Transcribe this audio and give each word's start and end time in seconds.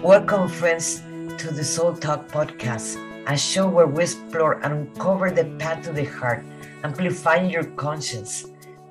Welcome, 0.00 0.48
friends, 0.48 1.02
to 1.38 1.50
the 1.50 1.64
Soul 1.64 1.94
Talk 1.94 2.28
podcast, 2.28 2.94
a 3.26 3.36
show 3.36 3.66
where 3.66 3.88
we 3.88 4.04
explore 4.04 4.60
and 4.62 4.72
uncover 4.72 5.32
the 5.32 5.46
path 5.58 5.82
to 5.86 5.92
the 5.92 6.04
heart, 6.04 6.44
amplifying 6.84 7.50
your 7.50 7.64
conscience. 7.64 8.46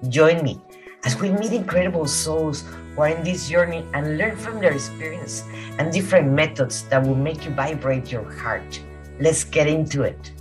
Join 0.09 0.43
me 0.43 0.59
as 1.05 1.15
we 1.21 1.31
meet 1.31 1.53
incredible 1.53 2.05
souls 2.05 2.65
who 2.95 3.01
are 3.01 3.07
in 3.07 3.23
this 3.23 3.47
journey 3.47 3.85
and 3.93 4.17
learn 4.17 4.35
from 4.35 4.59
their 4.59 4.73
experience 4.73 5.43
and 5.77 5.93
different 5.93 6.33
methods 6.33 6.83
that 6.89 7.01
will 7.01 7.15
make 7.15 7.45
you 7.45 7.51
vibrate 7.51 8.11
your 8.11 8.29
heart. 8.29 8.81
Let's 9.21 9.45
get 9.45 9.67
into 9.67 10.03
it. 10.03 10.33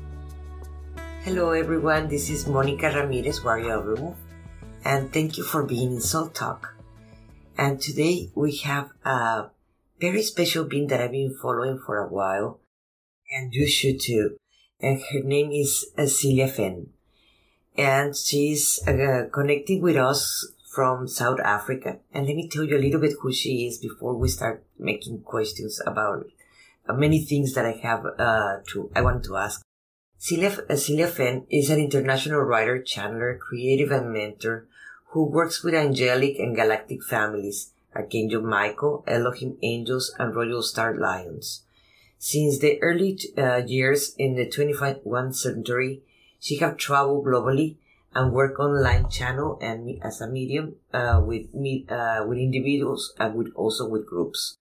Hello, 1.25 1.51
everyone. 1.51 2.09
This 2.09 2.30
is 2.30 2.47
Monica 2.47 2.93
Ramirez, 2.95 3.43
Warrior 3.43 3.83
Room, 3.83 4.15
and 4.84 5.12
thank 5.12 5.37
you 5.37 5.43
for 5.43 5.65
being 5.65 5.95
in 5.95 6.01
Soul 6.01 6.29
Talk. 6.29 6.77
And 7.59 7.80
today 7.80 8.30
we 8.37 8.56
have 8.59 8.91
a 9.05 9.51
very 10.01 10.23
special 10.23 10.65
being 10.65 10.87
that 10.87 11.01
I've 11.01 11.10
been 11.10 11.37
following 11.43 11.80
for 11.84 11.98
a 11.98 12.09
while, 12.09 12.60
and 13.33 13.52
you 13.52 13.66
should 13.66 14.01
too. 14.01 14.37
And 14.80 15.02
her 15.10 15.20
name 15.20 15.51
is 15.51 15.87
Celia 16.07 16.46
Fenn. 16.46 16.91
And 17.77 18.16
she's 18.16 18.80
uh, 18.87 19.24
connecting 19.32 19.82
with 19.82 19.96
us 19.96 20.46
from 20.73 21.09
South 21.09 21.41
Africa. 21.41 21.98
And 22.15 22.27
let 22.27 22.37
me 22.37 22.48
tell 22.48 22.62
you 22.62 22.77
a 22.77 22.79
little 22.79 23.01
bit 23.01 23.15
who 23.21 23.32
she 23.32 23.66
is 23.66 23.79
before 23.79 24.15
we 24.15 24.29
start 24.29 24.65
making 24.79 25.23
questions 25.23 25.82
about 25.85 26.27
uh, 26.88 26.93
many 26.93 27.24
things 27.24 27.55
that 27.55 27.66
I 27.66 27.73
have 27.82 28.07
uh, 28.07 28.59
to, 28.69 28.91
I 28.95 29.02
want 29.02 29.24
to 29.24 29.37
ask. 29.37 29.60
Celia, 30.21 30.51
uh, 30.69 30.75
Celia 30.75 31.07
Fenn 31.07 31.47
is 31.49 31.71
an 31.71 31.79
international 31.79 32.41
writer, 32.41 32.81
channeler, 32.81 33.39
creative, 33.39 33.93
and 33.93 34.13
mentor 34.13 34.66
who 35.10 35.25
works 35.25 35.63
with 35.63 35.75
angelic 35.75 36.41
and 36.41 36.57
galactic 36.57 37.05
families 37.05 37.71
Archangel 37.95 38.43
Michael, 38.43 39.05
Elohim 39.07 39.57
angels, 39.63 40.13
and 40.19 40.35
Royal 40.35 40.63
Star 40.63 40.95
Lions. 40.95 41.63
Since 42.19 42.59
the 42.59 42.83
early 42.83 43.16
uh, 43.38 43.63
years 43.65 44.15
in 44.19 44.35
the 44.35 44.47
21st 44.47 45.35
century, 45.37 46.02
she 46.41 46.57
have 46.57 46.77
traveled 46.77 47.25
globally 47.25 47.77
and 48.13 48.32
work 48.32 48.59
online 48.59 49.09
channel 49.09 49.57
and 49.63 50.03
as 50.03 50.21
a 50.21 50.27
medium 50.27 50.75
uh, 50.93 51.23
with 51.25 51.47
uh, 51.91 52.25
with 52.27 52.38
individuals 52.38 53.15
and 53.19 53.37
with 53.37 53.53
also 53.55 53.88
with 53.88 54.05
groups. 54.07 54.57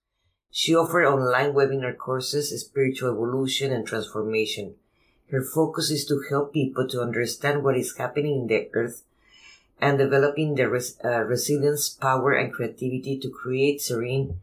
She 0.52 0.74
offers 0.74 1.08
online 1.08 1.52
webinar 1.52 1.96
courses, 1.96 2.58
spiritual 2.60 3.10
evolution 3.10 3.72
and 3.72 3.84
transformation. 3.84 4.76
Her 5.30 5.42
focus 5.42 5.90
is 5.90 6.06
to 6.06 6.24
help 6.30 6.54
people 6.54 6.88
to 6.88 7.02
understand 7.02 7.62
what 7.62 7.76
is 7.76 7.96
happening 7.96 8.42
in 8.42 8.46
the 8.46 8.68
earth 8.72 9.02
and 9.80 9.98
developing 9.98 10.54
their 10.54 10.70
res- 10.70 10.98
uh, 11.04 11.22
resilience, 11.24 11.88
power, 11.90 12.32
and 12.32 12.52
creativity 12.52 13.18
to 13.18 13.28
create 13.30 13.80
serene 13.82 14.40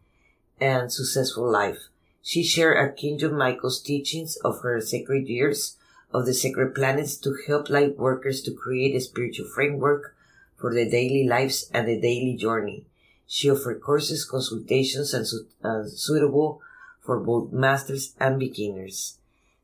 and 0.60 0.92
successful 0.92 1.50
life. 1.50 1.88
She 2.22 2.44
shared 2.44 2.78
Archangel 2.78 3.32
Michael's 3.32 3.82
teachings 3.82 4.38
of 4.38 4.62
her 4.62 4.80
sacred 4.82 5.28
years 5.28 5.78
of 6.14 6.26
the 6.26 6.34
sacred 6.34 6.74
planets 6.74 7.18
to 7.18 7.36
help 7.48 7.70
light 7.70 7.98
workers 7.98 8.42
to 8.44 8.54
create 8.54 8.96
a 8.96 9.02
spiritual 9.02 9.48
framework 9.48 10.16
for 10.56 10.74
the 10.74 10.90
daily 10.90 11.28
lives 11.28 11.70
and 11.74 11.88
the 11.88 12.00
daily 12.00 12.36
journey. 12.36 12.86
She 13.28 13.50
offered 13.50 13.82
courses, 13.82 14.24
consultations, 14.24 15.14
and 15.14 15.28
su- 15.28 15.48
uh, 15.64 15.84
suitable 15.88 16.62
for 17.02 17.20
both 17.20 17.52
masters 17.52 18.16
and 18.20 18.40
beginners. 18.40 19.18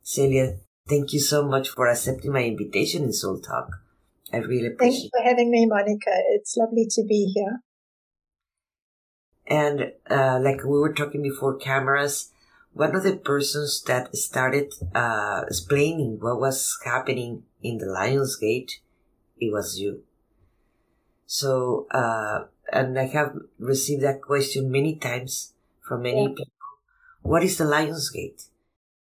Celia, 0.03 0.57
thank 0.87 1.13
you 1.13 1.19
so 1.19 1.43
much 1.47 1.69
for 1.69 1.87
accepting 1.87 2.31
my 2.31 2.43
invitation 2.43 3.03
in 3.03 3.13
Soul 3.13 3.39
Talk. 3.39 3.69
I 4.33 4.37
really 4.37 4.67
appreciate 4.67 4.79
Thanks 4.79 5.09
for 5.15 5.23
having 5.23 5.51
me, 5.51 5.65
Monica. 5.65 6.11
It's 6.31 6.55
lovely 6.57 6.87
to 6.89 7.03
be 7.03 7.31
here. 7.35 7.59
And 9.47 9.91
uh, 10.09 10.39
like 10.41 10.63
we 10.63 10.79
were 10.79 10.93
talking 10.93 11.21
before 11.21 11.57
cameras, 11.57 12.31
one 12.73 12.95
of 12.95 13.03
the 13.03 13.17
persons 13.17 13.83
that 13.83 14.15
started 14.15 14.73
uh, 14.95 15.43
explaining 15.47 16.19
what 16.21 16.39
was 16.39 16.77
happening 16.85 17.43
in 17.61 17.77
the 17.77 17.87
Lions 17.87 18.37
Gate, 18.37 18.79
it 19.37 19.51
was 19.51 19.77
you. 19.77 20.03
So, 21.25 21.87
uh, 21.91 22.45
and 22.71 22.97
I 22.97 23.07
have 23.07 23.35
received 23.59 24.03
that 24.03 24.21
question 24.21 24.71
many 24.71 24.95
times 24.95 25.53
from 25.81 26.03
many 26.03 26.23
yeah. 26.23 26.29
people. 26.29 26.45
What 27.21 27.43
is 27.43 27.57
the 27.57 27.65
Lions 27.65 28.09
Gate? 28.09 28.43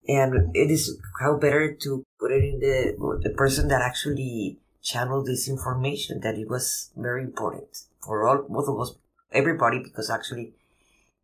And 0.08 0.50
it 0.54 0.70
is 0.70 0.98
how 1.20 1.36
better 1.36 1.74
to 1.74 2.04
put 2.18 2.32
it 2.32 2.42
in 2.42 2.58
the 2.60 3.20
the 3.22 3.30
person 3.30 3.68
that 3.68 3.82
actually 3.82 4.58
channeled 4.82 5.26
this 5.26 5.48
information 5.48 6.20
that 6.20 6.36
it 6.36 6.48
was 6.48 6.90
very 6.96 7.22
important 7.22 7.84
for 8.04 8.26
all 8.26 8.44
both 8.48 8.68
of 8.68 8.80
us 8.80 8.96
everybody 9.32 9.78
because 9.78 10.10
actually 10.10 10.54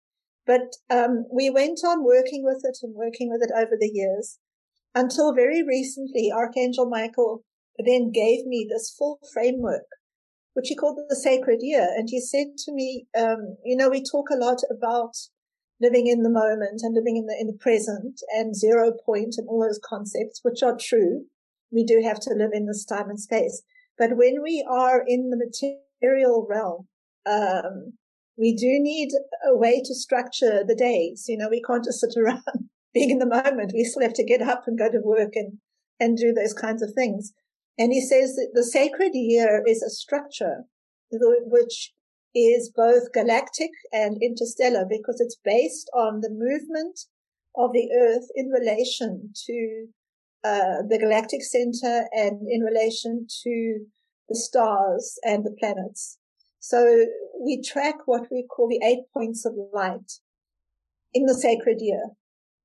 But 0.45 0.75
um, 0.89 1.25
we 1.31 1.49
went 1.49 1.79
on 1.85 2.03
working 2.03 2.43
with 2.43 2.61
it 2.63 2.77
and 2.83 2.93
working 2.93 3.29
with 3.29 3.41
it 3.41 3.51
over 3.55 3.75
the 3.79 3.91
years 3.91 4.39
until 4.97 5.33
very 5.33 5.63
recently, 5.63 6.31
Archangel 6.31 6.89
Michael 6.89 7.43
then 7.85 8.11
gave 8.11 8.45
me 8.45 8.67
this 8.69 8.93
full 8.97 9.19
framework 9.33 9.85
which 10.57 10.69
he 10.69 10.75
called 10.75 10.97
the 11.07 11.15
sacred 11.15 11.59
year. 11.61 11.87
And 11.95 12.09
he 12.09 12.19
said 12.19 12.47
to 12.65 12.73
me, 12.73 13.05
um, 13.15 13.57
you 13.63 13.77
know, 13.77 13.89
we 13.89 14.03
talk 14.03 14.25
a 14.31 14.43
lot 14.43 14.57
about 14.71 15.11
living 15.79 16.07
in 16.07 16.23
the 16.23 16.31
moment 16.31 16.81
and 16.81 16.95
living 16.95 17.15
in 17.15 17.27
the, 17.27 17.37
in 17.39 17.45
the 17.45 17.59
present 17.59 18.19
and 18.35 18.55
zero 18.55 18.91
point 19.05 19.35
and 19.37 19.47
all 19.47 19.61
those 19.61 19.79
concepts, 19.87 20.39
which 20.41 20.63
are 20.63 20.75
true. 20.75 21.25
We 21.71 21.83
do 21.83 22.01
have 22.03 22.19
to 22.21 22.33
live 22.33 22.49
in 22.53 22.65
this 22.65 22.85
time 22.85 23.07
and 23.07 23.19
space. 23.19 23.61
But 23.99 24.17
when 24.17 24.41
we 24.41 24.65
are 24.67 25.03
in 25.05 25.29
the 25.29 25.37
material 25.37 26.47
realm, 26.49 26.87
um, 27.29 27.93
we 28.35 28.55
do 28.55 28.79
need 28.79 29.09
a 29.47 29.55
way 29.55 29.79
to 29.85 29.93
structure 29.93 30.63
the 30.67 30.75
days. 30.75 31.25
You 31.27 31.37
know, 31.37 31.49
we 31.51 31.61
can't 31.61 31.83
just 31.83 32.01
sit 32.01 32.15
around 32.17 32.41
being 32.97 33.11
in 33.11 33.19
the 33.19 33.25
moment. 33.25 33.73
We 33.73 33.83
still 33.83 34.01
have 34.01 34.13
to 34.13 34.25
get 34.25 34.41
up 34.41 34.63
and 34.65 34.77
go 34.77 34.89
to 34.89 34.99
work 35.03 35.33
and, 35.35 35.59
and 35.99 36.17
do 36.17 36.33
those 36.33 36.53
kinds 36.53 36.81
of 36.81 36.93
things. 36.93 37.33
And 37.77 37.93
he 37.93 38.01
says 38.01 38.35
that 38.35 38.51
the 38.53 38.63
sacred 38.63 39.11
year 39.13 39.63
is 39.67 39.83
a 39.83 39.89
structure 39.89 40.63
which 41.11 41.93
is 42.33 42.71
both 42.75 43.13
galactic 43.13 43.71
and 43.93 44.17
interstellar 44.21 44.85
because 44.89 45.21
it's 45.21 45.37
based 45.43 45.89
on 45.93 46.21
the 46.21 46.29
movement 46.29 46.99
of 47.55 47.71
the 47.73 47.89
earth 47.97 48.27
in 48.35 48.49
relation 48.49 49.31
to 49.45 49.87
uh, 50.43 50.81
the 50.87 50.97
galactic 50.99 51.43
center 51.43 52.07
and 52.11 52.47
in 52.49 52.61
relation 52.61 53.27
to 53.43 53.85
the 54.29 54.35
stars 54.35 55.17
and 55.23 55.45
the 55.45 55.55
planets. 55.59 56.17
So 56.59 57.05
we 57.39 57.61
track 57.61 57.95
what 58.05 58.27
we 58.31 58.43
call 58.43 58.67
the 58.67 58.85
eight 58.85 59.05
points 59.13 59.45
of 59.45 59.53
light 59.73 60.19
in 61.13 61.25
the 61.25 61.33
sacred 61.33 61.77
year, 61.79 62.11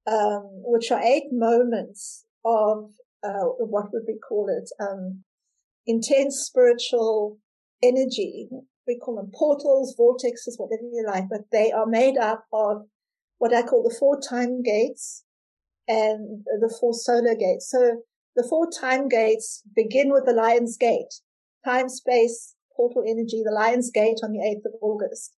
um, 0.07 0.43
which 0.65 0.91
are 0.91 1.03
eight 1.03 1.29
moments 1.31 2.25
of 2.45 2.91
uh, 3.23 3.45
what 3.59 3.93
would 3.93 4.03
we 4.07 4.19
call 4.19 4.49
it? 4.49 4.69
Um, 4.83 5.23
intense 5.87 6.41
spiritual 6.41 7.39
energy. 7.83 8.49
We 8.87 8.99
call 8.99 9.17
them 9.17 9.31
portals, 9.33 9.95
vortexes, 9.99 10.55
whatever 10.57 10.83
you 10.83 11.05
like, 11.07 11.25
but 11.31 11.43
they 11.53 11.71
are 11.71 11.87
made 11.87 12.17
up 12.17 12.45
of 12.53 12.87
what 13.39 13.55
I 13.55 13.63
call 13.63 13.83
the 13.83 13.95
four 13.99 14.21
time 14.21 14.63
gates 14.63 15.25
and 15.87 16.45
the 16.61 16.75
four 16.81 16.95
solar 16.95 17.35
gates. 17.35 17.71
So 17.71 18.03
the 18.35 18.47
four 18.49 18.69
time 18.71 19.09
gates 19.09 19.63
begin 19.75 20.11
with 20.11 20.25
the 20.27 20.33
Lion's 20.33 20.77
Gate, 20.77 21.15
time, 21.65 21.89
space, 21.89 22.55
portal 22.77 23.05
energy, 23.07 23.43
the 23.45 23.53
Lion's 23.53 23.91
Gate 23.91 24.19
on 24.23 24.33
the 24.33 24.39
8th 24.39 24.73
of 24.73 24.79
August. 24.81 25.35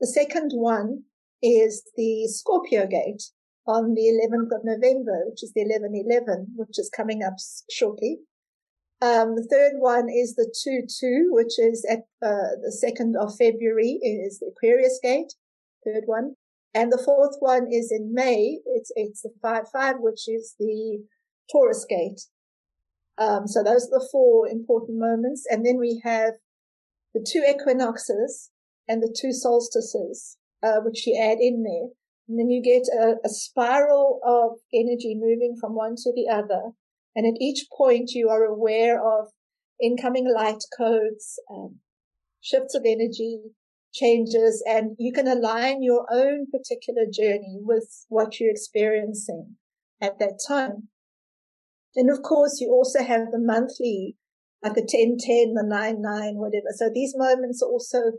The 0.00 0.06
second 0.06 0.52
one 0.54 1.04
is 1.42 1.82
the 1.96 2.28
Scorpio 2.28 2.86
Gate 2.86 3.22
on 3.66 3.94
the 3.94 4.06
11th 4.06 4.54
of 4.56 4.64
November, 4.64 5.24
which 5.26 5.42
is 5.42 5.52
the 5.52 5.62
1111, 5.62 6.54
which 6.56 6.78
is 6.78 6.90
coming 6.94 7.22
up 7.22 7.34
shortly. 7.70 8.18
Um, 9.02 9.34
the 9.34 9.46
third 9.50 9.74
one 9.78 10.08
is 10.08 10.36
the 10.36 10.48
2-2, 10.48 11.26
which 11.30 11.58
is 11.58 11.84
at 11.88 12.06
uh, 12.26 12.56
the 12.62 12.72
2nd 12.72 13.20
of 13.20 13.36
February, 13.36 13.98
is 14.02 14.38
the 14.38 14.52
Aquarius 14.56 14.98
Gate, 15.02 15.34
third 15.84 16.04
one. 16.06 16.36
And 16.72 16.92
the 16.92 17.02
fourth 17.02 17.36
one 17.40 17.66
is 17.70 17.92
in 17.92 18.12
May. 18.14 18.60
It's, 18.66 18.90
it's 18.96 19.22
the 19.22 19.32
5-5, 19.42 20.00
which 20.00 20.28
is 20.28 20.54
the 20.58 21.04
Taurus 21.50 21.84
Gate. 21.88 22.20
Um, 23.18 23.46
so 23.46 23.62
those 23.62 23.86
are 23.86 23.98
the 23.98 24.08
four 24.12 24.48
important 24.48 24.98
moments. 24.98 25.44
And 25.48 25.64
then 25.64 25.78
we 25.78 26.00
have 26.04 26.34
the 27.14 27.26
two 27.26 27.42
equinoxes 27.48 28.50
and 28.88 29.02
the 29.02 29.14
two 29.18 29.32
solstices, 29.32 30.36
uh, 30.62 30.80
which 30.84 31.06
you 31.06 31.18
add 31.20 31.38
in 31.40 31.62
there. 31.62 31.90
And 32.28 32.38
then 32.38 32.50
you 32.50 32.62
get 32.62 32.82
a, 32.92 33.16
a 33.24 33.28
spiral 33.28 34.20
of 34.24 34.58
energy 34.74 35.14
moving 35.16 35.56
from 35.60 35.74
one 35.74 35.94
to 35.96 36.12
the 36.14 36.28
other. 36.32 36.72
And 37.14 37.26
at 37.26 37.40
each 37.40 37.66
point, 37.76 38.10
you 38.12 38.28
are 38.28 38.44
aware 38.44 39.00
of 39.00 39.28
incoming 39.80 40.32
light 40.32 40.62
codes, 40.76 41.38
um, 41.50 41.76
shifts 42.40 42.74
of 42.74 42.82
energy, 42.84 43.40
changes, 43.92 44.62
and 44.66 44.96
you 44.98 45.12
can 45.12 45.26
align 45.26 45.82
your 45.82 46.06
own 46.12 46.46
particular 46.50 47.04
journey 47.10 47.58
with 47.60 48.04
what 48.08 48.38
you're 48.38 48.50
experiencing 48.50 49.56
at 50.00 50.18
that 50.18 50.38
time. 50.46 50.88
And 51.94 52.10
of 52.10 52.22
course 52.22 52.60
you 52.60 52.70
also 52.70 53.02
have 53.02 53.30
the 53.32 53.38
monthly, 53.38 54.16
like 54.62 54.74
the 54.74 54.86
10, 54.86 55.16
10, 55.18 55.54
the 55.54 55.64
9, 55.66 56.02
9, 56.02 56.34
whatever. 56.36 56.66
So 56.74 56.90
these 56.92 57.14
moments 57.16 57.62
are 57.62 57.70
also 57.70 58.12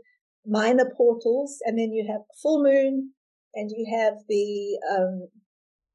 minor 0.44 0.90
portals. 0.96 1.58
And 1.64 1.78
then 1.78 1.92
you 1.92 2.06
have 2.10 2.22
full 2.42 2.62
moon 2.62 3.12
and 3.54 3.70
you 3.70 3.86
have 3.98 4.14
the, 4.28 4.78
um, 4.90 5.28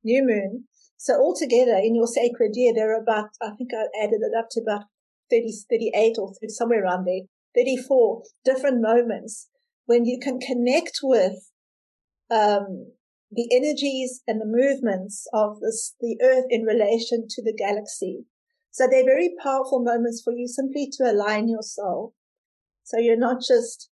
new 0.03 0.25
moon. 0.25 0.65
So 0.97 1.15
altogether 1.15 1.77
in 1.77 1.95
your 1.95 2.07
sacred 2.07 2.51
year, 2.55 2.73
there 2.73 2.91
are 2.93 3.01
about, 3.01 3.29
I 3.41 3.51
think 3.57 3.71
I 3.73 3.85
added 4.01 4.21
it 4.21 4.37
up 4.37 4.47
to 4.51 4.61
about 4.61 4.83
30, 5.29 5.51
38 5.69 6.15
or 6.17 6.33
30, 6.33 6.49
somewhere 6.49 6.83
around 6.83 7.05
there, 7.05 7.21
34 7.55 8.23
different 8.45 8.81
moments 8.81 9.49
when 9.85 10.05
you 10.05 10.19
can 10.21 10.39
connect 10.39 10.99
with, 11.03 11.51
um, 12.31 12.91
the 13.35 13.49
energies 13.51 14.21
and 14.27 14.39
the 14.39 14.45
movements 14.45 15.27
of 15.33 15.59
this, 15.59 15.95
the 15.99 16.17
earth 16.21 16.45
in 16.49 16.63
relation 16.63 17.25
to 17.29 17.43
the 17.43 17.53
galaxy. 17.53 18.25
So 18.71 18.87
they're 18.89 19.03
very 19.03 19.33
powerful 19.41 19.83
moments 19.83 20.21
for 20.23 20.33
you 20.33 20.47
simply 20.47 20.89
to 20.97 21.11
align 21.11 21.47
your 21.47 21.61
soul. 21.61 22.13
So 22.83 22.97
you're 22.97 23.17
not 23.17 23.41
just 23.41 23.89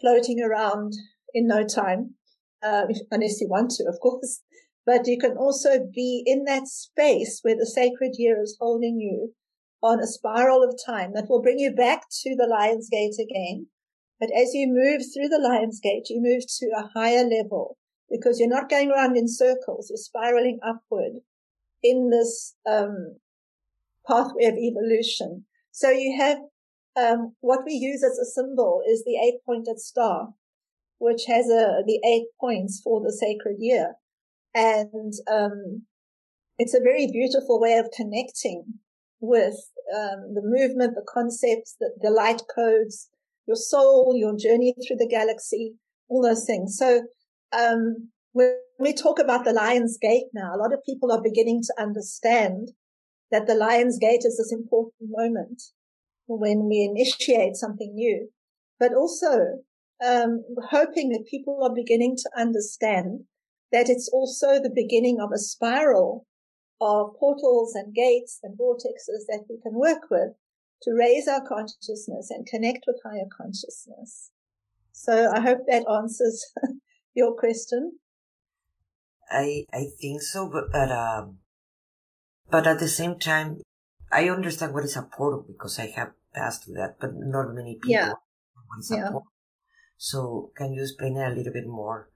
floating 0.00 0.40
around 0.40 0.94
in 1.34 1.46
no 1.46 1.64
time, 1.64 2.14
uh, 2.62 2.86
unless 3.10 3.40
you 3.40 3.48
want 3.48 3.70
to, 3.72 3.84
of 3.84 3.98
course, 4.00 4.40
but 4.86 5.06
you 5.06 5.18
can 5.18 5.36
also 5.36 5.86
be 5.94 6.22
in 6.26 6.44
that 6.44 6.66
space 6.66 7.40
where 7.42 7.56
the 7.56 7.66
sacred 7.66 8.12
year 8.18 8.40
is 8.42 8.56
holding 8.60 8.98
you 9.00 9.34
on 9.82 10.00
a 10.00 10.06
spiral 10.06 10.62
of 10.62 10.78
time 10.84 11.12
that 11.14 11.28
will 11.28 11.42
bring 11.42 11.58
you 11.58 11.72
back 11.72 12.02
to 12.22 12.36
the 12.36 12.46
lion's 12.46 12.88
gate 12.88 13.16
again. 13.20 13.66
But 14.20 14.30
as 14.30 14.54
you 14.54 14.68
move 14.68 15.02
through 15.02 15.28
the 15.28 15.42
lion's 15.42 15.80
gate, 15.80 16.06
you 16.08 16.20
move 16.20 16.44
to 16.60 16.66
a 16.76 16.88
higher 16.94 17.24
level 17.24 17.76
because 18.08 18.38
you're 18.38 18.48
not 18.48 18.68
going 18.68 18.90
around 18.90 19.16
in 19.16 19.26
circles. 19.26 19.88
You're 19.90 19.96
spiraling 19.96 20.60
upward 20.64 21.22
in 21.82 22.10
this 22.10 22.54
um, 22.70 23.16
pathway 24.06 24.44
of 24.44 24.54
evolution. 24.54 25.46
So 25.72 25.90
you 25.90 26.16
have 26.18 26.38
um, 26.96 27.34
what 27.40 27.64
we 27.64 27.72
use 27.72 28.04
as 28.04 28.18
a 28.18 28.30
symbol 28.30 28.82
is 28.88 29.02
the 29.04 29.16
eight-pointed 29.16 29.80
star, 29.80 30.28
which 31.02 31.22
has 31.26 31.46
a, 31.46 31.82
the 31.84 32.00
eight 32.06 32.26
points 32.40 32.80
for 32.82 33.00
the 33.00 33.12
sacred 33.12 33.56
year, 33.58 33.94
and 34.54 35.12
um, 35.28 35.82
it's 36.58 36.74
a 36.74 36.80
very 36.80 37.08
beautiful 37.10 37.60
way 37.60 37.76
of 37.76 37.90
connecting 37.96 38.64
with 39.18 39.58
um, 39.92 40.32
the 40.32 40.42
movement, 40.44 40.94
the 40.94 41.06
concepts, 41.12 41.74
the, 41.80 41.90
the 42.00 42.10
light 42.10 42.42
codes, 42.54 43.08
your 43.48 43.56
soul, 43.56 44.14
your 44.16 44.36
journey 44.36 44.74
through 44.86 44.96
the 44.96 45.08
galaxy, 45.08 45.74
all 46.08 46.22
those 46.22 46.44
things. 46.44 46.76
So 46.78 47.02
um, 47.52 48.10
when 48.30 48.54
we 48.78 48.92
talk 48.94 49.18
about 49.18 49.44
the 49.44 49.52
Lion's 49.52 49.98
Gate 50.00 50.30
now, 50.32 50.54
a 50.54 50.60
lot 50.62 50.72
of 50.72 50.86
people 50.86 51.10
are 51.10 51.22
beginning 51.22 51.62
to 51.62 51.82
understand 51.82 52.70
that 53.32 53.48
the 53.48 53.56
Lion's 53.56 53.98
Gate 53.98 54.22
is 54.24 54.36
this 54.36 54.52
important 54.52 55.10
moment 55.10 55.62
when 56.28 56.68
we 56.68 56.88
initiate 56.88 57.56
something 57.56 57.92
new, 57.94 58.28
but 58.78 58.94
also 58.94 59.62
um, 60.04 60.44
hoping 60.70 61.10
that 61.10 61.26
people 61.30 61.60
are 61.62 61.74
beginning 61.74 62.16
to 62.16 62.30
understand 62.36 63.24
that 63.70 63.88
it's 63.88 64.08
also 64.12 64.60
the 64.60 64.72
beginning 64.74 65.18
of 65.20 65.30
a 65.32 65.38
spiral 65.38 66.26
of 66.80 67.14
portals 67.18 67.74
and 67.74 67.94
gates 67.94 68.40
and 68.42 68.58
vortexes 68.58 69.24
that 69.28 69.44
we 69.48 69.58
can 69.62 69.74
work 69.74 70.10
with 70.10 70.32
to 70.82 70.92
raise 70.92 71.28
our 71.28 71.46
consciousness 71.46 72.28
and 72.30 72.46
connect 72.46 72.84
with 72.86 73.00
higher 73.04 73.28
consciousness. 73.36 74.32
So 74.92 75.30
I 75.32 75.40
hope 75.40 75.60
that 75.68 75.88
answers 75.88 76.44
your 77.14 77.34
question? 77.34 77.98
I 79.30 79.64
I 79.72 79.86
think 80.00 80.22
so, 80.22 80.50
but 80.50 80.70
but 80.72 80.90
um, 80.90 81.38
but 82.50 82.66
at 82.66 82.78
the 82.80 82.88
same 82.88 83.18
time, 83.18 83.62
I 84.10 84.28
understand 84.28 84.74
what 84.74 84.84
is 84.84 84.96
a 84.96 85.02
portal 85.02 85.44
because 85.46 85.78
I 85.78 85.86
have 85.86 86.12
passed 86.34 86.64
through 86.64 86.74
that, 86.74 86.96
but 87.00 87.10
not 87.14 87.54
many 87.54 87.76
people. 87.76 87.90
Yeah. 87.90 88.12
What 88.66 88.78
is 88.80 88.92
yeah. 88.94 89.10
So 90.02 90.50
can 90.56 90.72
you 90.72 90.82
explain 90.82 91.16
it 91.16 91.30
a 91.30 91.32
little 91.32 91.52
bit 91.52 91.68
more? 91.68 92.08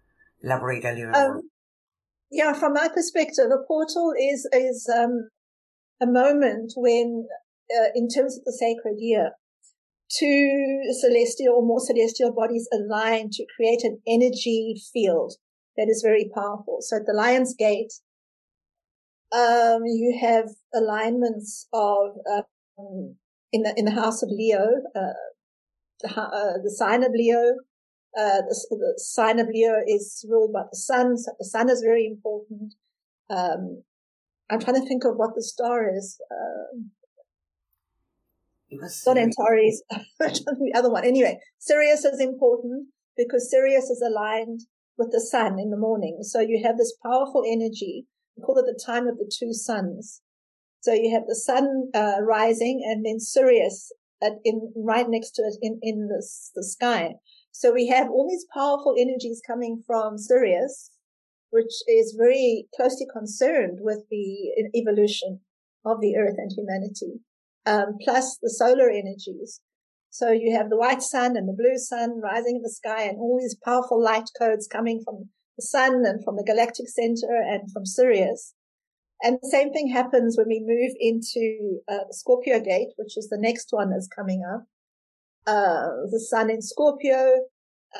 Elaborate 0.42 0.84
a 0.84 0.90
little 0.90 1.14
um, 1.14 1.32
more. 1.34 1.42
Yeah, 2.32 2.52
from 2.52 2.72
my 2.72 2.88
perspective, 2.88 3.46
a 3.46 3.64
portal 3.64 4.12
is 4.18 4.44
is 4.52 4.90
um, 4.92 5.28
a 6.02 6.06
moment 6.06 6.72
when, 6.74 7.28
uh, 7.70 7.90
in 7.94 8.08
terms 8.08 8.36
of 8.36 8.44
the 8.44 8.52
sacred 8.52 8.96
year, 8.98 9.30
two 10.10 10.80
celestial 11.00 11.54
or 11.54 11.62
more 11.64 11.78
celestial 11.78 12.32
bodies 12.32 12.68
align 12.72 13.30
to 13.30 13.46
create 13.54 13.84
an 13.84 14.00
energy 14.04 14.74
field 14.92 15.34
that 15.76 15.86
is 15.88 16.02
very 16.04 16.28
powerful. 16.34 16.78
So 16.80 16.96
at 16.96 17.06
the 17.06 17.14
Lion's 17.14 17.54
Gate, 17.56 17.92
um, 19.30 19.84
you 19.84 20.18
have 20.20 20.48
alignments 20.74 21.68
of 21.72 22.16
um, 22.28 23.14
in 23.52 23.62
the 23.62 23.72
in 23.76 23.84
the 23.84 23.92
house 23.92 24.24
of 24.24 24.30
Leo, 24.32 24.66
uh, 24.96 25.22
the, 26.00 26.20
uh, 26.20 26.58
the 26.64 26.74
sign 26.76 27.04
of 27.04 27.12
Leo. 27.14 27.54
Uh, 28.16 28.40
the, 28.48 28.66
the, 28.70 28.94
sign 28.96 29.38
of 29.38 29.48
Leo 29.48 29.74
is 29.86 30.24
ruled 30.28 30.52
by 30.52 30.62
the 30.70 30.76
sun, 30.76 31.18
so 31.18 31.32
the 31.38 31.44
sun 31.44 31.68
is 31.68 31.82
very 31.82 32.06
important. 32.06 32.74
Um, 33.28 33.82
I'm 34.48 34.60
trying 34.60 34.80
to 34.80 34.88
think 34.88 35.04
of 35.04 35.16
what 35.16 35.34
the 35.34 35.42
star 35.42 35.90
is. 35.94 36.18
Um, 36.30 36.90
it 38.70 38.80
was 38.80 39.02
not 39.06 39.18
Antares, 39.18 39.82
the 40.18 40.72
other 40.74 40.90
one. 40.90 41.04
Anyway, 41.04 41.38
Sirius 41.58 42.04
is 42.04 42.20
important 42.20 42.88
because 43.16 43.50
Sirius 43.50 43.90
is 43.90 44.02
aligned 44.02 44.60
with 44.98 45.12
the 45.12 45.20
sun 45.20 45.58
in 45.58 45.70
the 45.70 45.76
morning. 45.76 46.18
So 46.22 46.40
you 46.40 46.62
have 46.64 46.78
this 46.78 46.96
powerful 47.02 47.44
energy. 47.46 48.06
We 48.36 48.42
call 48.42 48.58
it 48.58 48.66
the 48.66 48.80
time 48.84 49.06
of 49.06 49.18
the 49.18 49.30
two 49.32 49.52
suns. 49.52 50.22
So 50.80 50.92
you 50.92 51.12
have 51.12 51.26
the 51.26 51.34
sun 51.34 51.90
uh, 51.94 52.22
rising 52.22 52.82
and 52.84 53.04
then 53.04 53.18
Sirius 53.18 53.92
at, 54.22 54.32
in 54.44 54.72
right 54.76 55.06
next 55.08 55.32
to 55.32 55.42
it 55.42 55.58
in 55.60 55.78
in 55.82 56.08
the, 56.08 56.24
the 56.54 56.64
sky. 56.64 57.14
So 57.58 57.72
we 57.72 57.86
have 57.86 58.10
all 58.10 58.28
these 58.28 58.44
powerful 58.52 58.94
energies 58.98 59.40
coming 59.46 59.82
from 59.86 60.18
Sirius, 60.18 60.90
which 61.48 61.72
is 61.88 62.14
very 62.18 62.68
closely 62.76 63.06
concerned 63.10 63.78
with 63.80 64.00
the 64.10 64.52
evolution 64.74 65.40
of 65.82 66.02
the 66.02 66.16
Earth 66.18 66.36
and 66.36 66.52
humanity 66.54 67.20
um, 67.64 67.96
plus 68.04 68.36
the 68.42 68.50
solar 68.50 68.90
energies. 68.90 69.62
So 70.10 70.32
you 70.32 70.54
have 70.54 70.68
the 70.68 70.76
white 70.76 71.00
sun 71.00 71.34
and 71.34 71.48
the 71.48 71.56
blue 71.56 71.78
sun 71.78 72.20
rising 72.20 72.56
in 72.56 72.62
the 72.62 72.68
sky 72.68 73.04
and 73.04 73.16
all 73.16 73.38
these 73.40 73.56
powerful 73.64 74.02
light 74.02 74.28
codes 74.38 74.68
coming 74.68 75.00
from 75.02 75.30
the 75.56 75.62
sun 75.62 76.04
and 76.04 76.22
from 76.22 76.36
the 76.36 76.44
galactic 76.44 76.90
center 76.90 77.40
and 77.40 77.72
from 77.72 77.86
Sirius. 77.86 78.52
And 79.22 79.38
the 79.40 79.48
same 79.48 79.72
thing 79.72 79.88
happens 79.88 80.36
when 80.36 80.48
we 80.48 80.60
move 80.60 80.92
into 81.00 81.80
uh, 81.88 82.10
Scorpio 82.10 82.60
gate, 82.60 82.92
which 82.96 83.16
is 83.16 83.30
the 83.30 83.40
next 83.40 83.68
one 83.70 83.92
that's 83.92 84.08
coming 84.08 84.42
up. 84.44 84.66
Uh, 85.46 86.08
the 86.10 86.18
sun 86.18 86.50
in 86.50 86.60
Scorpio, 86.60 87.42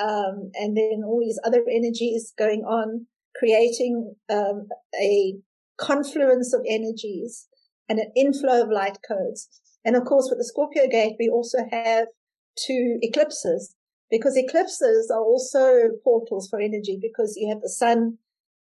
um, 0.01 0.51
and 0.55 0.77
then 0.77 1.03
all 1.05 1.21
these 1.21 1.41
other 1.45 1.65
energies 1.71 2.33
going 2.37 2.63
on, 2.63 3.07
creating 3.39 4.15
um, 4.29 4.67
a 5.01 5.35
confluence 5.79 6.53
of 6.53 6.63
energies 6.69 7.47
and 7.89 7.99
an 7.99 8.11
inflow 8.17 8.63
of 8.63 8.71
light 8.71 8.99
codes. 9.07 9.49
And 9.85 9.95
of 9.95 10.05
course, 10.05 10.27
with 10.29 10.39
the 10.39 10.45
Scorpio 10.45 10.89
gate, 10.89 11.15
we 11.21 11.29
also 11.29 11.59
have 11.71 12.09
two 12.57 12.99
eclipses. 13.03 13.77
because 14.11 14.37
eclipses 14.37 15.11
are 15.11 15.23
also 15.23 15.91
portals 16.05 16.49
for 16.49 16.61
energy 16.61 16.99
because 17.01 17.35
you 17.37 17.49
have 17.49 17.61
the 17.61 17.69
sun 17.69 18.19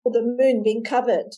or 0.05 0.13
the 0.13 0.23
moon 0.23 0.63
being 0.63 0.85
covered. 0.85 1.37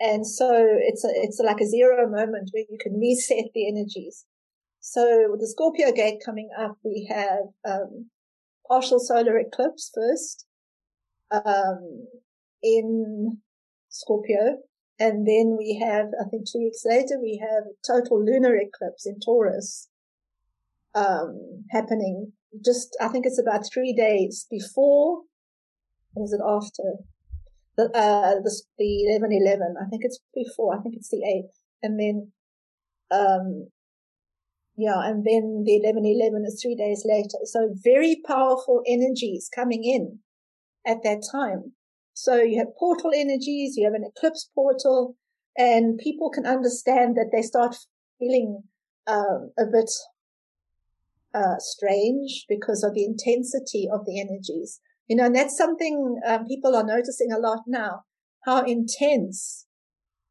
And 0.00 0.26
so 0.26 0.50
it's 0.80 1.04
a, 1.04 1.08
it's 1.14 1.38
like 1.38 1.60
a 1.60 1.66
zero 1.66 2.08
moment 2.08 2.50
where 2.52 2.64
you 2.68 2.78
can 2.80 2.98
reset 2.98 3.52
the 3.54 3.68
energies. 3.68 4.24
So 4.82 5.28
with 5.30 5.40
the 5.40 5.46
Scorpio 5.46 5.92
gate 5.92 6.20
coming 6.24 6.50
up, 6.58 6.76
we 6.84 7.08
have, 7.08 7.46
um, 7.64 8.10
partial 8.68 8.98
solar 8.98 9.38
eclipse 9.38 9.90
first, 9.94 10.46
um, 11.30 12.06
in 12.62 13.38
Scorpio. 13.88 14.58
And 14.98 15.26
then 15.26 15.56
we 15.56 15.80
have, 15.82 16.06
I 16.20 16.28
think 16.28 16.46
two 16.46 16.58
weeks 16.58 16.84
later, 16.84 17.18
we 17.20 17.38
have 17.40 17.64
total 17.86 18.22
lunar 18.22 18.56
eclipse 18.56 19.06
in 19.06 19.18
Taurus, 19.20 19.88
um, 20.94 21.64
happening 21.70 22.32
just, 22.60 22.96
I 23.00 23.08
think 23.08 23.24
it's 23.24 23.40
about 23.40 23.66
three 23.72 23.94
days 23.94 24.46
before, 24.50 25.22
or 26.14 26.22
was 26.22 26.32
it 26.32 26.40
after? 26.46 26.98
The, 27.76 27.84
uh, 27.96 28.34
the, 28.42 28.62
the 28.78 29.04
11 29.06 29.32
11. 29.32 29.74
I 29.80 29.88
think 29.88 30.02
it's 30.04 30.18
before, 30.34 30.76
I 30.76 30.82
think 30.82 30.96
it's 30.96 31.08
the 31.08 31.22
8th. 31.24 31.56
And 31.82 31.98
then, 31.98 32.32
um, 33.10 33.68
yeah, 34.76 35.00
and 35.04 35.24
then 35.24 35.64
the 35.66 35.76
11 35.76 36.04
11 36.06 36.44
is 36.46 36.60
three 36.62 36.74
days 36.74 37.04
later. 37.06 37.38
So 37.44 37.74
very 37.84 38.20
powerful 38.26 38.82
energies 38.86 39.50
coming 39.54 39.84
in 39.84 40.20
at 40.86 41.02
that 41.04 41.22
time. 41.30 41.72
So 42.14 42.36
you 42.36 42.58
have 42.58 42.76
portal 42.78 43.10
energies, 43.14 43.76
you 43.76 43.84
have 43.84 43.94
an 43.94 44.04
eclipse 44.04 44.50
portal, 44.54 45.16
and 45.56 45.98
people 45.98 46.30
can 46.30 46.46
understand 46.46 47.16
that 47.16 47.30
they 47.32 47.42
start 47.42 47.76
feeling 48.18 48.62
um, 49.06 49.52
a 49.58 49.64
bit 49.66 49.90
uh, 51.34 51.56
strange 51.58 52.46
because 52.48 52.82
of 52.82 52.94
the 52.94 53.04
intensity 53.04 53.88
of 53.92 54.04
the 54.06 54.20
energies. 54.20 54.80
You 55.08 55.16
know, 55.16 55.26
and 55.26 55.34
that's 55.34 55.56
something 55.56 56.18
um, 56.26 56.46
people 56.46 56.74
are 56.76 56.84
noticing 56.84 57.32
a 57.32 57.38
lot 57.38 57.60
now, 57.66 58.04
how 58.46 58.64
intense 58.64 59.66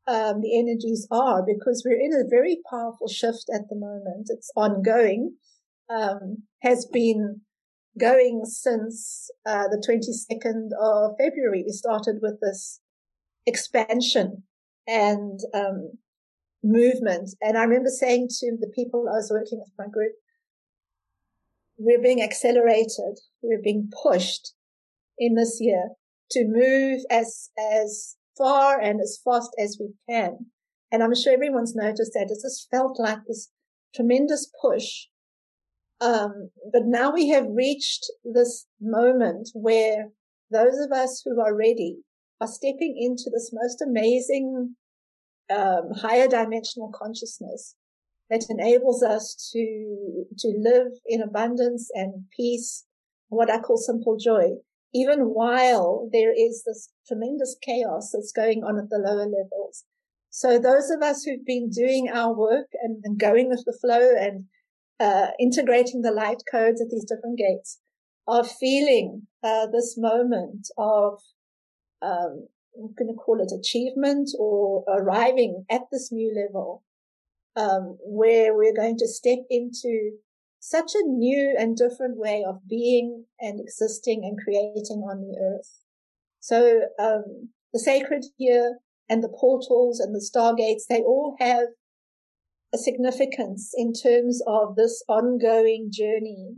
um, 0.08 0.42
the 0.42 0.58
energies 0.58 1.08
are 1.12 1.44
because 1.46 1.84
we're 1.86 2.00
in 2.00 2.14
a 2.14 2.30
very 2.30 2.58
powerful 2.70 3.08
shift 3.08 3.46
at 3.54 3.70
the 3.70 3.76
moment. 3.76 4.28
It's 4.30 4.52
ongoing, 4.56 5.36
um, 5.90 6.44
has 6.62 6.86
been 6.92 7.42
going 8.00 8.44
since 8.46 9.30
uh, 9.46 9.68
the 9.68 9.84
22nd 9.88 10.70
of 10.82 11.12
February. 11.20 11.64
We 11.66 11.72
started 11.72 12.20
with 12.22 12.40
this 12.42 12.80
expansion 13.46 14.44
and 14.88 15.40
um, 15.54 15.92
movement. 16.64 17.32
And 17.42 17.58
I 17.58 17.64
remember 17.64 17.90
saying 17.90 18.30
to 18.40 18.58
the 18.60 18.72
people 18.74 19.08
I 19.08 19.18
was 19.18 19.32
working 19.32 19.60
with 19.60 19.72
my 19.78 19.88
group, 19.92 20.14
we're 21.78 22.02
being 22.02 22.22
accelerated. 22.22 23.20
We're 23.42 23.62
being 23.62 23.90
pushed 24.04 24.54
in 25.18 25.36
this 25.36 25.58
year 25.60 25.90
to 26.32 26.46
move 26.48 27.02
as, 27.10 27.50
as 27.58 28.16
far 28.42 28.80
and 28.80 29.00
as 29.00 29.20
fast 29.24 29.52
as 29.60 29.78
we 29.80 29.90
can. 30.10 30.48
And 30.92 31.04
I'm 31.04 31.16
sure 31.16 31.34
everyone's 31.34 31.76
noticed 31.76 32.14
that. 32.14 32.30
It 32.32 32.40
just 32.42 32.68
felt 32.72 33.00
like 33.00 33.20
this 33.28 33.50
tremendous 33.96 34.52
push. 34.62 35.06
Um, 36.02 36.50
but 36.74 36.84
now 36.86 37.12
we 37.12 37.30
have 37.30 37.46
reached 37.50 38.06
this 38.24 38.66
moment 38.82 39.50
where 39.54 40.10
those 40.50 40.78
of 40.80 40.92
us 40.92 41.22
who 41.24 41.40
are 41.40 41.56
ready 41.56 41.98
are 42.42 42.48
stepping 42.48 42.96
into 42.98 43.30
this 43.32 43.52
most 43.54 43.82
amazing, 43.82 44.76
um, 45.50 45.92
higher 45.96 46.28
dimensional 46.28 46.92
consciousness 46.94 47.76
that 48.32 48.46
enables 48.50 49.04
us 49.04 49.52
to, 49.54 50.26
to 50.40 50.48
live 50.58 50.88
in 51.06 51.22
abundance 51.22 51.90
and 51.94 52.26
peace, 52.36 52.86
what 53.30 53.52
I 53.52 53.60
call 53.60 53.78
simple 53.78 54.18
joy, 54.18 54.56
even 54.94 55.34
while 55.34 56.10
there 56.12 56.34
is 56.34 56.64
this 56.66 56.90
tremendous 57.08 57.56
chaos 57.62 58.12
that's 58.12 58.32
going 58.32 58.64
on 58.64 58.78
at 58.78 58.90
the 58.90 58.98
lower 58.98 59.26
levels. 59.26 59.86
So 60.30 60.60
those 60.60 60.90
of 60.90 61.02
us 61.02 61.24
who've 61.24 61.46
been 61.46 61.70
doing 61.70 62.10
our 62.10 62.34
work 62.34 62.68
and, 62.82 63.02
and 63.04 63.20
going 63.20 63.50
with 63.50 63.64
the 63.66 63.78
flow 63.80 64.16
and 64.18 64.46
uh, 65.00 65.32
integrating 65.40 66.02
the 66.02 66.12
light 66.12 66.44
codes 66.50 66.82
at 66.82 66.90
these 66.90 67.06
different 67.06 67.38
gates 67.38 67.80
are 68.28 68.44
feeling 68.44 69.28
uh, 69.44 69.68
this 69.68 69.96
moment 69.98 70.68
of 70.78 71.20
um, 72.02 72.48
I'm 72.78 72.94
going 72.98 73.10
to 73.10 73.14
call 73.14 73.42
it 73.42 73.52
achievement 73.58 74.30
or 74.40 74.84
arriving 74.88 75.66
at 75.70 75.82
this 75.92 76.12
new 76.12 76.34
level 76.34 76.84
um, 77.56 77.98
where 78.02 78.56
we're 78.56 78.76
going 78.76 78.98
to 78.98 79.08
step 79.08 79.40
into 79.50 80.12
such 80.62 80.92
a 80.94 81.04
new 81.04 81.56
and 81.58 81.76
different 81.76 82.18
way 82.18 82.46
of 82.48 82.68
being 82.70 83.26
and 83.40 83.60
existing 83.60 84.22
and 84.24 84.38
creating 84.38 85.02
on 85.10 85.20
the 85.20 85.36
earth. 85.42 85.82
So 86.40 86.84
um, 87.00 87.50
the 87.74 87.80
sacred 87.80 88.26
year 88.38 88.78
and 89.10 89.24
the 89.24 89.36
portals 89.36 90.00
and 90.00 90.14
the 90.14 90.20
stargates, 90.22 90.84
they 90.88 91.02
all 91.02 91.36
have 91.40 91.70
a 92.74 92.78
significance 92.78 93.74
in 93.76 93.92
terms 93.92 94.42
of 94.46 94.76
this 94.76 95.04
ongoing 95.10 95.90
journey 95.92 96.58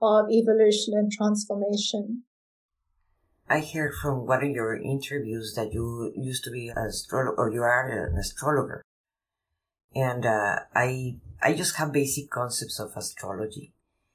of 0.00 0.26
evolution 0.30 0.94
and 0.94 1.10
transformation. 1.10 2.22
I 3.48 3.60
heard 3.60 3.94
from 4.00 4.24
one 4.24 4.44
of 4.44 4.50
your 4.50 4.76
interviews 4.76 5.54
that 5.56 5.72
you 5.72 6.12
used 6.16 6.44
to 6.44 6.50
be 6.52 6.68
an 6.68 6.78
astrologer, 6.78 7.34
or 7.36 7.52
you 7.52 7.62
are 7.62 7.88
an 7.88 8.16
astrologer 8.16 8.82
and 9.94 10.24
uh, 10.24 10.60
I 10.74 11.16
I 11.42 11.54
just 11.54 11.76
have 11.76 11.92
basic 11.92 12.30
concepts 12.30 12.78
of 12.78 12.92
astrology. 12.96 13.72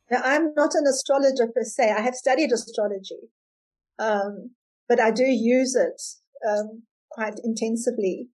Now, 0.10 0.22
I'm 0.24 0.53
not 0.53 0.74
an 0.75 0.86
astrologer 0.88 1.48
per 1.48 1.63
se. 1.63 1.91
I 1.91 2.01
have 2.01 2.15
studied 2.15 2.51
astrology, 2.51 3.29
um, 4.00 4.51
but 4.88 5.00
I 5.00 5.12
do 5.12 5.25
use 5.25 5.75
it 5.75 6.01
um, 6.48 6.84
quite 7.12 7.39
intensively, 7.43 8.29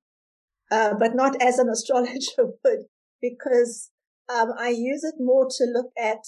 uh, 0.71 0.93
but 0.99 1.15
not 1.15 1.41
as 1.41 1.57
an 1.57 1.69
astrologer 1.73 2.53
would, 2.63 2.85
because 3.21 3.89
um, 4.33 4.49
I 4.57 4.69
use 4.69 5.03
it 5.03 5.15
more 5.19 5.47
to 5.57 5.65
look 5.65 5.91
at 5.97 6.23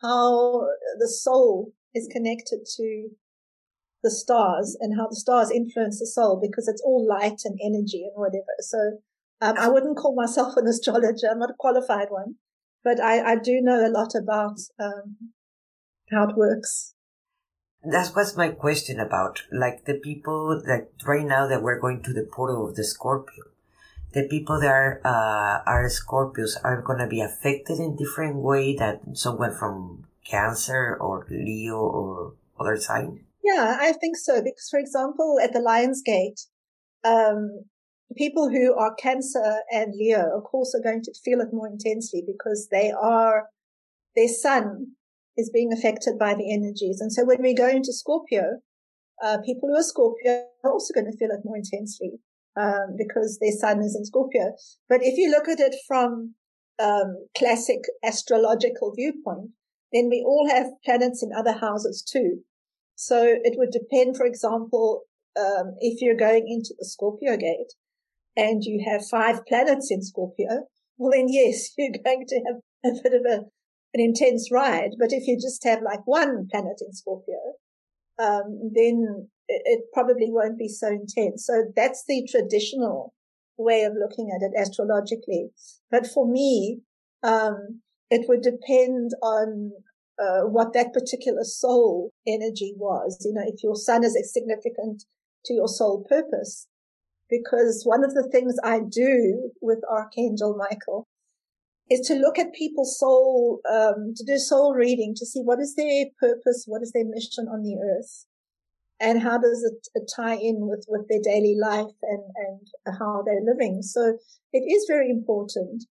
how 0.00 0.66
the 0.98 1.08
soul 1.08 1.72
is 1.94 2.08
connected 2.12 2.60
to 2.76 3.08
the 4.02 4.10
stars 4.10 4.76
and 4.80 4.96
how 4.96 5.08
the 5.08 5.16
stars 5.16 5.50
influence 5.50 5.98
the 5.98 6.06
soul 6.06 6.38
because 6.40 6.68
it's 6.68 6.82
all 6.82 7.04
light 7.04 7.40
and 7.44 7.58
energy 7.60 8.04
and 8.04 8.12
whatever. 8.14 8.54
So 8.60 8.98
um, 9.40 9.56
I 9.58 9.68
wouldn't 9.68 9.96
call 9.96 10.14
myself 10.14 10.56
an 10.56 10.66
astrologer. 10.66 11.28
I'm 11.30 11.38
not 11.38 11.50
a 11.50 11.54
qualified 11.58 12.08
one, 12.10 12.36
but 12.84 13.00
I, 13.00 13.32
I 13.32 13.36
do 13.36 13.60
know 13.60 13.86
a 13.86 13.90
lot 13.90 14.14
about 14.14 14.58
um, 14.78 15.32
how 16.10 16.28
it 16.28 16.36
works. 16.36 16.94
That 17.84 18.12
was 18.14 18.36
my 18.36 18.48
question 18.48 18.98
about, 18.98 19.42
like 19.52 19.84
the 19.84 19.94
people 19.94 20.60
that 20.66 20.88
right 21.06 21.24
now 21.24 21.46
that 21.46 21.62
we're 21.62 21.80
going 21.80 22.02
to 22.02 22.12
the 22.12 22.28
portal 22.30 22.68
of 22.68 22.74
the 22.74 22.84
Scorpio. 22.84 23.44
The 24.14 24.26
people 24.26 24.58
that 24.60 24.68
are, 24.68 25.00
uh, 25.04 25.62
are 25.64 25.88
Scorpios 25.88 26.56
are 26.64 26.82
going 26.82 26.98
to 26.98 27.06
be 27.06 27.20
affected 27.20 27.78
in 27.78 27.94
different 27.94 28.36
way 28.36 28.74
that 28.76 29.00
someone 29.12 29.54
from 29.56 30.06
Cancer 30.24 30.96
or 31.00 31.26
Leo 31.30 31.76
or 31.76 32.34
other 32.58 32.76
sign. 32.76 33.24
Yeah, 33.44 33.76
I 33.78 33.92
think 33.92 34.16
so. 34.16 34.42
Because, 34.42 34.68
for 34.70 34.80
example, 34.80 35.38
at 35.42 35.52
the 35.52 35.60
Lion's 35.60 36.02
Gate, 36.02 36.40
um, 37.04 37.64
people 38.16 38.48
who 38.48 38.74
are 38.74 38.94
Cancer 38.94 39.60
and 39.70 39.94
Leo, 39.94 40.36
of 40.36 40.44
course, 40.44 40.74
are 40.74 40.82
going 40.82 41.02
to 41.02 41.12
feel 41.24 41.40
it 41.40 41.52
more 41.52 41.68
intensely 41.68 42.22
because 42.26 42.68
they 42.70 42.90
are, 42.90 43.46
their 44.16 44.28
sun 44.28 44.92
is 45.36 45.50
being 45.50 45.72
affected 45.72 46.18
by 46.18 46.34
the 46.34 46.52
energies. 46.52 47.00
And 47.00 47.12
so 47.12 47.24
when 47.24 47.42
we 47.42 47.54
go 47.54 47.68
into 47.68 47.92
Scorpio, 47.92 48.60
uh, 49.22 49.38
people 49.44 49.68
who 49.68 49.76
are 49.76 49.82
Scorpio 49.82 50.44
are 50.64 50.72
also 50.72 50.94
going 50.94 51.10
to 51.10 51.16
feel 51.16 51.30
it 51.30 51.44
more 51.44 51.56
intensely, 51.56 52.20
um, 52.56 52.96
because 52.96 53.38
their 53.40 53.52
sun 53.52 53.80
is 53.82 53.94
in 53.96 54.04
Scorpio. 54.04 54.52
But 54.88 55.00
if 55.02 55.16
you 55.16 55.30
look 55.30 55.48
at 55.48 55.60
it 55.60 55.76
from, 55.86 56.34
um, 56.78 57.26
classic 57.36 57.80
astrological 58.04 58.92
viewpoint, 58.94 59.50
then 59.92 60.08
we 60.08 60.22
all 60.26 60.48
have 60.48 60.66
planets 60.84 61.22
in 61.22 61.30
other 61.36 61.52
houses 61.52 62.02
too. 62.02 62.40
So 62.94 63.22
it 63.22 63.54
would 63.56 63.70
depend, 63.70 64.16
for 64.16 64.26
example, 64.26 65.02
um, 65.38 65.74
if 65.78 66.00
you're 66.00 66.16
going 66.16 66.46
into 66.48 66.74
the 66.78 66.84
Scorpio 66.84 67.36
gate, 67.36 67.72
and 68.38 68.62
you 68.62 68.82
have 68.88 69.06
five 69.06 69.44
planets 69.46 69.90
in 69.90 70.00
Scorpio, 70.00 70.68
well 70.96 71.10
then 71.10 71.26
yes, 71.28 71.72
you're 71.78 71.90
going 72.02 72.24
to 72.26 72.40
have 72.46 72.92
a 72.92 73.02
bit 73.02 73.12
of 73.12 73.22
a, 73.26 73.44
an 73.94 74.00
intense 74.00 74.50
ride. 74.50 74.92
But 74.98 75.12
if 75.12 75.26
you 75.26 75.36
just 75.36 75.64
have 75.64 75.82
like 75.82 76.06
one 76.06 76.48
planet 76.50 76.80
in 76.80 76.92
Scorpio, 76.92 77.56
um, 78.18 78.70
then 78.74 79.28
it, 79.48 79.62
it 79.64 79.80
probably 79.92 80.30
won't 80.30 80.56
be 80.56 80.68
so 80.68 80.88
intense. 80.88 81.44
So 81.46 81.64
that's 81.74 82.04
the 82.06 82.26
traditional 82.30 83.12
way 83.56 83.82
of 83.82 83.94
looking 83.98 84.30
at 84.30 84.42
it 84.42 84.52
astrologically. 84.56 85.48
But 85.90 86.06
for 86.06 86.26
me, 86.26 86.80
um, 87.24 87.80
it 88.10 88.28
would 88.28 88.42
depend 88.42 89.10
on 89.20 89.72
uh, 90.18 90.42
what 90.42 90.72
that 90.74 90.92
particular 90.92 91.42
soul 91.42 92.12
energy 92.26 92.74
was. 92.76 93.20
You 93.24 93.34
know, 93.34 93.44
if 93.44 93.62
your 93.64 93.74
sun 93.74 94.04
is 94.04 94.16
significant 94.32 95.04
to 95.46 95.54
your 95.54 95.68
soul 95.68 96.04
purpose, 96.08 96.68
because 97.30 97.82
one 97.84 98.04
of 98.04 98.14
the 98.14 98.28
things 98.30 98.56
I 98.64 98.80
do 98.80 99.50
with 99.60 99.78
Archangel 99.90 100.56
Michael 100.56 101.06
is 101.90 102.06
to 102.06 102.14
look 102.14 102.38
at 102.38 102.52
people's 102.52 102.98
soul, 102.98 103.60
um, 103.70 104.12
to 104.16 104.24
do 104.24 104.38
soul 104.38 104.74
reading 104.74 105.14
to 105.16 105.26
see 105.26 105.40
what 105.40 105.58
is 105.58 105.74
their 105.74 106.06
purpose, 106.20 106.64
what 106.66 106.82
is 106.82 106.92
their 106.92 107.06
mission 107.06 107.48
on 107.48 107.62
the 107.62 107.76
earth, 107.76 108.26
and 109.00 109.22
how 109.22 109.38
does 109.38 109.62
it, 109.94 110.10
tie 110.14 110.34
in 110.34 110.66
with, 110.68 110.84
with 110.88 111.08
their 111.08 111.20
daily 111.22 111.56
life 111.58 111.94
and, 112.02 112.22
and 112.36 112.96
how 112.98 113.22
they're 113.24 113.44
living. 113.44 113.82
So 113.82 114.18
it 114.52 114.58
is 114.58 114.84
very 114.88 115.10
important, 115.10 115.84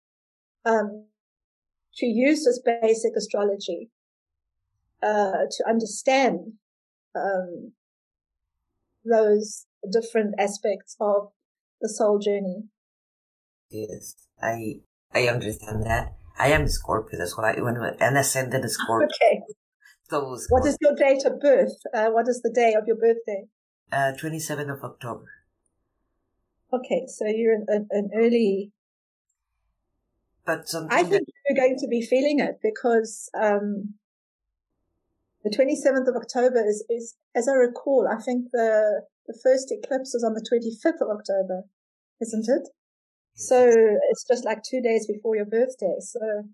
um, 0.65 1.07
to 1.97 2.07
use 2.07 2.45
this 2.45 2.61
basic 2.65 3.13
astrology, 3.17 3.89
uh, 5.03 5.47
to 5.51 5.69
understand, 5.69 6.53
um, 7.15 7.73
those 9.05 9.67
different 9.91 10.35
aspects 10.39 10.97
of 11.01 11.33
the 11.81 11.89
soul 11.89 12.19
journey. 12.19 12.65
Yes, 13.71 14.15
I 14.41 14.81
I 15.13 15.29
understand 15.29 15.85
that. 15.85 16.15
I 16.39 16.49
am 16.49 16.69
Scorpio, 16.69 17.19
that's 17.19 17.37
why 17.37 17.55
when 17.59 17.77
an 17.77 18.17
ascendant 18.17 18.65
is 18.65 18.75
Scorpio. 18.75 19.09
Okay. 19.23 19.43
So 20.09 20.37
what 20.51 20.67
is 20.67 20.77
your 20.81 20.95
date 20.95 21.25
of 21.25 21.41
birth? 21.41 21.77
Uh, 21.93 22.11
what 22.11 22.29
is 22.29 22.43
the 22.43 22.53
day 22.53 22.75
of 22.75 22.87
your 22.87 22.97
birthday? 22.97 23.47
Uh, 23.91 24.13
27th 24.21 24.73
of 24.73 24.85
October. 24.85 25.27
Okay, 26.73 27.07
so 27.09 27.27
you're 27.27 27.55
an, 27.55 27.67
an, 27.69 27.89
an 27.91 28.11
early. 28.15 28.73
But 30.45 30.67
I 30.91 31.03
think 31.03 31.27
that... 31.27 31.33
you're 31.49 31.57
going 31.57 31.77
to 31.79 31.89
be 31.89 32.03
feeling 32.03 32.39
it 32.41 32.59
because 32.63 33.31
um, 33.41 33.95
the 35.43 35.51
27th 35.51 36.09
of 36.09 36.17
October 36.17 36.65
is, 36.67 36.85
is, 36.89 37.17
as 37.35 37.49
I 37.49 37.53
recall, 37.53 38.09
I 38.09 38.21
think 38.21 38.49
the, 38.53 39.03
the 39.27 39.39
first 39.43 39.73
eclipse 39.73 40.13
was 40.15 40.25
on 40.25 40.35
the 40.35 40.47
25th 40.47 41.01
of 41.01 41.17
October, 41.17 41.65
isn't 42.21 42.49
it? 42.49 42.69
So 43.35 43.69
it's 44.11 44.25
just 44.27 44.45
like 44.45 44.63
two 44.63 44.81
days 44.81 45.07
before 45.07 45.37
your 45.37 45.45
birthday. 45.45 45.97
So 46.01 46.49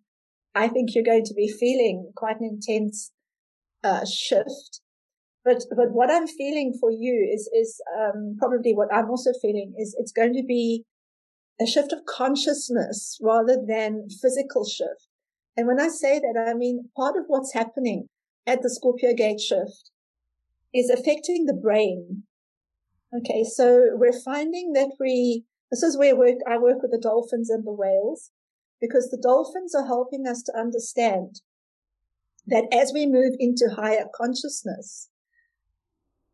I 0.55 0.69
think 0.69 0.95
you're 0.95 1.05
going 1.05 1.25
to 1.25 1.35
be 1.35 1.49
feeling 1.49 2.13
quite 2.17 2.41
an 2.41 2.47
intense 2.47 3.13
uh, 3.85 4.05
shift. 4.05 4.81
But 5.45 5.65
but 5.77 5.93
what 5.93 6.11
I'm 6.11 6.27
feeling 6.27 6.77
for 6.81 6.91
you 6.91 7.29
is 7.33 7.49
is 7.53 7.81
um, 7.99 8.37
probably 8.39 8.75
what 8.75 8.93
I'm 8.93 9.11
also 9.11 9.31
feeling 9.41 9.75
is 9.79 9.97
it's 9.99 10.13
going 10.13 10.35
to 10.35 10.45
be 10.45 10.85
a 11.61 11.67
shift 11.67 11.93
of 11.93 12.05
consciousness 12.07 13.19
rather 13.21 13.57
than 13.67 14.09
physical 14.21 14.65
shift. 14.65 15.09
And 15.57 15.67
when 15.67 15.81
I 15.81 15.89
say 15.89 16.19
that, 16.19 16.47
I 16.49 16.55
mean 16.55 16.91
part 16.97 17.17
of 17.17 17.25
what's 17.27 17.55
happening 17.55 18.09
at 18.47 18.63
the 18.63 18.71
Scorpio 18.71 19.15
gate 19.15 19.41
shift 19.41 19.91
is 20.75 20.91
affecting 20.91 21.47
the 21.47 21.55
brain. 21.55 22.25
Okay, 23.15 23.45
so 23.45 23.91
we're 23.93 24.19
finding 24.25 24.73
that 24.73 24.93
we 24.99 25.45
this 25.71 25.83
is 25.83 25.97
where 25.99 26.17
work, 26.17 26.37
I 26.47 26.59
work 26.59 26.83
with 26.83 26.91
the 26.91 26.99
dolphins 26.99 27.49
and 27.51 27.67
the 27.67 27.73
whales 27.73 28.31
because 28.81 29.09
the 29.11 29.21
dolphins 29.23 29.75
are 29.75 29.87
helping 29.87 30.27
us 30.27 30.43
to 30.43 30.59
understand 30.59 31.41
that 32.47 32.65
as 32.73 32.93
we 32.93 33.07
move 33.07 33.35
into 33.39 33.71
higher 33.75 34.07
consciousness, 34.15 35.09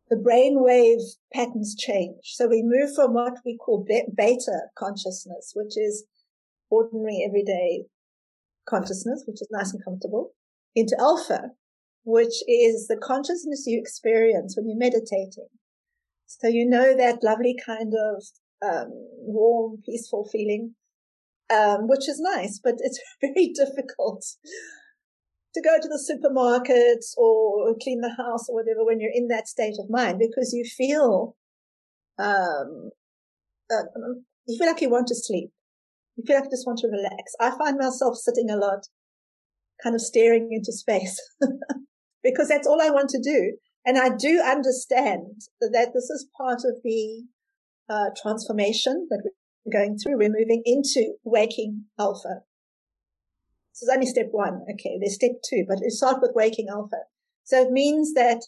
the 0.09 0.15
brainwave 0.15 1.01
patterns 1.33 1.75
change. 1.75 2.17
So 2.23 2.47
we 2.47 2.63
move 2.63 2.95
from 2.95 3.13
what 3.13 3.39
we 3.45 3.57
call 3.57 3.85
beta 3.85 4.61
consciousness, 4.77 5.53
which 5.55 5.77
is 5.77 6.05
ordinary 6.69 7.23
everyday 7.27 7.85
consciousness, 8.67 9.23
which 9.25 9.41
is 9.41 9.47
nice 9.51 9.73
and 9.73 9.83
comfortable, 9.83 10.31
into 10.75 10.95
alpha, 10.99 11.51
which 12.03 12.43
is 12.47 12.87
the 12.87 12.97
consciousness 12.97 13.65
you 13.67 13.79
experience 13.79 14.55
when 14.57 14.67
you're 14.67 14.77
meditating. 14.77 15.47
So 16.29 16.47
you 16.47 16.69
know 16.69 16.95
that 16.95 17.23
lovely 17.23 17.55
kind 17.65 17.93
of 17.93 18.23
um, 18.61 18.91
warm, 19.17 19.81
peaceful 19.83 20.29
feeling, 20.31 20.75
um, 21.51 21.87
which 21.87 22.07
is 22.07 22.19
nice, 22.19 22.59
but 22.63 22.75
it's 22.77 22.99
very 23.21 23.51
difficult 23.53 24.23
to 25.55 25.61
go 25.61 25.77
to 25.81 25.87
the 25.87 25.97
supermarket 25.97 27.03
or 27.17 27.75
clean 27.81 28.01
the 28.01 28.15
house 28.15 28.47
or 28.47 28.55
whatever 28.55 28.85
when 28.85 28.99
you're 28.99 29.11
in 29.11 29.27
that 29.29 29.47
state 29.47 29.75
of 29.79 29.89
mind 29.89 30.19
because 30.19 30.53
you 30.53 30.63
feel, 30.63 31.35
um, 32.19 32.91
uh, 33.71 33.83
you 34.47 34.57
feel 34.57 34.67
like 34.67 34.81
you 34.81 34.89
want 34.91 35.07
to 35.07 35.15
sleep. 35.15 35.49
You 36.15 36.23
feel 36.27 36.35
like 36.35 36.45
you 36.45 36.51
just 36.51 36.67
want 36.67 36.77
to 36.79 36.87
relax. 36.89 37.33
I 37.39 37.57
find 37.57 37.77
myself 37.79 38.17
sitting 38.17 38.51
a 38.51 38.57
lot, 38.57 38.85
kind 39.81 39.95
of 39.95 40.01
staring 40.01 40.49
into 40.51 40.71
space 40.71 41.19
because 42.23 42.49
that's 42.49 42.67
all 42.67 42.81
I 42.81 42.91
want 42.91 43.09
to 43.09 43.19
do. 43.19 43.57
And 43.85 43.97
I 43.97 44.09
do 44.09 44.41
understand 44.41 45.41
that 45.61 45.91
this 45.93 46.09
is 46.09 46.27
part 46.37 46.59
of 46.65 46.81
the 46.83 47.23
uh, 47.89 48.09
transformation 48.21 49.07
that 49.09 49.23
we're 49.65 49.79
going 49.79 49.97
through. 49.97 50.17
We're 50.17 50.29
moving 50.29 50.61
into 50.65 51.13
waking 51.23 51.85
alpha. 51.97 52.41
This 53.73 53.83
is 53.83 53.89
only 53.93 54.05
step 54.05 54.27
one. 54.31 54.61
Okay. 54.73 54.97
There's 54.99 55.15
step 55.15 55.41
two, 55.49 55.65
but 55.67 55.79
we 55.81 55.89
start 55.89 56.21
with 56.21 56.31
waking 56.35 56.67
alpha. 56.69 57.03
So 57.45 57.61
it 57.61 57.71
means 57.71 58.13
that 58.13 58.41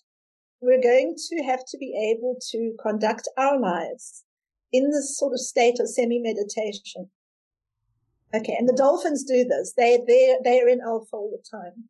we're 0.60 0.82
going 0.82 1.16
to 1.18 1.44
have 1.44 1.62
to 1.70 1.78
be 1.78 2.16
able 2.16 2.38
to 2.52 2.74
conduct 2.82 3.28
our 3.38 3.60
lives 3.60 4.24
in 4.72 4.92
this 4.92 5.18
sort 5.18 5.34
of 5.34 5.40
state 5.40 5.80
of 5.80 5.90
semi 5.90 6.20
meditation. 6.20 7.10
Okay. 8.34 8.56
And 8.58 8.68
the 8.68 8.76
dolphins 8.78 9.24
do 9.24 9.44
this. 9.44 9.74
They, 9.76 10.00
they, 10.08 10.36
they 10.44 10.62
are 10.62 10.68
in 10.68 10.82
alpha 10.82 11.14
all 11.14 11.32
the 11.32 11.44
time. 11.50 11.90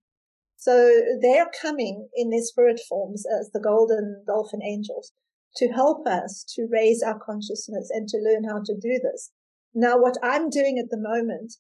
So 0.62 1.02
they're 1.24 1.50
coming 1.60 2.10
in 2.15 2.30
their 2.30 2.43
spirit 2.43 2.80
forms 2.88 3.26
as 3.26 3.50
the 3.52 3.60
golden 3.60 4.24
dolphin 4.28 4.62
angels 4.63 5.12
to 5.56 5.69
help 5.69 6.06
us 6.06 6.45
to 6.56 6.67
raise 6.71 7.02
our 7.02 7.17
consciousness 7.17 7.89
and 7.89 8.08
to 8.10 8.19
learn 8.19 8.43
how 8.43 8.60
to 8.65 8.76
do 8.76 9.00
this. 9.02 9.32
Now, 9.74 9.97
what 9.97 10.17
I'm 10.21 10.52
doing 10.52 10.78
at 10.78 10.91
the 10.91 11.02
moment 11.02 11.54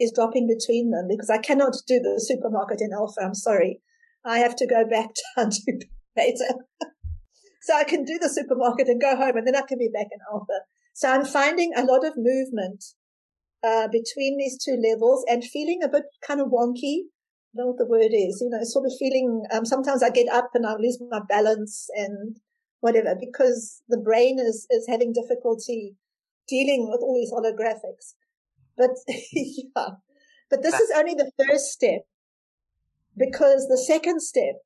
is 0.00 0.10
dropping 0.12 0.48
between 0.48 0.90
them 0.90 1.06
because 1.08 1.30
I 1.30 1.38
cannot 1.38 1.76
do 1.86 2.00
the 2.00 2.20
supermarket 2.20 2.80
in 2.80 2.92
alpha. 2.92 3.20
I'm 3.22 3.34
sorry. 3.34 3.80
I 4.24 4.38
have 4.38 4.56
to 4.56 4.66
go 4.66 4.84
back 4.84 5.10
down 5.36 5.50
to 5.50 5.72
beta. 6.16 6.54
so 7.62 7.76
I 7.76 7.84
can 7.84 8.04
do 8.04 8.18
the 8.18 8.28
supermarket 8.28 8.88
and 8.88 9.00
go 9.00 9.14
home 9.14 9.36
and 9.36 9.46
then 9.46 9.54
I 9.54 9.62
can 9.62 9.78
be 9.78 9.90
back 9.94 10.08
in 10.10 10.18
alpha. 10.32 10.64
So 10.94 11.08
I'm 11.08 11.24
finding 11.24 11.74
a 11.76 11.84
lot 11.84 12.04
of 12.04 12.14
movement 12.16 12.84
uh, 13.62 13.86
between 13.86 14.36
these 14.36 14.58
two 14.60 14.82
levels 14.82 15.24
and 15.28 15.44
feeling 15.44 15.78
a 15.84 15.88
bit 15.88 16.06
kind 16.26 16.40
of 16.40 16.48
wonky. 16.48 17.02
Know 17.54 17.68
what 17.68 17.78
the 17.78 17.86
word 17.86 18.12
is, 18.12 18.40
you 18.42 18.50
know, 18.50 18.62
sort 18.62 18.86
of 18.86 18.92
feeling, 18.98 19.44
um, 19.52 19.64
sometimes 19.64 20.02
I 20.02 20.10
get 20.10 20.28
up 20.28 20.50
and 20.54 20.66
I 20.66 20.74
lose 20.76 20.98
my 21.10 21.20
balance 21.28 21.88
and 21.94 22.36
whatever, 22.80 23.16
because 23.18 23.82
the 23.88 23.98
brain 23.98 24.38
is, 24.38 24.66
is 24.70 24.86
having 24.88 25.12
difficulty 25.12 25.96
dealing 26.46 26.88
with 26.90 27.00
all 27.02 27.14
these 27.14 27.32
holographics. 27.32 28.14
But 28.76 28.90
yeah, 29.32 29.96
but 30.50 30.62
this 30.62 30.74
is 30.74 30.92
only 30.96 31.14
the 31.14 31.30
first 31.38 31.72
step 31.72 32.02
because 33.16 33.66
the 33.68 33.78
second 33.78 34.20
step 34.22 34.56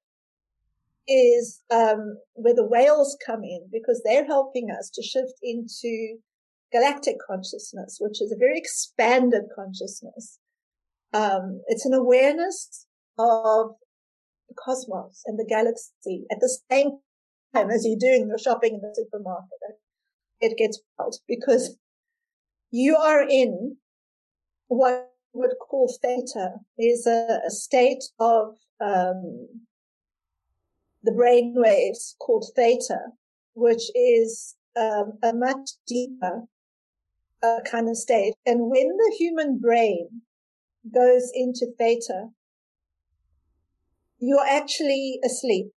is 1.08 1.62
um, 1.70 2.18
where 2.34 2.54
the 2.54 2.66
whales 2.66 3.16
come 3.24 3.42
in 3.42 3.68
because 3.72 4.02
they're 4.04 4.26
helping 4.26 4.70
us 4.70 4.90
to 4.94 5.02
shift 5.02 5.34
into 5.42 6.18
galactic 6.72 7.16
consciousness, 7.26 7.98
which 8.00 8.22
is 8.22 8.32
a 8.32 8.38
very 8.38 8.58
expanded 8.58 9.42
consciousness. 9.54 10.38
Um, 11.12 11.62
it's 11.66 11.84
an 11.84 11.92
awareness 11.92 12.86
of 13.18 13.72
the 14.48 14.54
cosmos 14.64 15.22
and 15.26 15.38
the 15.38 15.46
galaxy 15.48 16.24
at 16.30 16.38
the 16.40 16.58
same 16.70 16.98
time 17.54 17.70
as 17.70 17.84
you're 17.84 17.98
doing 17.98 18.28
your 18.28 18.38
shopping 18.38 18.74
in 18.74 18.80
the 18.80 18.94
supermarket. 18.94 19.78
It 20.40 20.56
gets 20.56 20.80
wild 20.98 21.16
because 21.28 21.76
you 22.70 22.96
are 22.96 23.22
in 23.22 23.76
what 24.68 25.10
would 25.34 25.52
call 25.60 25.94
theta 26.02 26.52
is 26.78 27.06
a, 27.06 27.40
a 27.46 27.50
state 27.50 28.02
of 28.18 28.56
um, 28.80 29.48
the 31.02 31.12
brain 31.12 31.54
waves 31.56 32.16
called 32.20 32.46
theta, 32.56 32.98
which 33.54 33.82
is 33.94 34.56
um, 34.76 35.18
a 35.22 35.32
much 35.32 35.70
deeper 35.86 36.42
uh, 37.42 37.58
kind 37.70 37.88
of 37.88 37.96
state. 37.96 38.34
And 38.46 38.70
when 38.70 38.88
the 38.88 39.14
human 39.18 39.58
brain 39.58 40.22
goes 40.92 41.30
into 41.34 41.66
theta, 41.78 42.28
you're 44.18 44.46
actually 44.46 45.18
asleep. 45.24 45.72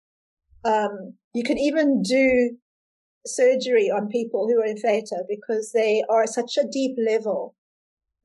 Um, 0.66 1.16
you 1.34 1.44
can 1.44 1.58
even 1.58 2.02
do 2.02 2.58
surgery 3.26 3.90
on 3.90 4.10
people 4.10 4.48
who 4.48 4.60
are 4.60 4.66
in 4.66 4.78
theta 4.78 5.24
because 5.28 5.72
they 5.74 6.04
are 6.10 6.24
at 6.24 6.30
such 6.30 6.58
a 6.58 6.68
deep 6.68 6.96
level 6.98 7.56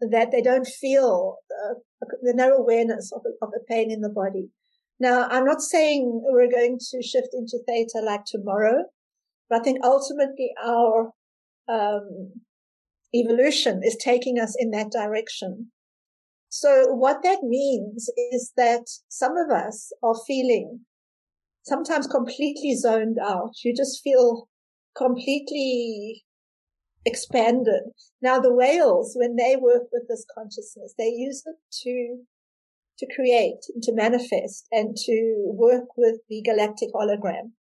that 0.01 0.31
they 0.31 0.43
don't 0.43 0.67
feel 0.67 1.37
uh, 1.51 1.75
the 2.23 2.35
no 2.35 2.53
awareness 2.53 3.13
of, 3.13 3.23
of 3.43 3.51
the 3.51 3.61
pain 3.69 3.91
in 3.91 4.01
the 4.01 4.09
body. 4.09 4.51
Now, 5.01 5.29
I'm 5.29 5.45
not 5.45 5.61
saying 5.61 6.23
we're 6.25 6.51
going 6.51 6.79
to 6.91 7.03
shift 7.03 7.29
into 7.33 7.59
theta 7.67 8.05
like 8.05 8.25
tomorrow, 8.25 8.85
but 9.49 9.61
I 9.61 9.63
think 9.63 9.79
ultimately 9.85 10.53
our 10.65 11.13
um, 11.69 12.33
evolution 13.15 13.83
is 13.85 13.97
taking 13.97 14.39
us 14.41 14.57
in 14.59 14.71
that 14.73 14.91
direction. 14.91 15.71
So 16.49 16.95
what 16.95 17.23
that 17.23 17.43
means 17.43 18.11
is 18.33 18.53
that 18.57 18.85
some 19.09 19.37
of 19.37 19.51
us 19.51 19.93
are 20.03 20.17
feeling 20.27 20.81
sometimes 21.63 22.07
completely 22.07 22.75
zoned 22.75 23.19
out. 23.23 23.53
You 23.63 23.75
just 23.77 24.01
feel 24.03 24.49
completely 24.97 26.25
expanded. 27.05 27.83
Now 28.23 28.41
the 28.41 28.53
whales, 28.53 29.15
when 29.15 29.37
they 29.37 29.57
work 29.57 29.85
with 29.93 30.09
this 30.09 30.25
consciousness, 30.35 30.95
they 30.99 31.09
use 31.09 31.43
it 31.47 31.57
to 31.83 32.25
to 32.99 33.07
create, 33.15 33.61
and 33.73 33.81
to 33.85 33.95
manifest, 33.95 34.67
and 34.73 34.97
to 34.97 35.45
work 35.55 35.85
with 35.97 36.17
the 36.29 36.43
galactic 36.43 36.89
hologram. 36.93 37.53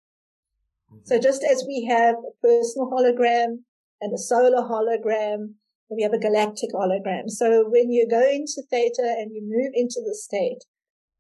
Mm-hmm. 0.92 1.06
So 1.06 1.20
just 1.20 1.44
as 1.44 1.64
we 1.68 1.86
have 1.86 2.16
a 2.16 2.34
personal 2.42 2.90
hologram 2.90 3.60
and 4.02 4.14
a 4.14 4.18
solar 4.18 4.64
hologram, 4.68 5.54
we 5.90 6.04
have 6.04 6.14
a 6.14 6.20
galactic 6.20 6.70
hologram. 6.74 7.30
So 7.30 7.66
when 7.68 7.92
you 7.92 8.08
go 8.10 8.22
into 8.22 8.64
theta 8.70 9.16
and 9.18 9.32
you 9.34 9.42
move 9.42 9.72
into 9.74 10.02
the 10.06 10.16
state, 10.16 10.64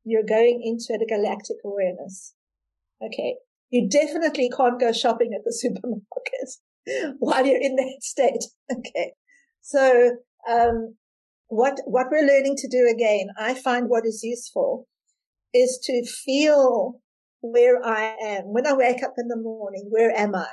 you're 0.03 0.23
going 0.23 0.62
into 0.63 0.99
a 1.01 1.06
galactic 1.06 1.58
awareness. 1.63 2.34
Okay. 3.03 3.36
You 3.69 3.89
definitely 3.89 4.49
can't 4.49 4.80
go 4.80 4.91
shopping 4.91 5.32
at 5.36 5.43
the 5.43 5.53
supermarket 5.56 7.15
while 7.19 7.45
you're 7.45 7.62
in 7.62 7.75
that 7.75 7.97
state. 8.01 8.43
Okay. 8.77 9.13
So, 9.62 10.17
um, 10.49 10.95
what, 11.47 11.80
what 11.86 12.08
we're 12.12 12.27
learning 12.27 12.56
to 12.58 12.67
do 12.67 12.89
again, 12.93 13.27
I 13.38 13.53
find 13.53 13.88
what 13.88 14.06
is 14.06 14.21
useful 14.23 14.88
is 15.53 15.80
to 15.84 16.06
feel 16.06 17.01
where 17.41 17.84
I 17.86 18.15
am. 18.21 18.53
When 18.53 18.67
I 18.67 18.73
wake 18.73 19.03
up 19.03 19.13
in 19.17 19.27
the 19.30 19.38
morning, 19.38 19.88
where 19.89 20.12
am 20.12 20.36
I? 20.36 20.47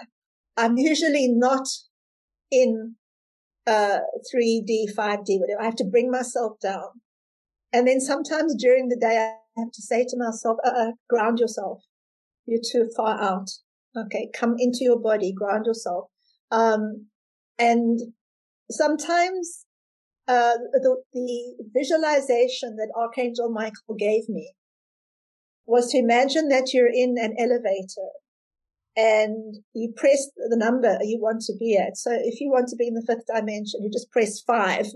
I'm 0.56 0.76
usually 0.76 1.28
not 1.28 1.66
in, 2.50 2.96
uh, 3.66 3.98
3D, 4.34 4.94
5D, 4.96 5.40
whatever. 5.40 5.60
I 5.60 5.64
have 5.64 5.76
to 5.76 5.84
bring 5.84 6.10
myself 6.10 6.58
down. 6.60 7.00
And 7.72 7.88
then 7.88 8.00
sometimes 8.00 8.54
during 8.54 8.88
the 8.88 8.96
day, 8.96 9.16
I 9.16 9.60
have 9.60 9.72
to 9.72 9.82
say 9.82 10.04
to 10.08 10.16
myself, 10.16 10.58
uh, 10.64 10.70
uh 10.70 10.92
ground 11.08 11.38
yourself. 11.38 11.82
You're 12.46 12.60
too 12.60 12.90
far 12.96 13.20
out. 13.20 13.50
Okay. 13.96 14.30
Come 14.34 14.56
into 14.58 14.78
your 14.82 14.98
body, 14.98 15.32
ground 15.32 15.66
yourself. 15.66 16.10
Um, 16.50 17.06
and 17.58 18.00
sometimes 18.70 19.64
uh, 20.28 20.54
the, 20.72 21.02
the 21.12 21.54
visualization 21.74 22.76
that 22.76 22.92
Archangel 22.96 23.50
Michael 23.50 23.94
gave 23.98 24.28
me 24.28 24.52
was 25.66 25.90
to 25.90 25.98
imagine 25.98 26.48
that 26.48 26.72
you're 26.72 26.92
in 26.92 27.16
an 27.18 27.34
elevator 27.38 28.10
and 28.96 29.56
you 29.74 29.92
press 29.96 30.28
the 30.36 30.56
number 30.56 30.98
you 31.02 31.18
want 31.20 31.42
to 31.42 31.52
be 31.58 31.76
at. 31.76 31.96
So 31.96 32.12
if 32.12 32.40
you 32.40 32.50
want 32.50 32.68
to 32.68 32.76
be 32.76 32.86
in 32.86 32.94
the 32.94 33.04
fifth 33.06 33.26
dimension, 33.26 33.82
you 33.82 33.90
just 33.90 34.10
press 34.10 34.40
five 34.40 34.86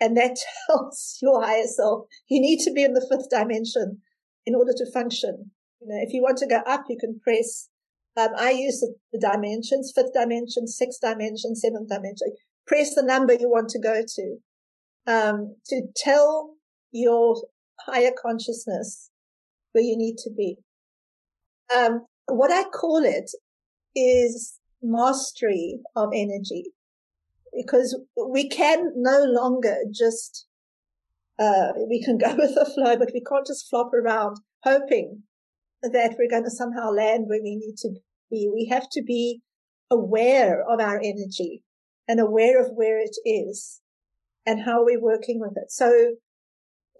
and 0.00 0.16
that 0.16 0.36
tells 0.66 1.18
your 1.22 1.44
higher 1.44 1.66
self 1.66 2.06
you 2.28 2.40
need 2.40 2.58
to 2.60 2.72
be 2.72 2.82
in 2.82 2.94
the 2.94 3.06
fifth 3.08 3.30
dimension 3.30 3.98
in 4.46 4.54
order 4.54 4.72
to 4.76 4.90
function. 4.92 5.50
You 5.80 5.88
know, 5.88 5.98
if 6.02 6.12
you 6.12 6.22
want 6.22 6.38
to 6.38 6.46
go 6.46 6.58
up, 6.66 6.84
you 6.88 6.96
can 6.98 7.20
press, 7.22 7.68
um, 8.16 8.30
I 8.36 8.50
use 8.50 8.80
the, 8.80 9.18
dimensions, 9.18 9.92
fifth 9.94 10.12
dimension, 10.12 10.66
sixth 10.66 11.00
dimension, 11.00 11.54
seventh 11.54 11.88
dimension. 11.88 12.32
Press 12.66 12.94
the 12.94 13.02
number 13.02 13.34
you 13.34 13.48
want 13.50 13.68
to 13.70 13.78
go 13.78 14.02
to 14.06 14.36
um, 15.06 15.56
to 15.66 15.82
tell 15.96 16.54
your 16.92 17.36
higher 17.86 18.10
consciousness 18.20 19.10
where 19.72 19.84
you 19.84 19.96
need 19.96 20.16
to 20.18 20.30
be. 20.30 20.56
Um, 21.74 22.06
what 22.26 22.50
I 22.52 22.64
call 22.64 23.04
it 23.04 23.30
is 23.94 24.58
mastery 24.82 25.80
of 25.96 26.10
energy 26.14 26.72
because 27.54 27.98
we 28.28 28.48
can 28.48 28.92
no 28.96 29.24
longer 29.24 29.76
just, 29.92 30.46
uh, 31.38 31.72
we 31.88 32.02
can 32.02 32.18
go 32.18 32.34
with 32.38 32.54
the 32.54 32.70
flow, 32.74 32.96
but 32.96 33.10
we 33.12 33.22
can't 33.22 33.46
just 33.46 33.68
flop 33.68 33.92
around 33.92 34.38
hoping 34.62 35.22
that 35.82 36.16
we're 36.18 36.30
going 36.30 36.44
to 36.44 36.50
somehow 36.50 36.90
land 36.90 37.24
where 37.26 37.40
we 37.42 37.56
need 37.56 37.76
to 37.78 37.90
be. 38.30 38.50
We 38.52 38.68
have 38.70 38.88
to 38.92 39.02
be 39.02 39.40
aware 39.90 40.62
of 40.62 40.80
our 40.80 40.98
energy 40.98 41.62
and 42.06 42.20
aware 42.20 42.60
of 42.60 42.72
where 42.74 43.00
it 43.00 43.16
is 43.24 43.80
and 44.46 44.62
how 44.62 44.84
we're 44.84 45.00
working 45.00 45.40
with 45.40 45.52
it. 45.56 45.70
So 45.70 46.16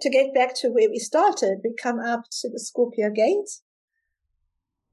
to 0.00 0.11
get 0.11 0.35
back 0.35 0.54
to 0.56 0.68
where 0.68 0.88
we 0.88 0.98
started, 0.98 1.59
we 1.62 1.74
come 1.80 2.00
up 2.00 2.22
to 2.40 2.48
the 2.48 2.59
Scorpio 2.59 3.11
gate 3.11 3.61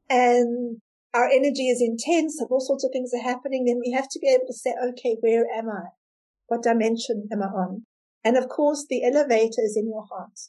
and 0.10 0.82
our 1.14 1.28
energy 1.28 1.70
is 1.70 1.82
intense 1.82 2.40
and 2.40 2.48
all 2.52 2.60
sorts 2.60 2.84
of 2.84 2.92
things 2.92 3.12
are 3.14 3.24
happening. 3.24 3.66
Then 3.66 3.80
we 3.84 3.92
have 3.92 4.08
to 4.10 4.20
be 4.20 4.30
able 4.30 4.48
to 4.48 4.54
say, 4.54 4.74
okay, 4.90 5.18
where 5.22 5.46
am 5.56 5.70
I? 5.70 5.90
What 6.48 6.64
dimension 6.64 7.28
am 7.32 7.42
I 7.42 7.48
on? 7.48 7.86
And 8.24 8.38
of 8.38 8.50
course, 8.50 8.86
the 8.90 9.04
elevator 9.04 9.64
is 9.64 9.76
in 9.78 9.88
your 9.88 10.06
heart. 10.06 10.40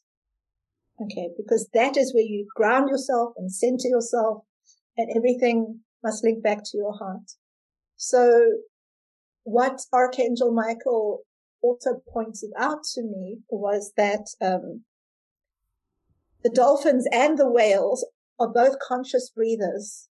Okay. 1.00 1.30
Because 1.36 1.68
that 1.74 1.96
is 1.96 2.12
where 2.12 2.24
you 2.24 2.46
ground 2.54 2.90
yourself 2.90 3.34
and 3.36 3.52
center 3.52 3.88
yourself 3.88 4.42
and 4.96 5.08
everything 5.16 5.80
must 6.02 6.24
link 6.24 6.42
back 6.42 6.58
to 6.64 6.76
your 6.76 6.96
heart. 6.96 7.32
So 7.96 8.58
what 9.44 9.80
Archangel 9.92 10.52
Michael 10.52 11.22
also 11.62 12.02
pointed 12.12 12.50
out 12.58 12.82
to 12.94 13.02
me 13.02 13.38
was 13.48 13.92
that 13.96 14.26
um, 14.40 14.82
the 16.42 16.50
dolphins 16.50 17.06
and 17.12 17.38
the 17.38 17.50
whales 17.50 18.06
are 18.38 18.52
both 18.52 18.76
conscious 18.86 19.30
breathers. 19.34 20.08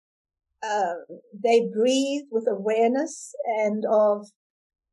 Um, 0.69 1.05
they 1.33 1.69
breathe 1.73 2.25
with 2.31 2.47
awareness 2.49 3.35
and 3.47 3.85
of, 3.85 4.27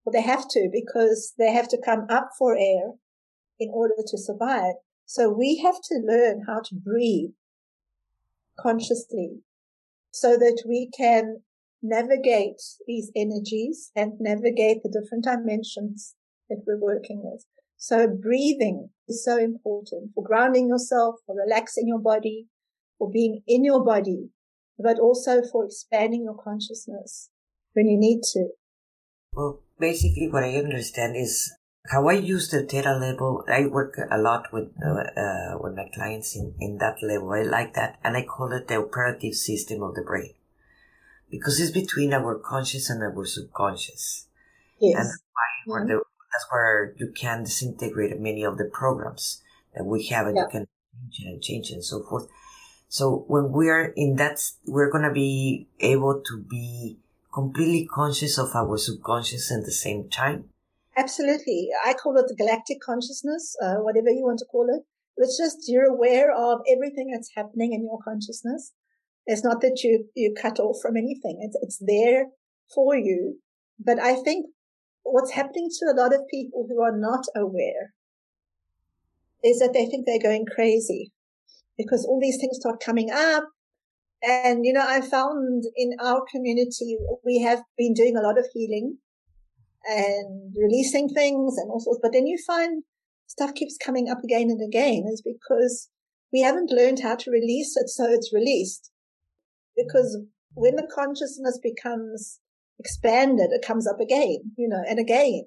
well, 0.06 0.14
they 0.14 0.22
have 0.22 0.48
to 0.50 0.70
because 0.72 1.34
they 1.38 1.52
have 1.52 1.68
to 1.70 1.82
come 1.84 2.06
up 2.10 2.30
for 2.38 2.56
air 2.56 2.94
in 3.60 3.70
order 3.74 3.96
to 4.06 4.18
survive. 4.18 4.76
So 5.06 5.30
we 5.30 5.62
have 5.64 5.82
to 5.84 6.02
learn 6.06 6.44
how 6.48 6.62
to 6.66 6.76
breathe 6.76 7.32
consciously 8.60 9.40
so 10.12 10.38
that 10.38 10.64
we 10.68 10.90
can 10.96 11.42
navigate 11.82 12.62
these 12.88 13.12
energies 13.16 13.92
and 13.96 14.14
navigate 14.20 14.84
the 14.84 14.90
different 14.90 15.26
dimensions 15.26 16.16
that 16.50 16.64
we're 16.66 16.80
working 16.80 17.22
with. 17.24 17.46
So 17.78 18.08
breathing 18.08 18.90
is 19.10 19.24
so 19.26 19.38
important 19.38 20.12
for 20.16 20.24
grounding 20.24 20.70
yourself, 20.70 21.16
for 21.26 21.36
relaxing 21.36 21.88
your 21.88 22.00
body, 22.00 22.48
for 22.98 23.10
being 23.10 23.42
in 23.48 23.64
your 23.64 23.84
body, 23.84 24.30
but 24.78 25.00
also 25.00 25.42
for 25.42 25.66
expanding 25.66 26.24
your 26.24 26.38
consciousness 26.38 27.30
when 27.74 27.88
you 27.88 27.98
need 27.98 28.22
to. 28.34 28.50
Well, 29.34 29.62
basically 29.80 30.30
what 30.30 30.44
I 30.44 30.56
understand 30.56 31.16
is 31.16 31.52
how 31.88 32.08
I 32.08 32.14
use 32.14 32.50
the 32.50 32.64
theta 32.64 32.94
level. 32.94 33.44
I 33.48 33.66
work 33.66 34.00
a 34.10 34.18
lot 34.18 34.48
with, 34.54 34.70
uh, 34.86 35.20
uh, 35.20 35.58
with 35.60 35.76
my 35.76 35.90
clients 35.94 36.36
in, 36.36 36.54
in 36.60 36.78
that 36.78 36.98
level. 37.02 37.32
I 37.32 37.44
like 37.44 37.74
that. 37.74 38.00
And 38.04 38.16
I 38.16 38.24
call 38.24 38.52
it 38.54 38.68
the 38.68 38.78
operative 38.78 39.34
system 39.34 39.84
of 39.84 39.96
the 39.96 40.04
brain 40.04 40.34
because 41.30 41.60
it's 41.60 41.72
between 41.72 42.14
our 42.14 42.38
conscious 42.38 42.90
and 42.90 43.02
our 43.02 43.26
subconscious. 43.26 44.28
Yes. 44.80 44.98
And 44.98 45.10
why 45.66 45.80
mm-hmm. 45.80 45.88
the 45.88 46.04
that's 46.34 46.46
where 46.52 46.96
you 46.98 47.12
can 47.16 47.44
disintegrate 47.44 48.20
many 48.20 48.44
of 48.44 48.58
the 48.58 48.66
programs 48.66 49.42
that 49.76 49.86
we 49.86 50.08
have 50.08 50.28
and 50.28 50.36
yeah. 50.36 50.44
you 50.44 50.50
can 50.50 50.68
change 51.12 51.28
and 51.28 51.42
change 51.44 51.70
and 51.70 51.84
so 51.86 52.04
forth. 52.04 52.28
So 52.94 53.26
when 53.28 53.52
we 53.52 53.70
are 53.70 53.92
in 53.96 54.18
that, 54.18 54.40
we're 54.68 54.92
going 54.92 55.04
to 55.04 55.12
be 55.12 55.68
able 55.80 56.22
to 56.28 56.38
be 56.38 57.00
completely 57.34 57.88
conscious 57.88 58.38
of 58.38 58.50
our 58.54 58.78
subconscious 58.78 59.52
at 59.52 59.66
the 59.66 59.72
same 59.72 60.10
time. 60.10 60.50
Absolutely. 60.96 61.70
I 61.84 61.96
call 61.96 62.16
it 62.18 62.28
the 62.28 62.36
galactic 62.36 62.78
consciousness, 62.86 63.56
uh, 63.64 63.78
whatever 63.78 64.12
you 64.12 64.22
want 64.22 64.38
to 64.40 64.46
call 64.46 64.68
it. 64.70 64.84
It's 65.18 65.40
just 65.40 65.68
you're 65.68 65.90
aware 65.90 66.32
of 66.32 66.60
everything 66.72 67.10
that's 67.12 67.32
happening 67.36 67.74
in 67.74 67.82
your 67.82 67.98
consciousness. 68.04 68.74
It's 69.26 69.44
not 69.44 69.62
that 69.62 69.82
you, 69.84 70.06
you 70.14 70.36
cut 70.40 70.60
off 70.60 70.78
from 70.80 70.96
anything. 70.96 71.40
It's, 71.42 71.58
it's 71.64 71.82
there 71.82 72.28
for 72.76 72.96
you. 72.96 73.40
But 73.84 73.98
I 73.98 74.22
think 74.22 74.46
what's 75.02 75.32
happening 75.32 75.70
to 75.80 75.86
a 75.92 75.98
lot 76.00 76.14
of 76.14 76.28
people 76.30 76.68
who 76.70 76.80
are 76.84 76.96
not 76.96 77.26
aware 77.36 77.96
is 79.44 79.58
that 79.58 79.74
they 79.74 79.88
think 79.88 80.06
they're 80.06 80.20
going 80.22 80.46
crazy 80.46 81.12
because 81.78 82.06
all 82.06 82.20
these 82.22 82.38
things 82.40 82.58
start 82.60 82.82
coming 82.84 83.10
up. 83.12 83.46
And, 84.22 84.66
you 84.66 84.72
know, 84.72 84.86
I 84.86 85.02
found 85.02 85.64
in 85.76 85.92
our 86.00 86.24
community, 86.32 86.98
we 87.26 87.42
have 87.42 87.64
been 87.78 87.94
doing 87.94 88.16
a 88.16 88.22
lot 88.22 88.38
of 88.38 88.48
healing 88.54 88.98
and 89.86 90.54
releasing 90.58 91.10
things 91.10 91.56
and 91.58 91.70
all 91.70 91.80
sorts, 91.80 92.00
but 92.02 92.14
then 92.14 92.26
you 92.26 92.38
find 92.48 92.84
stuff 93.28 93.54
keeps 93.54 93.78
coming 93.84 94.10
up 94.10 94.24
again 94.24 94.50
and 94.50 94.62
again 94.66 95.06
is 95.12 95.22
because 95.22 95.90
we 96.32 96.42
haven't 96.42 96.72
learned 96.72 97.00
how 97.02 97.16
to 97.16 97.32
release 97.32 97.76
it. 97.76 97.90
So 97.90 98.06
it's 98.10 98.34
released 98.34 98.92
because 99.76 100.20
when 100.54 100.76
the 100.76 100.88
consciousness 100.94 101.60
becomes 101.62 102.40
expanded, 102.80 103.50
it 103.52 103.66
comes 103.66 103.88
up 103.88 104.00
again, 104.00 104.54
you 104.58 104.68
know, 104.70 104.84
and 104.88 105.00
again, 105.00 105.44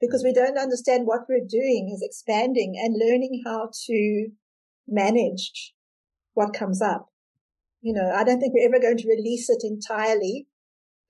because 0.00 0.24
we 0.24 0.32
don't 0.32 0.58
understand 0.58 1.06
what 1.06 1.28
we're 1.28 1.46
doing 1.46 1.90
is 1.94 2.02
expanding 2.02 2.74
and 2.82 2.96
learning 2.98 3.42
how 3.44 3.70
to 3.86 4.28
manage 4.90 5.74
what 6.34 6.52
comes 6.52 6.82
up. 6.82 7.06
You 7.80 7.94
know, 7.94 8.12
I 8.14 8.24
don't 8.24 8.40
think 8.40 8.52
we're 8.54 8.68
ever 8.68 8.80
going 8.80 8.98
to 8.98 9.08
release 9.08 9.48
it 9.48 9.62
entirely. 9.62 10.46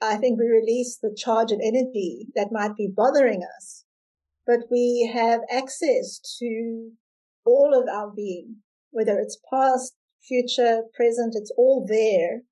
I 0.01 0.16
think 0.16 0.38
we 0.38 0.47
release 0.47 0.97
the 0.97 1.14
charge 1.16 1.53
of 1.53 1.61
energy 1.62 2.29
that 2.35 2.53
might 2.53 2.77
be 2.77 2.88
bothering 2.95 3.43
us, 3.57 3.85
but 4.47 4.61
we 4.71 5.11
have 5.12 5.40
access 5.51 6.21
to 6.38 6.93
all 7.45 7.75
of 7.75 7.88
our 7.88 8.11
being, 8.14 8.57
whether 8.90 9.19
it's 9.19 9.38
past, 9.53 9.95
future, 10.23 10.83
present, 10.95 11.35
it's 11.37 11.53
all 11.57 11.87
there 11.88 12.43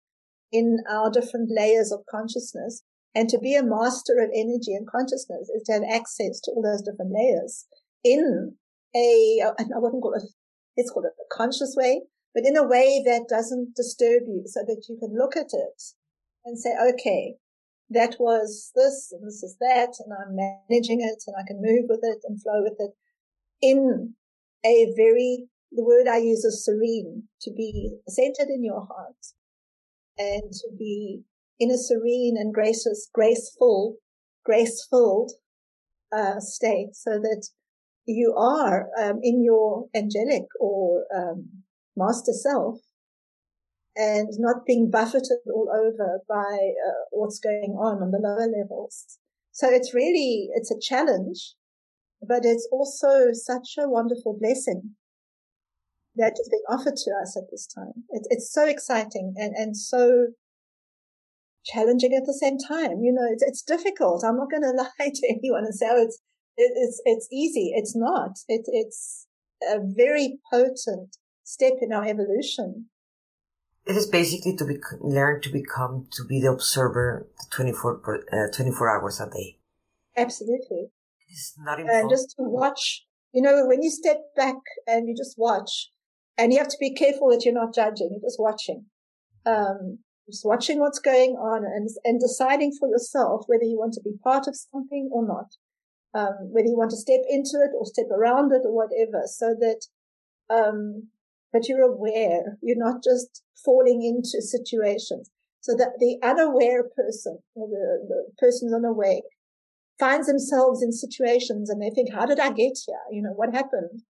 in 0.51 0.79
our 0.91 1.11
different 1.11 1.51
layers 1.55 1.93
of 1.93 2.01
consciousness. 2.11 2.83
And 3.15 3.29
to 3.31 3.39
be 3.39 3.55
a 3.55 3.63
master 3.63 4.19
of 4.19 4.31
energy 4.35 4.75
and 4.75 4.87
consciousness 4.87 5.49
is 5.49 5.63
to 5.65 5.73
have 5.73 5.83
access 5.91 6.41
to 6.43 6.51
all 6.51 6.63
those 6.63 6.83
different 6.83 7.13
layers 7.13 7.67
in 8.05 8.57
a, 8.95 9.41
I 9.43 9.79
wouldn't 9.79 10.03
call 10.03 10.15
it, 10.15 10.23
it's 10.79 10.91
called 10.91 11.07
a 11.07 11.35
conscious 11.35 11.75
way, 11.77 12.03
but 12.35 12.45
in 12.47 12.57
a 12.57 12.67
way 12.67 13.03
that 13.05 13.27
doesn't 13.29 13.75
disturb 13.75 14.23
you 14.29 14.45
so 14.47 14.61
that 14.65 14.87
you 14.89 14.97
can 14.97 15.19
look 15.19 15.37
at 15.37 15.51
it 15.53 15.83
and 16.45 16.57
say, 16.57 16.71
okay, 16.91 17.35
that 17.91 18.15
was 18.21 18.71
this 18.77 19.13
and 19.13 19.27
this 19.27 19.43
is 19.43 19.57
that 19.61 19.95
and 19.99 20.13
I'm 20.15 20.37
managing 20.37 21.01
it 21.01 21.25
and 21.27 21.35
I 21.37 21.43
can 21.47 21.61
move 21.61 21.87
with 21.89 22.01
it 22.03 22.19
and 22.25 22.41
flow 22.41 22.63
with 22.63 22.77
it. 22.79 22.93
In 23.61 24.15
a 24.65 24.93
very, 24.97 25.49
the 25.73 25.85
word 25.85 26.07
I 26.07 26.19
use 26.19 26.45
is 26.45 26.65
serene, 26.65 27.25
to 27.43 27.51
be 27.51 27.99
centered 28.09 28.49
in 28.49 28.63
your 28.63 28.87
heart 28.87 29.35
and 30.17 30.53
to 30.53 30.69
be 30.79 31.23
in 31.59 31.73
a 31.73 31.77
serene 31.77 32.37
and 32.39 32.55
gracious, 32.55 33.11
graceful, 33.13 33.97
grace-filled 34.45 35.33
uh, 36.17 36.39
state 36.39 36.95
so 36.95 37.19
that 37.19 37.49
you 38.09 38.35
are 38.37 38.89
um, 39.01 39.21
in 39.23 39.45
your 39.45 39.87
angelic 39.95 40.45
or 40.61 41.05
um, 41.15 41.49
master 41.97 42.33
self 42.33 42.79
and 43.97 44.29
not 44.39 44.65
being 44.65 44.91
buffeted 44.91 45.39
all 45.53 45.69
over 45.75 46.21
by 46.29 46.73
uh, 46.87 47.05
what's 47.11 47.41
going 47.41 47.77
on 47.79 48.03
on 48.03 48.11
the 48.13 48.19
lower 48.19 48.47
levels. 48.47 49.19
So 49.51 49.69
it's 49.69 49.93
really, 49.93 50.51
it's 50.55 50.71
a 50.71 50.81
challenge, 50.81 51.55
but 52.23 52.45
it's 52.45 52.69
also 52.71 53.33
such 53.33 53.75
a 53.77 53.89
wonderful 53.89 54.37
blessing 54.39 54.95
that 56.15 56.35
is 56.41 56.49
being 56.49 56.63
offered 56.69 56.97
to 56.97 57.11
us 57.23 57.37
at 57.37 57.51
this 57.51 57.67
time. 57.67 58.05
It, 58.11 58.27
it's 58.31 58.53
so 58.53 58.67
exciting 58.67 59.35
and, 59.37 59.55
and 59.57 59.77
so 59.77 60.29
challenging 61.65 62.15
at 62.15 62.25
the 62.25 62.35
same 62.35 62.59
time. 62.59 63.01
You 63.03 63.13
know, 63.13 63.27
it's, 63.31 63.43
it's 63.43 63.63
difficult. 63.63 64.25
I'm 64.25 64.37
not 64.37 64.51
going 64.51 64.63
to 64.63 64.71
lie 64.71 65.11
to 65.13 65.29
anyone 65.29 65.65
and 65.65 65.75
say, 65.75 65.87
oh, 65.91 66.03
it's, 66.03 66.21
it, 66.59 66.73
it's, 66.75 67.01
it's 67.05 67.29
easy. 67.33 67.73
It's 67.75 67.97
not. 67.97 68.33
It, 68.49 68.63
it's 68.67 69.27
a 69.63 69.79
very 69.81 70.39
potent 70.53 71.17
step 71.45 71.75
in 71.81 71.93
our 71.93 72.05
evolution. 72.05 72.87
It 73.87 73.97
is 73.97 74.07
basically 74.07 74.55
to 74.57 74.67
be, 74.67 74.77
learn 75.01 75.41
to 75.43 75.51
become, 75.51 76.09
to 76.13 76.25
be 76.25 76.41
the 76.41 76.51
observer 76.51 77.27
24, 77.51 78.21
uh, 78.33 78.55
24 78.55 79.01
hours 79.01 79.21
a 79.21 79.31
day. 79.31 79.59
Absolutely. 80.17 80.91
It's 81.29 81.55
not 81.59 81.81
important. 81.81 82.03
And 82.03 82.11
just 82.11 82.31
to 82.37 82.43
watch, 82.43 83.07
you 83.33 83.41
know, 83.41 83.65
when 83.67 83.83
you 83.83 83.91
step 83.91 84.19
back 84.37 84.57
and 84.87 85.09
you 85.09 85.15
just 85.17 85.37
watch, 85.39 85.91
and 86.37 86.53
you 86.53 86.59
have 86.59 86.69
to 86.69 86.77
be 86.79 86.95
careful 86.95 87.31
that 87.31 87.45
you're 87.45 87.55
not 87.55 87.75
judging, 87.75 88.11
you're 88.13 88.29
just 88.29 88.39
watching. 88.39 88.87
Um, 89.47 89.99
just 90.29 90.45
watching 90.45 90.79
what's 90.81 90.99
going 90.99 91.33
on 91.33 91.65
and, 91.65 91.89
and 92.05 92.21
deciding 92.21 92.73
for 92.79 92.89
yourself 92.89 93.45
whether 93.47 93.65
you 93.65 93.79
want 93.79 93.95
to 93.95 94.03
be 94.03 94.13
part 94.23 94.47
of 94.47 94.55
something 94.55 95.09
or 95.13 95.27
not. 95.27 95.47
Um, 96.15 96.51
whether 96.51 96.67
you 96.67 96.77
want 96.77 96.91
to 96.91 96.97
step 96.97 97.21
into 97.29 97.61
it 97.61 97.71
or 97.77 97.85
step 97.85 98.07
around 98.11 98.51
it 98.53 98.63
or 98.65 98.75
whatever, 98.75 99.25
so 99.27 99.55
that 99.61 99.85
um, 100.49 101.09
but 101.53 101.69
you're 101.69 101.83
aware. 101.83 102.59
You're 102.63 102.79
not 102.79 103.03
just 103.03 103.43
falling 103.65 104.03
into 104.03 104.43
situations. 104.43 105.31
So 105.61 105.75
that 105.77 105.99
the 105.99 106.19
unaware 106.23 106.85
person 106.85 107.39
or 107.55 107.69
the, 107.69 108.07
the 108.09 108.25
person 108.39 108.73
unawake 108.75 109.25
finds 109.99 110.27
themselves 110.27 110.83
in 110.83 110.93
situations 110.93 111.69
and 111.69 111.83
they 111.83 111.91
think, 111.91 112.13
how 112.13 112.27
did 112.27 112.39
I 112.39 112.51
get 112.51 112.79
here? 112.87 113.01
You 113.11 113.23
know, 113.23 113.33
what 113.35 113.55
happened? 113.55 114.03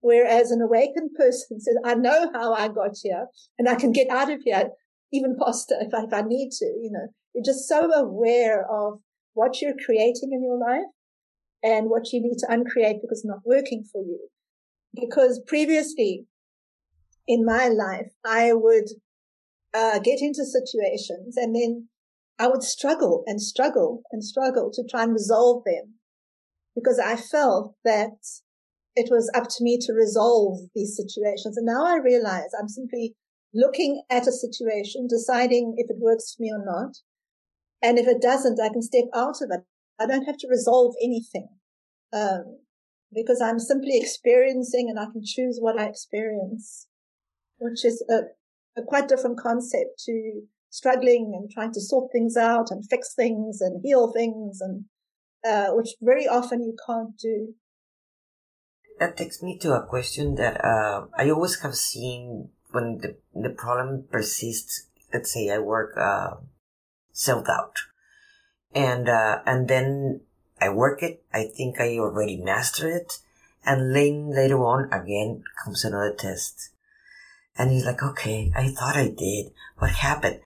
Whereas 0.00 0.50
an 0.50 0.62
awakened 0.62 1.10
person 1.18 1.60
says, 1.60 1.76
I 1.84 1.94
know 1.94 2.30
how 2.32 2.54
I 2.54 2.68
got 2.68 2.96
here 3.02 3.26
and 3.58 3.68
I 3.68 3.74
can 3.74 3.92
get 3.92 4.08
out 4.10 4.30
of 4.30 4.42
here 4.44 4.70
even 5.12 5.36
faster 5.38 5.74
if 5.80 5.92
I, 5.92 6.04
if 6.04 6.12
I 6.12 6.22
need 6.26 6.50
to, 6.52 6.64
you 6.64 6.90
know, 6.90 7.08
you're 7.34 7.44
just 7.44 7.68
so 7.68 7.90
aware 7.90 8.64
of 8.70 9.00
what 9.34 9.60
you're 9.60 9.74
creating 9.84 10.30
in 10.32 10.42
your 10.42 10.58
life 10.58 10.88
and 11.62 11.88
what 11.88 12.12
you 12.12 12.20
need 12.20 12.38
to 12.38 12.46
uncreate 12.48 13.00
because 13.00 13.18
it's 13.18 13.26
not 13.26 13.44
working 13.44 13.84
for 13.90 14.02
you. 14.02 14.28
Because 14.94 15.40
previously 15.46 16.26
in 17.26 17.44
my 17.44 17.68
life, 17.68 18.12
I 18.24 18.52
would 18.52 18.88
uh, 19.72 19.98
get 20.00 20.20
into 20.20 20.44
situations 20.44 21.36
and 21.36 21.54
then 21.54 21.88
I 22.38 22.48
would 22.48 22.62
struggle 22.62 23.22
and 23.26 23.40
struggle 23.40 24.02
and 24.10 24.24
struggle 24.24 24.70
to 24.74 24.84
try 24.88 25.04
and 25.04 25.12
resolve 25.12 25.62
them 25.64 25.94
because 26.74 26.98
I 26.98 27.16
felt 27.16 27.74
that 27.84 28.18
it 28.94 29.08
was 29.10 29.30
up 29.34 29.44
to 29.44 29.64
me 29.64 29.78
to 29.82 29.92
resolve 29.92 30.58
these 30.74 30.96
situations. 30.96 31.56
And 31.56 31.66
now 31.66 31.86
I 31.86 31.96
realize 31.96 32.50
I'm 32.58 32.68
simply 32.68 33.14
looking 33.54 34.02
at 34.10 34.26
a 34.26 34.32
situation, 34.32 35.06
deciding 35.08 35.74
if 35.76 35.90
it 35.90 36.00
works 36.00 36.34
for 36.34 36.42
me 36.42 36.50
or 36.52 36.64
not. 36.64 36.96
And 37.82 37.98
if 37.98 38.06
it 38.06 38.22
doesn't, 38.22 38.60
I 38.60 38.68
can 38.68 38.82
step 38.82 39.04
out 39.14 39.36
of 39.42 39.50
it. 39.50 39.60
I 39.98 40.06
don't 40.06 40.24
have 40.24 40.38
to 40.38 40.48
resolve 40.48 40.94
anything. 41.02 41.48
Um, 42.12 42.58
because 43.12 43.40
I'm 43.42 43.58
simply 43.58 43.98
experiencing 43.98 44.88
and 44.88 44.98
I 44.98 45.04
can 45.04 45.22
choose 45.24 45.58
what 45.60 45.78
I 45.78 45.84
experience 45.86 46.86
which 47.62 47.84
is 47.84 48.04
a, 48.10 48.80
a 48.80 48.84
quite 48.84 49.08
different 49.08 49.38
concept 49.38 50.02
to 50.04 50.42
struggling 50.70 51.32
and 51.34 51.50
trying 51.50 51.72
to 51.72 51.80
sort 51.80 52.10
things 52.10 52.36
out 52.36 52.70
and 52.70 52.88
fix 52.88 53.14
things 53.14 53.60
and 53.60 53.80
heal 53.84 54.12
things 54.12 54.60
and 54.60 54.84
uh, 55.46 55.72
which 55.72 55.90
very 56.00 56.26
often 56.26 56.62
you 56.62 56.74
can't 56.86 57.16
do. 57.18 57.54
That 58.98 59.16
takes 59.16 59.42
me 59.42 59.58
to 59.58 59.74
a 59.74 59.86
question 59.86 60.34
that 60.36 60.64
uh, 60.64 61.06
I 61.16 61.30
always 61.30 61.60
have 61.60 61.74
seen 61.74 62.50
when 62.70 62.98
the, 62.98 63.16
the 63.34 63.50
problem 63.50 64.04
persists. 64.10 64.88
Let's 65.12 65.32
say 65.32 65.50
I 65.50 65.58
work 65.58 65.96
uh, 65.96 66.36
self 67.12 67.46
doubt, 67.46 67.76
and 68.74 69.08
uh, 69.08 69.40
and 69.46 69.68
then 69.68 70.20
I 70.60 70.68
work 70.68 71.02
it. 71.02 71.22
I 71.32 71.46
think 71.56 71.80
I 71.80 71.98
already 71.98 72.36
mastered 72.36 72.92
it, 72.92 73.18
and 73.64 73.94
then 73.94 74.30
later 74.34 74.58
on 74.64 74.92
again 74.92 75.42
comes 75.64 75.84
another 75.84 76.14
test, 76.14 76.70
and 77.56 77.70
he's 77.70 77.86
like, 77.86 78.02
okay, 78.02 78.52
I 78.54 78.68
thought 78.68 78.96
I 78.96 79.08
did. 79.08 79.52
What 79.78 79.90
happened? 79.90 80.40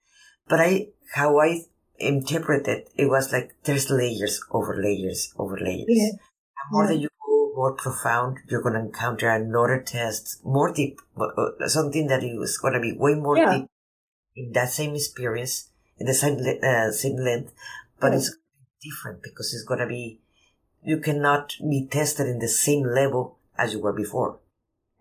But 0.49 0.61
I, 0.61 0.89
how 1.15 1.39
I 1.41 1.62
interpreted 1.99 2.89
it 2.97 3.07
was 3.07 3.33
like 3.33 3.55
there's 3.65 3.91
layers 3.91 4.41
over 4.51 4.81
layers 4.81 5.33
over 5.39 5.59
layers. 5.59 5.87
Yeah. 5.89 6.11
The 6.12 6.73
more 6.73 6.85
yeah. 6.85 6.91
that 6.91 6.99
you 6.99 7.09
go 7.27 7.53
more 7.55 7.73
profound, 7.73 8.39
you're 8.49 8.62
going 8.62 8.75
to 8.75 8.81
encounter 8.81 9.29
another 9.31 9.83
test, 9.83 10.45
more 10.45 10.73
deep, 10.73 11.01
uh, 11.19 11.69
something 11.69 12.07
that 12.09 12.23
is 12.23 12.59
going 12.59 12.75
to 12.75 12.81
be 12.81 12.93
way 12.93 13.15
more 13.15 13.37
yeah. 13.37 13.59
deep 13.59 13.67
in 14.35 14.53
that 14.53 14.71
same 14.71 14.95
experience, 14.95 15.71
in 15.99 16.07
the 16.07 16.15
same, 16.15 16.39
uh, 16.62 16.91
same 16.91 17.17
length, 17.17 17.53
but 18.00 18.14
it's 18.14 18.37
different 18.82 19.22
because 19.22 19.52
it's 19.54 19.64
going 19.64 19.80
to 19.80 19.87
be, 19.87 20.20
you 20.82 20.98
cannot 20.98 21.54
be 21.61 21.87
tested 21.90 22.26
in 22.26 22.38
the 22.38 22.48
same 22.48 22.85
level 22.85 23.38
as 23.59 23.72
you 23.72 23.80
were 23.80 23.92
before. 23.92 24.38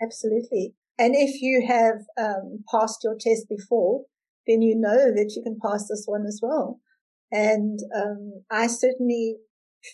Absolutely. 0.01 0.73
And 0.97 1.13
if 1.15 1.41
you 1.41 1.65
have 1.67 2.05
um, 2.17 2.63
passed 2.71 3.03
your 3.03 3.15
test 3.19 3.47
before, 3.49 4.05
then 4.47 4.61
you 4.61 4.75
know 4.75 5.11
that 5.13 5.33
you 5.35 5.43
can 5.43 5.57
pass 5.61 5.87
this 5.87 6.03
one 6.05 6.25
as 6.25 6.39
well. 6.41 6.79
And 7.31 7.79
um, 7.95 8.43
I 8.49 8.67
certainly 8.67 9.37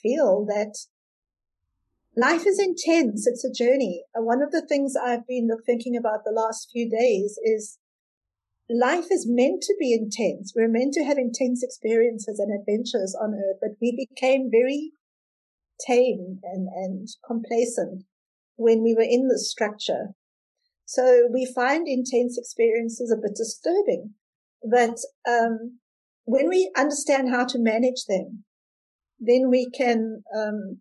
feel 0.02 0.46
that 0.46 0.76
life 2.16 2.46
is 2.46 2.60
intense. 2.60 3.26
It's 3.26 3.46
a 3.46 3.52
journey. 3.52 4.04
One 4.16 4.42
of 4.42 4.52
the 4.52 4.66
things 4.68 4.94
I've 4.96 5.26
been 5.28 5.50
thinking 5.66 5.98
about 5.98 6.24
the 6.24 6.32
last 6.32 6.70
few 6.72 6.90
days 6.90 7.40
is 7.44 7.80
life 8.74 9.08
is 9.12 9.28
meant 9.28 9.62
to 9.64 9.76
be 9.80 9.94
intense. 9.94 10.54
We're 10.56 10.68
meant 10.68 10.94
to 10.94 11.04
have 11.04 11.18
intense 11.18 11.64
experiences 11.64 12.40
and 12.40 12.52
adventures 12.58 13.16
on 13.20 13.34
earth, 13.34 13.58
but 13.62 13.72
we 13.82 14.08
became 14.10 14.50
very 14.52 14.92
tame 15.86 16.40
and, 16.44 16.68
and 16.74 17.08
complacent 17.26 18.04
when 18.56 18.84
we 18.84 18.94
were 18.94 19.08
in 19.08 19.28
this 19.28 19.50
structure 19.50 20.16
so 20.92 21.30
we 21.32 21.46
find 21.46 21.88
intense 21.88 22.38
experiences 22.38 23.12
a 23.12 23.16
bit 23.16 23.34
disturbing. 23.38 24.14
But 24.62 24.98
um, 25.26 25.80
when 26.26 26.50
we 26.50 26.70
understand 26.78 27.30
how 27.30 27.46
to 27.46 27.58
manage 27.58 28.04
them, 28.10 28.44
then 29.18 29.50
we 29.50 29.70
can 29.70 30.22
um, 30.36 30.80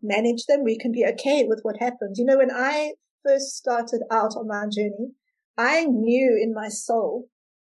manage 0.00 0.44
them. 0.46 0.62
We 0.62 0.78
can 0.78 0.92
be 0.92 1.04
okay 1.04 1.44
with 1.44 1.58
what 1.62 1.78
happens. 1.80 2.20
You 2.20 2.24
know, 2.24 2.36
when 2.36 2.52
I 2.52 2.92
first 3.26 3.56
started 3.56 4.02
out 4.12 4.36
on 4.36 4.46
my 4.46 4.66
journey, 4.72 5.10
I 5.58 5.86
knew 5.86 6.38
in 6.40 6.54
my 6.54 6.68
soul 6.68 7.28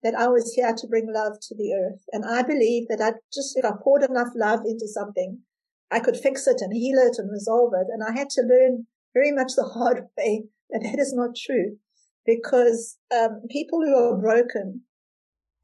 that 0.04 0.14
I 0.14 0.28
was 0.28 0.54
here 0.54 0.74
to 0.78 0.88
bring 0.88 1.12
love 1.12 1.40
to 1.42 1.56
the 1.56 1.74
earth. 1.74 2.04
And 2.12 2.24
I 2.24 2.44
believe 2.44 2.88
that 2.90 3.02
I 3.02 3.14
just, 3.34 3.58
if 3.58 3.66
I 3.66 3.72
poured 3.84 4.04
enough 4.04 4.30
love 4.36 4.62
into 4.66 4.88
something, 4.88 5.40
I 5.90 6.00
could 6.00 6.16
fix 6.16 6.46
it 6.46 6.62
and 6.62 6.72
heal 6.74 7.00
it 7.00 7.18
and 7.18 7.32
resolve 7.32 7.74
it. 7.74 7.88
And 7.92 8.04
I 8.04 8.18
had 8.18 8.30
to 8.32 8.42
learn 8.42 8.86
very 9.16 9.32
much 9.32 9.54
the 9.56 9.64
hard 9.74 10.06
way 10.18 10.46
that 10.70 10.82
that 10.84 11.00
is 11.00 11.14
not 11.14 11.36
true 11.36 11.78
because 12.26 12.98
um, 13.14 13.42
people 13.50 13.82
who 13.82 13.96
are 13.96 14.22
broken 14.22 14.82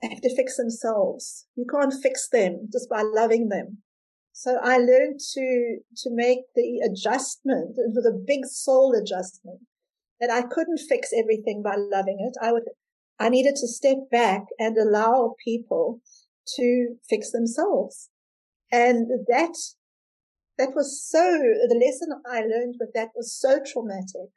have 0.01 0.21
to 0.21 0.35
fix 0.35 0.57
themselves. 0.57 1.45
You 1.55 1.65
can't 1.71 1.93
fix 1.93 2.29
them 2.29 2.67
just 2.71 2.89
by 2.89 3.03
loving 3.03 3.49
them. 3.49 3.83
So 4.33 4.57
I 4.61 4.77
learned 4.77 5.19
to, 5.33 5.77
to 5.97 6.09
make 6.11 6.39
the 6.55 6.79
adjustment. 6.79 7.75
It 7.77 7.93
was 7.95 8.05
a 8.05 8.17
big 8.25 8.45
soul 8.45 8.93
adjustment 8.99 9.61
that 10.19 10.31
I 10.31 10.41
couldn't 10.41 10.79
fix 10.79 11.09
everything 11.17 11.61
by 11.63 11.75
loving 11.75 12.17
it. 12.19 12.35
I 12.41 12.51
would, 12.51 12.63
I 13.19 13.29
needed 13.29 13.55
to 13.57 13.67
step 13.67 13.97
back 14.11 14.45
and 14.59 14.77
allow 14.77 15.35
people 15.43 16.01
to 16.55 16.95
fix 17.09 17.31
themselves. 17.31 18.09
And 18.71 19.07
that, 19.27 19.55
that 20.57 20.69
was 20.75 21.03
so, 21.07 21.21
the 21.21 21.81
lesson 21.83 22.09
I 22.29 22.41
learned 22.41 22.75
with 22.79 22.89
that 22.95 23.09
was 23.15 23.33
so 23.33 23.59
traumatic. 23.65 24.31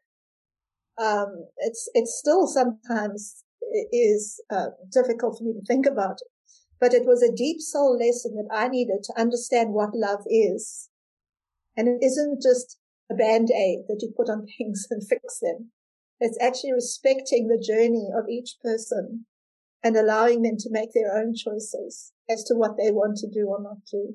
Um, 0.98 1.46
it's, 1.58 1.88
it's 1.94 2.18
still 2.18 2.46
sometimes 2.46 3.44
is 3.92 4.40
uh, 4.50 4.66
difficult 4.92 5.38
for 5.38 5.44
me 5.44 5.52
to 5.52 5.64
think 5.64 5.86
about 5.86 6.18
it, 6.20 6.28
but 6.80 6.94
it 6.94 7.06
was 7.06 7.22
a 7.22 7.34
deep 7.34 7.60
soul 7.60 7.96
lesson 7.96 8.34
that 8.36 8.48
I 8.52 8.68
needed 8.68 9.02
to 9.04 9.20
understand 9.20 9.72
what 9.72 9.94
love 9.94 10.24
is. 10.26 10.88
And 11.76 11.88
it 11.88 12.04
isn't 12.04 12.42
just 12.42 12.78
a 13.10 13.14
band-aid 13.14 13.80
that 13.88 13.98
you 14.00 14.12
put 14.16 14.28
on 14.28 14.46
things 14.58 14.86
and 14.90 15.06
fix 15.06 15.40
them. 15.40 15.70
It's 16.20 16.38
actually 16.40 16.72
respecting 16.72 17.48
the 17.48 17.58
journey 17.58 18.08
of 18.14 18.28
each 18.28 18.56
person 18.62 19.26
and 19.82 19.96
allowing 19.96 20.42
them 20.42 20.56
to 20.58 20.70
make 20.70 20.92
their 20.92 21.16
own 21.16 21.34
choices 21.34 22.12
as 22.28 22.44
to 22.44 22.54
what 22.54 22.76
they 22.76 22.90
want 22.90 23.16
to 23.18 23.30
do 23.30 23.46
or 23.46 23.60
not 23.60 23.78
do. 23.90 24.14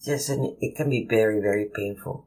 Yes, 0.00 0.28
and 0.28 0.56
it 0.60 0.74
can 0.74 0.90
be 0.90 1.06
very, 1.08 1.40
very 1.40 1.66
painful. 1.66 2.26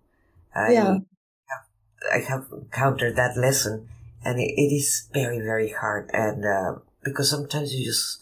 I 0.55 0.71
yeah. 0.71 0.93
have, 0.93 1.65
I 2.13 2.19
have 2.19 2.45
encountered 2.53 3.15
that 3.17 3.35
lesson, 3.35 3.89
and 4.23 4.39
it, 4.39 4.53
it 4.55 4.73
is 4.73 5.09
very, 5.13 5.39
very 5.39 5.71
hard. 5.71 6.09
And 6.13 6.45
uh, 6.45 6.75
because 7.03 7.29
sometimes 7.29 7.73
you 7.73 7.83
just 7.83 8.21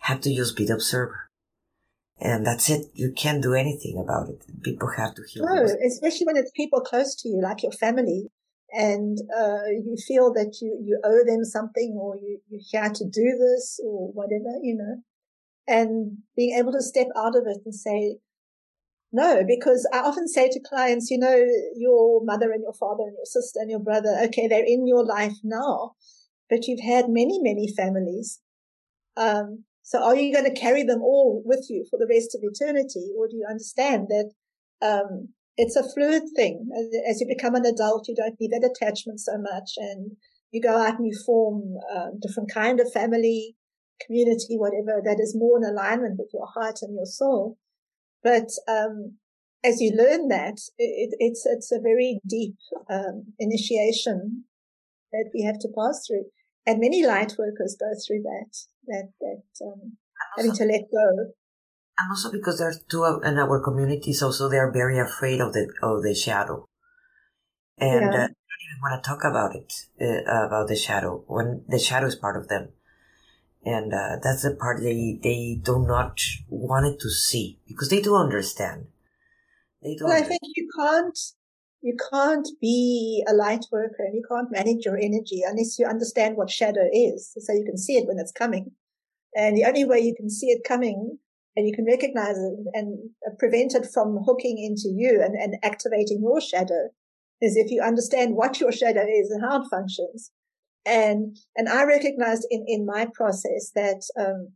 have 0.00 0.20
to 0.22 0.34
just 0.34 0.56
be 0.56 0.66
the 0.66 0.74
observer, 0.74 1.21
and 2.22 2.46
that's 2.46 2.70
it. 2.70 2.86
You 2.94 3.12
can't 3.12 3.42
do 3.42 3.54
anything 3.54 3.98
about 3.98 4.28
it. 4.28 4.44
People 4.62 4.88
have 4.96 5.14
to 5.16 5.22
heal. 5.28 5.44
No, 5.44 5.64
especially 5.84 6.26
when 6.26 6.36
it's 6.36 6.52
people 6.54 6.80
close 6.80 7.16
to 7.16 7.28
you, 7.28 7.40
like 7.42 7.62
your 7.62 7.72
family 7.72 8.28
and 8.72 9.18
uh, 9.36 9.66
you 9.68 9.96
feel 10.06 10.32
that 10.32 10.58
you, 10.62 10.78
you 10.82 11.00
owe 11.04 11.24
them 11.26 11.44
something 11.44 11.98
or 12.00 12.16
you, 12.16 12.38
you're 12.48 12.60
here 12.70 12.90
to 12.94 13.04
do 13.04 13.36
this 13.38 13.80
or 13.84 14.12
whatever, 14.12 14.56
you 14.62 14.76
know, 14.76 15.02
and 15.66 16.18
being 16.36 16.56
able 16.56 16.72
to 16.72 16.80
step 16.80 17.08
out 17.16 17.36
of 17.36 17.42
it 17.46 17.58
and 17.64 17.74
say, 17.74 18.18
no, 19.10 19.42
because 19.46 19.86
I 19.92 19.98
often 19.98 20.28
say 20.28 20.48
to 20.48 20.60
clients, 20.60 21.10
you 21.10 21.18
know, 21.18 21.44
your 21.76 22.24
mother 22.24 22.52
and 22.52 22.62
your 22.62 22.72
father 22.72 23.02
and 23.02 23.16
your 23.16 23.26
sister 23.26 23.58
and 23.60 23.70
your 23.70 23.80
brother, 23.80 24.16
okay, 24.26 24.46
they're 24.46 24.64
in 24.64 24.86
your 24.86 25.04
life 25.04 25.36
now, 25.42 25.96
but 26.48 26.66
you've 26.68 26.80
had 26.80 27.06
many, 27.08 27.40
many 27.42 27.66
families. 27.76 28.40
Um, 29.16 29.64
so 29.82 30.02
are 30.02 30.16
you 30.16 30.32
going 30.32 30.44
to 30.44 30.60
carry 30.60 30.84
them 30.84 31.02
all 31.02 31.42
with 31.44 31.66
you 31.68 31.84
for 31.90 31.98
the 31.98 32.08
rest 32.08 32.34
of 32.34 32.40
eternity? 32.42 33.10
Or 33.16 33.28
do 33.28 33.36
you 33.36 33.46
understand 33.48 34.08
that, 34.08 34.30
um, 34.80 35.28
it's 35.56 35.76
a 35.76 35.82
fluid 35.82 36.22
thing. 36.34 36.68
As 37.08 37.20
you 37.20 37.26
become 37.28 37.54
an 37.54 37.66
adult, 37.66 38.08
you 38.08 38.14
don't 38.14 38.40
need 38.40 38.52
that 38.52 38.68
attachment 38.68 39.20
so 39.20 39.36
much 39.36 39.72
and 39.76 40.12
you 40.50 40.62
go 40.62 40.78
out 40.78 40.98
and 40.98 41.06
you 41.06 41.12
form 41.26 41.74
a 41.94 42.10
different 42.20 42.50
kind 42.50 42.80
of 42.80 42.90
family, 42.92 43.56
community, 44.06 44.56
whatever 44.56 45.02
that 45.04 45.20
is 45.20 45.36
more 45.36 45.58
in 45.58 45.64
alignment 45.64 46.18
with 46.18 46.30
your 46.32 46.46
heart 46.46 46.78
and 46.80 46.94
your 46.94 47.06
soul. 47.06 47.58
But, 48.22 48.48
um, 48.66 49.18
as 49.64 49.80
you 49.80 49.92
learn 49.94 50.28
that, 50.28 50.58
it, 50.78 51.14
it's, 51.18 51.44
it's 51.46 51.70
a 51.70 51.80
very 51.80 52.20
deep, 52.26 52.56
um, 52.90 53.34
initiation 53.38 54.44
that 55.12 55.30
we 55.34 55.42
have 55.42 55.58
to 55.60 55.68
pass 55.76 56.06
through. 56.06 56.24
And 56.64 56.80
many 56.80 57.04
light 57.04 57.34
workers 57.38 57.76
go 57.78 57.90
through 58.06 58.22
that, 58.22 58.56
that, 58.86 59.08
that, 59.20 59.66
um, 59.66 59.96
having 60.36 60.52
to 60.52 60.64
let 60.64 60.82
go 60.90 61.32
and 61.98 62.10
also 62.10 62.30
because 62.30 62.58
there 62.58 62.68
are 62.68 62.74
two 62.88 63.04
in 63.24 63.38
our 63.38 63.60
communities 63.60 64.22
also 64.22 64.48
they 64.48 64.58
are 64.58 64.72
very 64.72 64.98
afraid 64.98 65.40
of 65.40 65.52
the 65.52 65.72
of 65.82 66.02
the 66.02 66.14
shadow 66.14 66.66
and 67.78 68.12
yeah. 68.12 68.24
uh, 68.24 68.26
they 68.28 68.48
don't 68.48 68.64
even 68.66 68.80
want 68.82 69.02
to 69.02 69.08
talk 69.08 69.24
about 69.24 69.54
it 69.54 69.72
uh, 70.00 70.46
about 70.46 70.68
the 70.68 70.76
shadow 70.76 71.24
when 71.26 71.64
the 71.68 71.78
shadow 71.78 72.06
is 72.06 72.14
part 72.14 72.36
of 72.36 72.48
them 72.48 72.68
and 73.64 73.92
uh, 73.92 74.16
that's 74.22 74.42
the 74.42 74.54
part 74.54 74.80
they 74.82 75.18
they 75.22 75.58
do 75.62 75.84
not 75.86 76.18
want 76.48 76.86
it 76.86 76.98
to 77.00 77.10
see 77.10 77.58
because 77.68 77.88
they 77.88 78.00
do 78.00 78.16
understand 78.16 78.86
they 79.82 79.94
do 79.94 80.04
well 80.04 80.14
understand. 80.14 80.24
i 80.24 80.28
think 80.28 80.40
you 80.56 80.68
can't 80.76 81.18
you 81.82 81.96
can't 82.12 82.48
be 82.60 83.24
a 83.28 83.34
light 83.34 83.64
worker 83.72 84.04
and 84.04 84.14
you 84.14 84.22
can't 84.28 84.50
manage 84.50 84.84
your 84.84 84.96
energy 84.96 85.42
unless 85.44 85.78
you 85.78 85.86
understand 85.86 86.36
what 86.36 86.50
shadow 86.50 86.88
is 86.92 87.32
so 87.38 87.52
you 87.52 87.64
can 87.64 87.76
see 87.76 87.94
it 87.94 88.06
when 88.06 88.18
it's 88.18 88.32
coming 88.32 88.70
and 89.34 89.56
the 89.56 89.64
only 89.64 89.84
way 89.84 89.98
you 89.98 90.14
can 90.14 90.30
see 90.30 90.46
it 90.46 90.62
coming 90.66 91.18
and 91.56 91.66
you 91.66 91.74
can 91.74 91.84
recognize 91.84 92.36
it 92.36 92.54
and 92.72 92.98
prevent 93.38 93.74
it 93.74 93.86
from 93.92 94.18
hooking 94.24 94.58
into 94.58 94.94
you 94.94 95.20
and, 95.22 95.34
and 95.34 95.56
activating 95.62 96.20
your 96.22 96.40
shadow 96.40 96.88
is 97.40 97.56
if 97.56 97.70
you 97.70 97.82
understand 97.82 98.34
what 98.34 98.60
your 98.60 98.72
shadow 98.72 99.02
is 99.02 99.30
and 99.30 99.42
how 99.42 99.62
it 99.62 99.68
functions. 99.70 100.30
And, 100.86 101.36
and 101.56 101.68
I 101.68 101.84
recognized 101.84 102.46
in, 102.50 102.64
in 102.66 102.86
my 102.86 103.06
process 103.14 103.70
that, 103.74 104.02
um, 104.18 104.52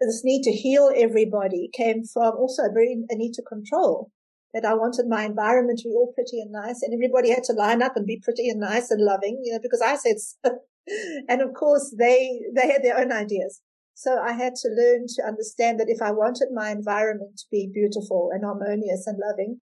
this 0.00 0.22
need 0.24 0.42
to 0.42 0.52
heal 0.52 0.90
everybody 0.96 1.70
came 1.72 2.02
from 2.04 2.34
also 2.36 2.62
a 2.62 2.72
very, 2.72 3.04
a 3.08 3.14
need 3.14 3.34
to 3.34 3.42
control 3.42 4.10
that 4.54 4.64
I 4.64 4.74
wanted 4.74 5.06
my 5.08 5.24
environment 5.24 5.78
to 5.80 5.88
be 5.88 5.94
all 5.94 6.12
pretty 6.14 6.40
and 6.40 6.52
nice 6.52 6.82
and 6.82 6.92
everybody 6.92 7.30
had 7.30 7.44
to 7.44 7.54
line 7.54 7.82
up 7.82 7.96
and 7.96 8.06
be 8.06 8.20
pretty 8.22 8.48
and 8.48 8.60
nice 8.60 8.90
and 8.90 9.02
loving, 9.02 9.40
you 9.42 9.52
know, 9.52 9.60
because 9.62 9.80
I 9.80 9.96
said 9.96 10.16
so. 10.18 10.58
and 11.28 11.40
of 11.40 11.54
course 11.54 11.94
they, 11.98 12.40
they 12.54 12.68
had 12.68 12.82
their 12.82 12.98
own 12.98 13.12
ideas. 13.12 13.60
So 13.94 14.18
I 14.18 14.32
had 14.32 14.54
to 14.56 14.68
learn 14.68 15.06
to 15.16 15.26
understand 15.26 15.78
that 15.78 15.88
if 15.88 16.02
I 16.02 16.12
wanted 16.12 16.48
my 16.52 16.70
environment 16.70 17.36
to 17.38 17.44
be 17.50 17.70
beautiful 17.72 18.30
and 18.32 18.44
harmonious 18.44 19.06
and 19.06 19.18
loving, 19.18 19.60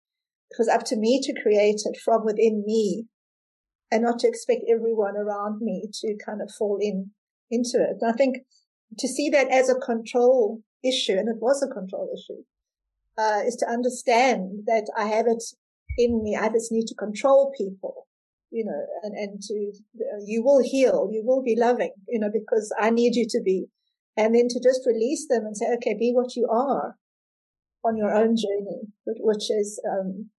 it 0.52 0.56
was 0.60 0.67
up 0.67 0.84
to 0.86 0.95
me 0.95 1.19
to 1.23 1.41
create 1.41 1.82
it 1.86 1.97
from 2.04 2.23
within 2.23 2.63
me 2.65 3.06
and 3.91 4.04
not 4.04 4.19
to 4.19 4.28
expect 4.28 4.62
everyone 4.69 5.15
around 5.15 5.62
me 5.62 5.86
to 6.02 6.15
kind 6.26 6.41
of 6.41 6.52
fall 6.52 6.78
in 6.80 7.12
into 7.50 7.78
it. 7.78 7.97
And 8.02 8.12
I 8.12 8.13
think 8.13 8.39
to 8.97 9.08
see 9.08 9.30
that 9.30 9.50
as 9.50 9.69
a 9.69 9.76
control 9.76 10.62
issue, 10.84 11.13
and 11.13 11.30
it 11.30 11.38
was 11.39 11.63
a 11.63 11.73
control 11.73 12.10
issue, 12.13 12.43
uh, 13.17 13.41
is 13.45 13.56
to 13.58 13.67
understand 13.67 14.63
that 14.67 14.88
I 14.97 15.06
have 15.08 15.27
it 15.27 15.43
in 15.97 16.23
me. 16.23 16.36
I 16.36 16.49
just 16.49 16.71
need 16.71 16.88
to 16.88 16.95
control 16.95 17.51
people, 17.58 18.08
you 18.51 18.63
know, 18.65 18.86
and, 19.03 19.17
and 19.17 19.41
to, 19.41 19.71
uh, 19.99 20.21
you 20.25 20.43
will 20.43 20.62
heal, 20.63 21.10
you 21.12 21.23
will 21.25 21.43
be 21.43 21.56
loving, 21.58 21.93
you 22.08 22.19
know, 22.19 22.30
because 22.32 22.73
I 22.80 22.89
need 22.89 23.15
you 23.15 23.25
to 23.30 23.41
be 23.43 23.67
and 24.15 24.34
then 24.34 24.47
to 24.49 24.60
just 24.63 24.82
release 24.86 25.27
them 25.30 25.45
and 25.45 25.56
say, 25.56 25.67
okay, 25.75 25.95
be 25.97 26.12
what 26.12 26.36
you 26.36 26.47
are 26.51 26.95
on 27.84 27.97
your 27.97 28.13
own 28.13 28.36
journey, 28.36 28.82
which 29.06 29.49
is, 29.51 29.82
um, 29.89 30.30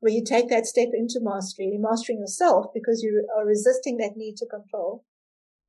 where 0.00 0.12
you 0.12 0.22
take 0.22 0.50
that 0.50 0.66
step 0.66 0.88
into 0.92 1.18
mastery, 1.22 1.70
you're 1.72 1.80
mastering 1.80 2.18
yourself 2.18 2.66
because 2.74 3.02
you 3.02 3.26
are 3.38 3.46
resisting 3.46 3.96
that 3.96 4.16
need 4.16 4.36
to 4.36 4.46
control 4.46 5.02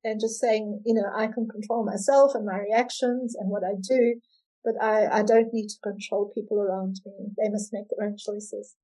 and 0.04 0.20
just 0.20 0.38
saying, 0.38 0.82
you 0.84 0.92
know, 0.92 1.08
I 1.14 1.26
can 1.26 1.48
control 1.48 1.84
myself 1.84 2.32
and 2.34 2.44
my 2.44 2.58
reactions 2.58 3.34
and 3.34 3.50
what 3.50 3.64
I 3.64 3.74
do, 3.80 4.20
but 4.66 4.74
I, 4.82 5.20
I 5.20 5.22
don't 5.22 5.54
need 5.54 5.68
to 5.68 5.78
control 5.80 6.32
people 6.34 6.60
around 6.60 7.00
me. 7.06 7.12
They 7.38 7.48
must 7.48 7.72
make 7.72 7.84
their 7.88 8.08
own 8.08 8.16
choices. 8.18 8.74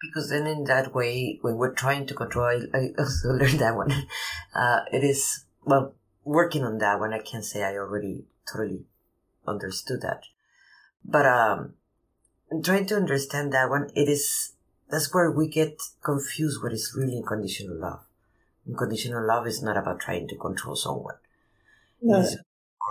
Because 0.00 0.30
then 0.30 0.46
in 0.46 0.64
that 0.64 0.94
way, 0.94 1.40
when 1.42 1.56
we're 1.56 1.74
trying 1.74 2.06
to 2.06 2.14
control, 2.14 2.46
I, 2.46 2.78
I 2.78 2.90
also 2.96 3.28
learned 3.32 3.58
that 3.58 3.76
one. 3.76 3.90
Uh, 4.54 4.80
it 4.92 5.02
is, 5.02 5.44
well, 5.64 5.94
working 6.24 6.62
on 6.62 6.78
that 6.78 7.00
one, 7.00 7.12
I 7.12 7.18
can't 7.18 7.44
say 7.44 7.64
I 7.64 7.74
already 7.74 8.24
totally 8.50 8.84
understood 9.46 10.00
that. 10.02 10.22
But 11.04 11.26
um, 11.26 11.74
trying 12.62 12.86
to 12.86 12.96
understand 12.96 13.52
that 13.52 13.68
one, 13.68 13.90
it 13.96 14.08
is 14.08 14.52
that's 14.88 15.12
where 15.12 15.30
we 15.30 15.48
get 15.48 15.80
confused 16.04 16.62
what 16.62 16.72
is 16.72 16.94
really 16.96 17.16
unconditional 17.16 17.76
love. 17.76 18.00
Unconditional 18.68 19.26
love 19.26 19.46
is 19.48 19.62
not 19.62 19.76
about 19.76 19.98
trying 19.98 20.28
to 20.28 20.36
control 20.36 20.76
someone. 20.76 21.16
No. 22.00 22.20
It's 22.20 22.36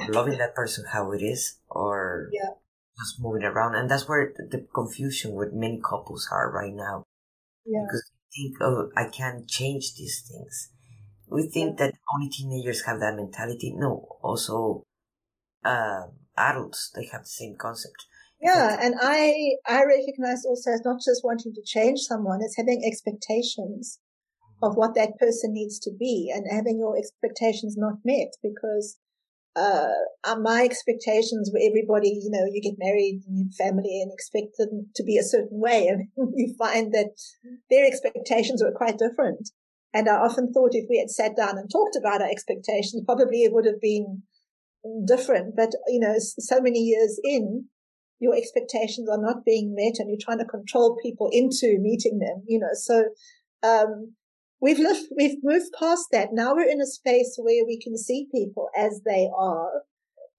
loving 0.09 0.37
that 0.37 0.55
person 0.55 0.85
how 0.91 1.11
it 1.11 1.21
is, 1.21 1.57
or 1.69 2.29
yeah. 2.31 2.51
just 2.99 3.21
moving 3.21 3.43
around, 3.43 3.75
and 3.75 3.89
that's 3.89 4.07
where 4.07 4.33
the 4.37 4.67
confusion 4.73 5.33
with 5.33 5.53
many 5.53 5.79
couples 5.79 6.27
are 6.31 6.51
right 6.51 6.73
now. 6.73 7.03
Yeah. 7.65 7.83
Because 7.85 8.11
they 8.11 8.43
think, 8.43 8.57
oh, 8.61 8.89
I 8.95 9.09
can't 9.09 9.47
change 9.47 9.95
these 9.95 10.27
things 10.27 10.71
we 11.31 11.47
think 11.47 11.77
that 11.77 11.93
only 12.13 12.29
teenagers 12.29 12.85
have 12.85 12.99
that 12.99 13.15
mentality. 13.15 13.73
No, 13.75 14.17
also 14.21 14.83
uh, 15.63 16.07
adults 16.37 16.91
they 16.93 17.07
have 17.11 17.21
the 17.21 17.27
same 17.27 17.55
concept. 17.57 18.05
Yeah, 18.41 18.77
and 18.81 18.95
I 19.01 19.53
I 19.67 19.83
recognize 19.85 20.43
also 20.45 20.71
it's 20.71 20.85
not 20.85 20.99
just 21.05 21.23
wanting 21.23 21.53
to 21.53 21.61
change 21.65 21.99
someone; 22.01 22.39
it's 22.41 22.57
having 22.57 22.83
expectations 22.85 23.99
of 24.61 24.75
what 24.75 24.93
that 24.95 25.17
person 25.19 25.53
needs 25.53 25.79
to 25.79 25.91
be, 25.97 26.31
and 26.33 26.45
having 26.51 26.77
your 26.77 26.97
expectations 26.97 27.75
not 27.77 27.99
met 28.03 28.33
because 28.43 28.97
uh, 29.55 30.35
my 30.39 30.63
expectations 30.63 31.51
were 31.51 31.59
everybody, 31.61 32.09
you 32.09 32.29
know, 32.31 32.45
you 32.51 32.61
get 32.61 32.79
married 32.79 33.21
and 33.27 33.37
you 33.37 33.45
have 33.45 33.67
family 33.67 34.01
and 34.01 34.11
expect 34.11 34.57
them 34.57 34.87
to 34.95 35.03
be 35.03 35.17
a 35.17 35.23
certain 35.23 35.59
way. 35.59 35.87
And 35.87 36.07
you 36.35 36.55
find 36.57 36.93
that 36.93 37.11
their 37.69 37.85
expectations 37.85 38.63
were 38.63 38.71
quite 38.71 38.97
different. 38.97 39.49
And 39.93 40.07
I 40.07 40.15
often 40.15 40.53
thought 40.53 40.71
if 40.73 40.85
we 40.89 40.99
had 40.99 41.09
sat 41.09 41.35
down 41.35 41.57
and 41.57 41.69
talked 41.69 41.97
about 41.97 42.21
our 42.21 42.29
expectations, 42.29 43.03
probably 43.05 43.43
it 43.43 43.51
would 43.51 43.65
have 43.65 43.81
been 43.81 44.23
different. 45.05 45.55
But, 45.55 45.71
you 45.87 45.99
know, 45.99 46.15
so 46.17 46.61
many 46.61 46.79
years 46.79 47.19
in, 47.23 47.65
your 48.19 48.35
expectations 48.35 49.09
are 49.09 49.21
not 49.21 49.43
being 49.43 49.75
met 49.75 49.95
and 49.99 50.07
you're 50.07 50.17
trying 50.21 50.37
to 50.37 50.45
control 50.45 50.97
people 51.01 51.27
into 51.31 51.77
meeting 51.79 52.19
them, 52.19 52.43
you 52.47 52.59
know. 52.59 52.69
So, 52.73 53.05
um, 53.63 54.13
we've 54.61 54.79
lived, 54.79 55.07
we've 55.17 55.43
moved 55.43 55.73
past 55.77 56.07
that. 56.11 56.29
Now 56.31 56.53
we're 56.53 56.69
in 56.69 56.79
a 56.79 56.85
space 56.85 57.37
where 57.37 57.65
we 57.65 57.79
can 57.81 57.97
see 57.97 58.27
people 58.31 58.69
as 58.77 59.01
they 59.05 59.29
are 59.35 59.83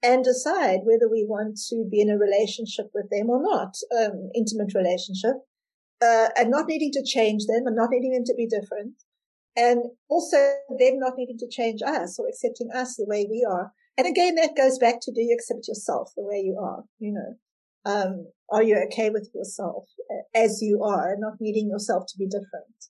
and 0.03 0.25
decide 0.25 0.81
whether 0.85 1.09
we 1.11 1.27
want 1.29 1.59
to 1.69 1.87
be 1.91 2.01
in 2.01 2.11
a 2.11 2.19
relationship 2.19 2.87
with 2.95 3.11
them 3.11 3.29
or 3.29 3.43
not, 3.43 3.75
um, 3.97 4.31
intimate 4.35 4.75
relationship, 4.75 5.37
uh, 6.01 6.29
and 6.37 6.51
not 6.51 6.67
needing 6.67 6.91
to 6.93 7.05
change 7.05 7.47
them 7.47 7.67
and 7.67 7.77
not 7.77 7.91
needing 7.91 8.13
them 8.13 8.25
to 8.25 8.35
be 8.35 8.47
different. 8.47 8.95
And 9.55 9.85
also 10.09 10.37
them 10.79 10.99
not 10.99 11.13
needing 11.17 11.39
to 11.39 11.49
change 11.49 11.83
us 11.83 12.19
or 12.19 12.27
accepting 12.27 12.71
us 12.75 12.97
the 12.97 13.05
way 13.07 13.27
we 13.29 13.47
are. 13.49 13.73
And 13.99 14.07
again, 14.07 14.37
that 14.37 14.57
goes 14.57 14.79
back 14.79 14.97
to 15.03 15.13
do 15.13 15.21
you 15.21 15.35
accept 15.35 15.69
yourself 15.69 16.13
the 16.17 16.25
way 16.25 16.41
you 16.41 16.59
are? 16.59 16.85
You 16.99 17.13
know, 17.13 17.35
um, 17.85 18.27
are 18.51 18.63
you 18.63 18.83
okay 18.87 19.11
with 19.11 19.29
yourself 19.35 19.85
as 20.35 20.63
you 20.63 20.83
are, 20.83 21.17
not 21.19 21.35
needing 21.39 21.69
yourself 21.69 22.05
to 22.09 22.19
be 22.19 22.27
different? 22.27 22.89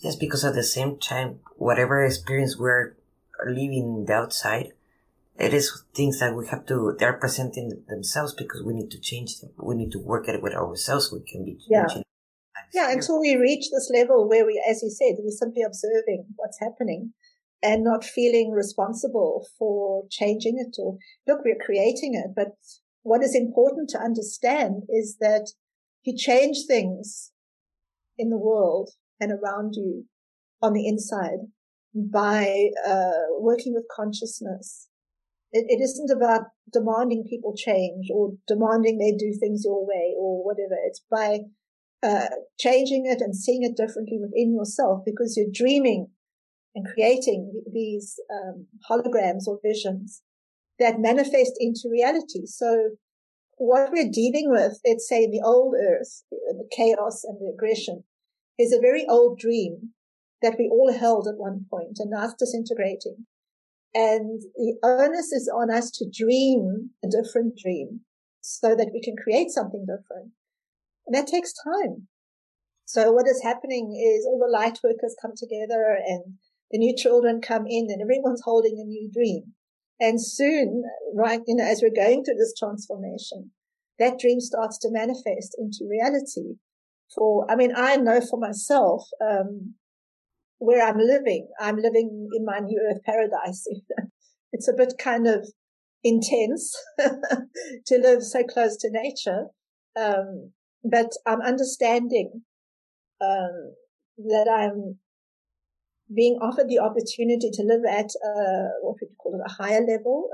Yes, 0.00 0.16
because 0.16 0.44
at 0.44 0.54
the 0.54 0.62
same 0.62 0.98
time, 0.98 1.40
whatever 1.56 2.04
experience 2.04 2.56
we're 2.58 2.96
living 3.46 4.04
the 4.06 4.14
outside, 4.14 4.72
it 5.38 5.54
is 5.54 5.84
things 5.94 6.20
that 6.20 6.34
we 6.34 6.46
have 6.48 6.66
to, 6.66 6.96
they're 6.98 7.14
presenting 7.14 7.84
themselves 7.88 8.34
because 8.34 8.62
we 8.62 8.74
need 8.74 8.90
to 8.90 9.00
change 9.00 9.40
them. 9.40 9.50
We 9.58 9.74
need 9.74 9.92
to 9.92 9.98
work 9.98 10.28
at 10.28 10.34
it 10.34 10.42
with 10.42 10.54
ourselves. 10.54 11.12
We 11.12 11.20
can 11.20 11.44
be 11.44 11.58
yeah. 11.68 11.86
Yeah, 12.72 12.92
until 12.92 13.20
we 13.20 13.34
reach 13.36 13.70
this 13.72 13.90
level 13.92 14.28
where 14.28 14.46
we, 14.46 14.62
as 14.68 14.82
you 14.82 14.90
said, 14.90 15.16
we're 15.18 15.30
simply 15.30 15.62
observing 15.62 16.26
what's 16.36 16.60
happening 16.60 17.14
and 17.62 17.82
not 17.82 18.04
feeling 18.04 18.52
responsible 18.52 19.46
for 19.58 20.04
changing 20.10 20.56
it 20.58 20.76
or 20.78 20.98
look, 21.26 21.40
we're 21.44 21.58
creating 21.64 22.14
it. 22.14 22.32
But 22.34 22.52
what 23.02 23.22
is 23.22 23.34
important 23.34 23.90
to 23.90 23.98
understand 23.98 24.84
is 24.88 25.16
that 25.20 25.50
you 26.04 26.16
change 26.16 26.58
things 26.66 27.32
in 28.16 28.30
the 28.30 28.38
world 28.38 28.90
and 29.20 29.32
around 29.32 29.74
you 29.76 30.04
on 30.62 30.72
the 30.72 30.86
inside 30.86 31.40
by 31.94 32.68
uh, 32.86 33.28
working 33.38 33.74
with 33.74 33.84
consciousness. 33.94 34.88
It, 35.52 35.66
it 35.68 35.82
isn't 35.82 36.10
about 36.10 36.42
demanding 36.72 37.24
people 37.28 37.54
change 37.56 38.06
or 38.12 38.34
demanding 38.46 38.98
they 38.98 39.12
do 39.12 39.36
things 39.38 39.62
your 39.64 39.84
way 39.84 40.14
or 40.16 40.44
whatever. 40.44 40.76
It's 40.86 41.02
by 41.10 41.40
uh, 42.02 42.28
changing 42.58 43.06
it 43.06 43.20
and 43.20 43.34
seeing 43.34 43.62
it 43.62 43.76
differently 43.76 44.18
within 44.20 44.54
yourself 44.54 45.02
because 45.04 45.36
you're 45.36 45.52
dreaming 45.52 46.08
and 46.74 46.86
creating 46.94 47.62
these 47.72 48.14
um, 48.32 48.66
holograms 48.88 49.46
or 49.46 49.58
visions 49.64 50.22
that 50.78 51.00
manifest 51.00 51.52
into 51.58 51.90
reality. 51.90 52.46
So 52.46 52.90
what 53.56 53.90
we're 53.92 54.10
dealing 54.10 54.48
with, 54.48 54.80
let's 54.86 55.06
say 55.08 55.26
the 55.26 55.42
old 55.44 55.74
earth, 55.74 56.22
the 56.30 56.68
chaos 56.74 57.24
and 57.24 57.38
the 57.38 57.52
aggression, 57.52 58.04
is 58.60 58.72
a 58.72 58.80
very 58.80 59.06
old 59.08 59.38
dream 59.38 59.90
that 60.42 60.56
we 60.58 60.68
all 60.68 60.92
held 60.92 61.26
at 61.28 61.38
one 61.38 61.66
point 61.70 61.98
and 61.98 62.12
it's 62.14 62.34
disintegrating. 62.38 63.26
And 63.94 64.40
the 64.54 64.76
onus 64.82 65.32
is 65.32 65.50
on 65.52 65.70
us 65.70 65.90
to 65.92 66.10
dream 66.10 66.90
a 67.04 67.08
different 67.08 67.58
dream 67.58 68.00
so 68.40 68.76
that 68.76 68.90
we 68.92 69.02
can 69.02 69.16
create 69.16 69.50
something 69.50 69.84
different. 69.84 70.32
And 71.06 71.14
that 71.14 71.26
takes 71.26 71.52
time. 71.52 72.06
So 72.84 73.12
what 73.12 73.28
is 73.28 73.42
happening 73.42 73.92
is 73.94 74.26
all 74.26 74.38
the 74.38 74.50
light 74.50 74.78
workers 74.82 75.16
come 75.20 75.32
together 75.36 75.96
and 76.06 76.34
the 76.70 76.78
new 76.78 76.94
children 76.96 77.40
come 77.40 77.66
in 77.66 77.88
and 77.90 78.00
everyone's 78.00 78.42
holding 78.44 78.78
a 78.80 78.86
new 78.86 79.10
dream. 79.12 79.54
And 79.98 80.22
soon, 80.22 80.84
right, 81.14 81.40
you 81.46 81.56
know, 81.56 81.64
as 81.64 81.82
we're 81.82 81.94
going 81.94 82.24
through 82.24 82.38
this 82.38 82.54
transformation, 82.58 83.50
that 83.98 84.18
dream 84.18 84.40
starts 84.40 84.78
to 84.78 84.90
manifest 84.90 85.54
into 85.58 85.86
reality. 85.90 86.56
For, 87.14 87.50
I 87.50 87.56
mean, 87.56 87.72
I 87.76 87.96
know 87.96 88.20
for 88.20 88.38
myself, 88.38 89.08
um, 89.20 89.74
where 90.58 90.86
I'm 90.86 90.98
living, 90.98 91.48
I'm 91.58 91.76
living 91.76 92.28
in 92.36 92.44
my 92.44 92.60
new 92.60 92.80
earth 92.90 93.02
paradise. 93.04 93.66
it's 94.52 94.68
a 94.68 94.74
bit 94.74 94.94
kind 94.98 95.26
of 95.26 95.48
intense 96.04 96.76
to 96.98 97.98
live 97.98 98.22
so 98.22 98.44
close 98.44 98.76
to 98.78 98.90
nature. 98.90 99.46
Um, 99.98 100.52
but 100.84 101.10
I'm 101.26 101.40
understanding, 101.40 102.42
um, 103.20 103.74
that 104.18 104.48
I'm 104.48 104.98
being 106.14 106.38
offered 106.42 106.68
the 106.68 106.78
opportunity 106.78 107.50
to 107.52 107.62
live 107.62 107.82
at 107.88 108.10
uh, 108.24 108.68
what 108.82 108.96
would 109.00 109.08
you 109.08 109.16
call 109.18 109.34
it, 109.34 109.40
a 109.44 109.62
higher 109.62 109.80
level, 109.80 110.28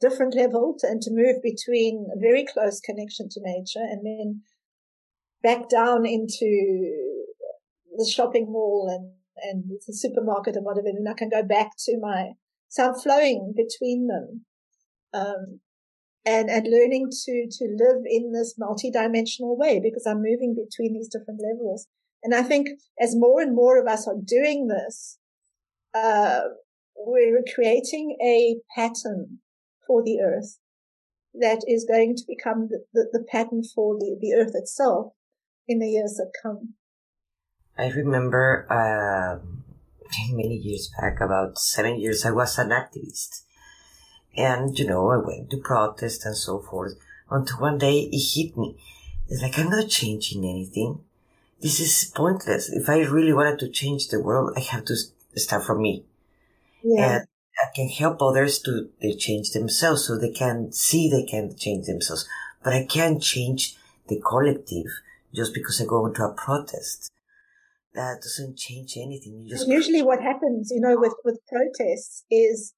different 0.00 0.34
level, 0.34 0.74
to, 0.78 0.86
and 0.86 1.00
to 1.02 1.10
move 1.10 1.42
between 1.42 2.06
a 2.14 2.18
very 2.18 2.44
close 2.44 2.80
connection 2.80 3.28
to 3.30 3.40
nature 3.42 3.80
and 3.80 4.04
then 4.04 4.42
back 5.42 5.68
down 5.68 6.06
into 6.06 6.92
the 7.96 8.10
shopping 8.10 8.46
mall 8.50 8.88
and 8.90 9.12
and 9.44 9.64
the 9.86 9.94
supermarket 9.94 10.54
and 10.56 10.64
whatever, 10.64 10.88
and 10.88 11.08
I 11.08 11.14
can 11.14 11.28
go 11.28 11.42
back 11.42 11.72
to 11.86 11.98
my 11.98 12.32
so 12.68 12.88
I'm 12.88 12.94
flowing 12.94 13.52
between 13.56 14.06
them. 14.06 14.46
Um, 15.12 15.60
and, 16.24 16.48
and 16.48 16.66
learning 16.70 17.08
to, 17.10 17.48
to 17.50 17.64
live 17.64 18.02
in 18.06 18.32
this 18.32 18.54
multidimensional 18.58 19.58
way 19.58 19.80
because 19.82 20.06
I'm 20.06 20.22
moving 20.22 20.54
between 20.54 20.94
these 20.94 21.08
different 21.08 21.40
levels. 21.42 21.88
And 22.22 22.34
I 22.34 22.42
think 22.42 22.68
as 23.00 23.16
more 23.16 23.40
and 23.40 23.54
more 23.54 23.80
of 23.80 23.86
us 23.86 24.06
are 24.06 24.14
doing 24.24 24.68
this, 24.68 25.18
uh, 25.94 26.42
we're 26.96 27.42
creating 27.54 28.16
a 28.24 28.56
pattern 28.76 29.40
for 29.86 30.02
the 30.02 30.20
earth 30.20 30.58
that 31.34 31.62
is 31.66 31.84
going 31.84 32.14
to 32.16 32.22
become 32.28 32.68
the, 32.70 32.84
the, 32.92 33.08
the 33.12 33.24
pattern 33.30 33.62
for 33.74 33.96
the, 33.98 34.16
the 34.20 34.34
earth 34.34 34.52
itself 34.54 35.12
in 35.68 35.78
the 35.78 35.88
years 35.88 36.14
that 36.16 36.32
come. 36.42 36.74
I 37.78 37.88
remember 37.88 38.66
uh, 38.70 39.44
many 40.30 40.56
years 40.56 40.90
back, 40.98 41.20
about 41.20 41.58
seven 41.58 41.98
years, 41.98 42.24
I 42.26 42.30
was 42.30 42.58
an 42.58 42.70
activist. 42.70 43.42
And, 44.36 44.78
you 44.78 44.86
know, 44.86 45.10
I 45.10 45.16
went 45.16 45.50
to 45.50 45.58
protest 45.58 46.24
and 46.24 46.36
so 46.36 46.60
forth. 46.60 46.94
Until 47.30 47.60
one 47.60 47.78
day 47.78 48.10
it 48.12 48.18
hit 48.18 48.56
me. 48.56 48.76
It's 49.28 49.42
like, 49.42 49.58
I'm 49.58 49.70
not 49.70 49.88
changing 49.88 50.44
anything 50.44 51.00
this 51.62 51.78
is 51.78 52.10
pointless. 52.12 52.68
If 52.70 52.88
I 52.88 53.00
really 53.02 53.32
wanted 53.32 53.60
to 53.60 53.68
change 53.68 54.08
the 54.08 54.20
world, 54.20 54.52
I 54.56 54.60
have 54.60 54.84
to 54.86 54.96
start 55.36 55.64
from 55.64 55.80
me. 55.80 56.04
Yeah. 56.82 57.14
And 57.14 57.26
I 57.62 57.66
can 57.74 57.88
help 57.88 58.20
others 58.20 58.58
to 58.62 58.90
they 59.00 59.14
change 59.14 59.52
themselves 59.52 60.06
so 60.06 60.18
they 60.18 60.32
can 60.32 60.72
see 60.72 61.08
they 61.08 61.22
can 61.22 61.56
change 61.56 61.86
themselves. 61.86 62.28
But 62.64 62.72
I 62.72 62.84
can't 62.84 63.22
change 63.22 63.76
the 64.08 64.20
collective 64.20 64.86
just 65.34 65.54
because 65.54 65.80
I 65.80 65.84
go 65.86 66.06
into 66.06 66.24
a 66.24 66.34
protest. 66.34 67.10
That 67.94 68.20
doesn't 68.22 68.56
change 68.56 68.96
anything. 68.96 69.46
Usually 69.66 70.02
what 70.02 70.22
happens, 70.22 70.70
you 70.72 70.80
know, 70.80 70.96
with, 70.98 71.14
with 71.24 71.38
protests 71.46 72.24
is 72.30 72.74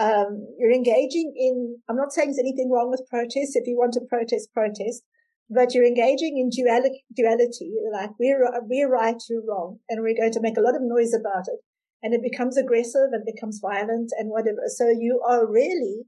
um, 0.00 0.46
you're 0.58 0.72
engaging 0.72 1.32
in, 1.36 1.78
I'm 1.88 1.96
not 1.96 2.12
saying 2.12 2.28
there's 2.28 2.38
anything 2.38 2.70
wrong 2.70 2.90
with 2.90 3.06
protests. 3.08 3.54
If 3.54 3.66
you 3.66 3.76
want 3.76 3.92
to 3.94 4.00
protest, 4.08 4.52
protest 4.52 5.04
but 5.50 5.74
you're 5.74 5.86
engaging 5.86 6.38
in 6.38 6.50
duality, 6.50 7.04
duality. 7.14 7.70
Like 7.92 8.10
we're, 8.18 8.42
we're 8.62 8.90
right, 8.90 9.22
you're 9.28 9.44
wrong. 9.46 9.78
And 9.88 10.02
we're 10.02 10.16
going 10.16 10.32
to 10.32 10.40
make 10.40 10.56
a 10.56 10.62
lot 10.62 10.74
of 10.74 10.82
noise 10.82 11.14
about 11.14 11.44
it. 11.46 11.60
And 12.02 12.12
it 12.12 12.22
becomes 12.22 12.56
aggressive 12.56 13.12
and 13.12 13.24
becomes 13.24 13.60
violent 13.62 14.10
and 14.18 14.30
whatever. 14.30 14.62
So 14.66 14.88
you 14.88 15.22
are 15.28 15.46
really 15.46 16.02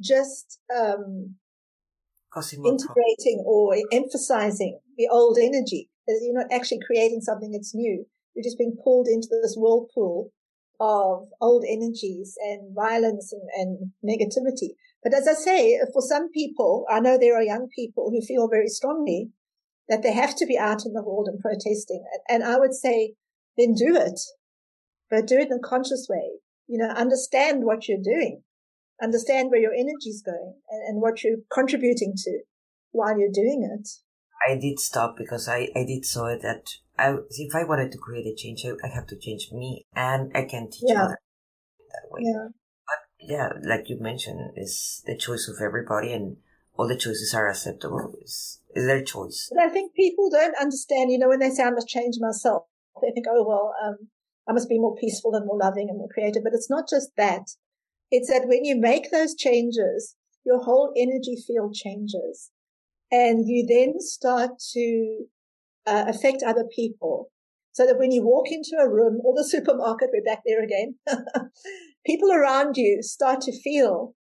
just, 0.00 0.60
um, 0.74 1.36
integrating 2.36 3.42
or 3.46 3.76
emphasizing 3.92 4.78
the 4.96 5.08
old 5.10 5.38
energy. 5.38 5.90
You're 6.06 6.34
not 6.34 6.52
actually 6.52 6.80
creating 6.86 7.20
something 7.20 7.50
that's 7.50 7.74
new. 7.74 8.06
You're 8.34 8.44
just 8.44 8.58
being 8.58 8.76
pulled 8.82 9.08
into 9.08 9.28
this 9.30 9.56
whirlpool 9.56 10.32
of 10.80 11.28
old 11.40 11.64
energies 11.68 12.36
and 12.40 12.74
violence 12.74 13.32
and, 13.32 13.42
and 13.54 13.92
negativity. 14.04 14.74
But 15.02 15.14
as 15.14 15.28
I 15.28 15.34
say, 15.34 15.78
for 15.92 16.02
some 16.02 16.30
people, 16.30 16.86
I 16.90 17.00
know 17.00 17.18
there 17.18 17.36
are 17.36 17.42
young 17.42 17.68
people 17.74 18.10
who 18.10 18.24
feel 18.24 18.48
very 18.48 18.68
strongly 18.68 19.30
that 19.88 20.02
they 20.02 20.12
have 20.12 20.36
to 20.36 20.46
be 20.46 20.58
out 20.58 20.84
in 20.84 20.92
the 20.92 21.02
world 21.02 21.28
and 21.28 21.40
protesting. 21.40 22.04
And 22.28 22.44
I 22.44 22.58
would 22.58 22.74
say, 22.74 23.14
then 23.56 23.74
do 23.74 23.96
it, 23.96 24.20
but 25.10 25.26
do 25.26 25.38
it 25.38 25.48
in 25.50 25.58
a 25.58 25.68
conscious 25.68 26.06
way. 26.08 26.40
You 26.66 26.78
know, 26.78 26.90
understand 26.90 27.64
what 27.64 27.88
you're 27.88 27.98
doing, 28.02 28.42
understand 29.02 29.50
where 29.50 29.60
your 29.60 29.72
energy 29.72 30.10
is 30.10 30.22
going 30.24 30.54
and, 30.70 30.82
and 30.88 31.02
what 31.02 31.22
you're 31.22 31.38
contributing 31.52 32.14
to 32.16 32.40
while 32.92 33.18
you're 33.18 33.32
doing 33.32 33.68
it. 33.78 33.88
I 34.48 34.56
did 34.58 34.78
stop 34.78 35.16
because 35.16 35.48
I, 35.48 35.68
I 35.74 35.84
did 35.84 36.04
saw 36.04 36.26
it 36.26 36.42
that 36.42 36.66
I, 36.98 37.16
if 37.30 37.54
I 37.54 37.64
wanted 37.64 37.92
to 37.92 37.98
create 37.98 38.26
a 38.26 38.34
change, 38.34 38.64
I, 38.64 38.70
I 38.86 38.90
have 38.94 39.06
to 39.08 39.18
change 39.18 39.48
me 39.52 39.86
and 39.94 40.30
I 40.34 40.44
can 40.44 40.70
teach 40.70 40.84
yeah. 40.86 41.04
others 41.04 41.16
that 41.90 42.10
way. 42.10 42.20
Yeah 42.24 42.48
But 42.86 43.28
yeah, 43.28 43.48
like 43.62 43.88
you 43.88 43.98
mentioned, 44.00 44.52
is 44.56 45.02
the 45.06 45.16
choice 45.16 45.48
of 45.48 45.62
everybody, 45.62 46.12
and 46.12 46.36
all 46.76 46.88
the 46.88 46.96
choices 46.96 47.34
are 47.34 47.48
acceptable. 47.48 48.14
Is 48.22 48.60
is 48.74 48.86
their 48.86 49.02
choice. 49.04 49.50
But 49.52 49.64
I 49.64 49.68
think 49.68 49.94
people 49.94 50.30
don't 50.30 50.56
understand. 50.60 51.10
You 51.10 51.18
know, 51.18 51.28
when 51.28 51.40
they 51.40 51.50
say 51.50 51.64
I 51.64 51.70
must 51.70 51.88
change 51.88 52.16
myself, 52.20 52.64
they 53.02 53.10
think, 53.12 53.26
oh 53.28 53.44
well, 53.46 53.74
um, 53.84 54.08
I 54.48 54.52
must 54.52 54.68
be 54.68 54.78
more 54.78 54.96
peaceful 54.96 55.34
and 55.34 55.46
more 55.46 55.58
loving 55.58 55.88
and 55.88 55.98
more 55.98 56.08
creative. 56.12 56.44
But 56.44 56.54
it's 56.54 56.70
not 56.70 56.88
just 56.88 57.10
that. 57.16 57.42
It's 58.10 58.28
that 58.30 58.48
when 58.48 58.64
you 58.64 58.76
make 58.76 59.10
those 59.10 59.34
changes, 59.34 60.16
your 60.44 60.62
whole 60.62 60.92
energy 60.96 61.36
field 61.46 61.74
changes, 61.74 62.50
and 63.10 63.48
you 63.48 63.66
then 63.66 64.00
start 64.00 64.50
to 64.72 65.24
uh, 65.86 66.04
affect 66.08 66.42
other 66.42 66.64
people. 66.74 67.30
So 67.72 67.86
that 67.86 67.98
when 67.98 68.10
you 68.10 68.24
walk 68.24 68.46
into 68.50 68.76
a 68.80 68.88
room 68.88 69.20
or 69.24 69.34
the 69.36 69.44
supermarket, 69.48 70.10
we're 70.12 70.24
back 70.24 70.42
there 70.44 70.62
again, 70.62 70.96
people 72.06 72.32
around 72.32 72.76
you 72.76 73.02
start 73.02 73.40
to 73.42 73.60
feel 73.62 74.14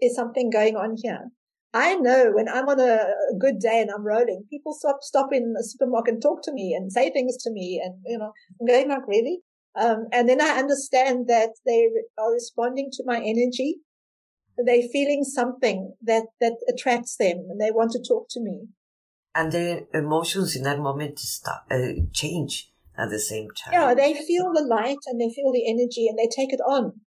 is 0.00 0.14
something 0.14 0.50
going 0.50 0.76
on 0.76 0.96
here. 0.96 1.30
I 1.72 1.94
know 1.94 2.32
when 2.32 2.48
I'm 2.48 2.68
on 2.68 2.80
a, 2.80 3.12
good 3.38 3.60
day 3.60 3.80
and 3.80 3.90
I'm 3.90 4.04
rolling, 4.04 4.44
people 4.50 4.74
stop, 4.74 4.98
stop 5.02 5.28
in 5.32 5.52
the 5.52 5.62
supermarket 5.62 6.14
and 6.14 6.22
talk 6.22 6.42
to 6.44 6.52
me 6.52 6.74
and 6.74 6.90
say 6.90 7.10
things 7.10 7.36
to 7.44 7.50
me. 7.50 7.80
And, 7.84 7.94
you 8.04 8.18
know, 8.18 8.32
I'm 8.60 8.66
going 8.66 8.88
like, 8.88 9.06
really? 9.06 9.40
Um, 9.74 10.06
and 10.12 10.28
then 10.28 10.40
I 10.40 10.58
understand 10.58 11.28
that 11.28 11.50
they 11.64 11.88
are 12.18 12.32
responding 12.32 12.90
to 12.92 13.04
my 13.06 13.18
energy. 13.18 13.76
They're 14.58 14.88
feeling 14.92 15.24
something 15.24 15.94
that, 16.02 16.24
that 16.40 16.56
attracts 16.68 17.16
them 17.16 17.46
and 17.48 17.60
they 17.60 17.70
want 17.70 17.92
to 17.92 18.02
talk 18.06 18.26
to 18.30 18.40
me. 18.40 18.68
And 19.34 19.52
their 19.52 19.82
emotions 19.94 20.56
in 20.56 20.64
that 20.64 20.80
moment 20.80 21.18
start, 21.18 21.62
uh, 21.70 22.02
change 22.12 22.72
at 22.98 23.10
the 23.10 23.18
same 23.18 23.48
time. 23.56 23.72
Yeah, 23.72 23.94
they 23.94 24.14
feel 24.14 24.52
the 24.52 24.64
light 24.64 24.98
and 25.06 25.20
they 25.20 25.32
feel 25.32 25.52
the 25.52 25.70
energy 25.70 26.08
and 26.08 26.18
they 26.18 26.28
take 26.28 26.52
it 26.52 26.60
on 26.60 27.00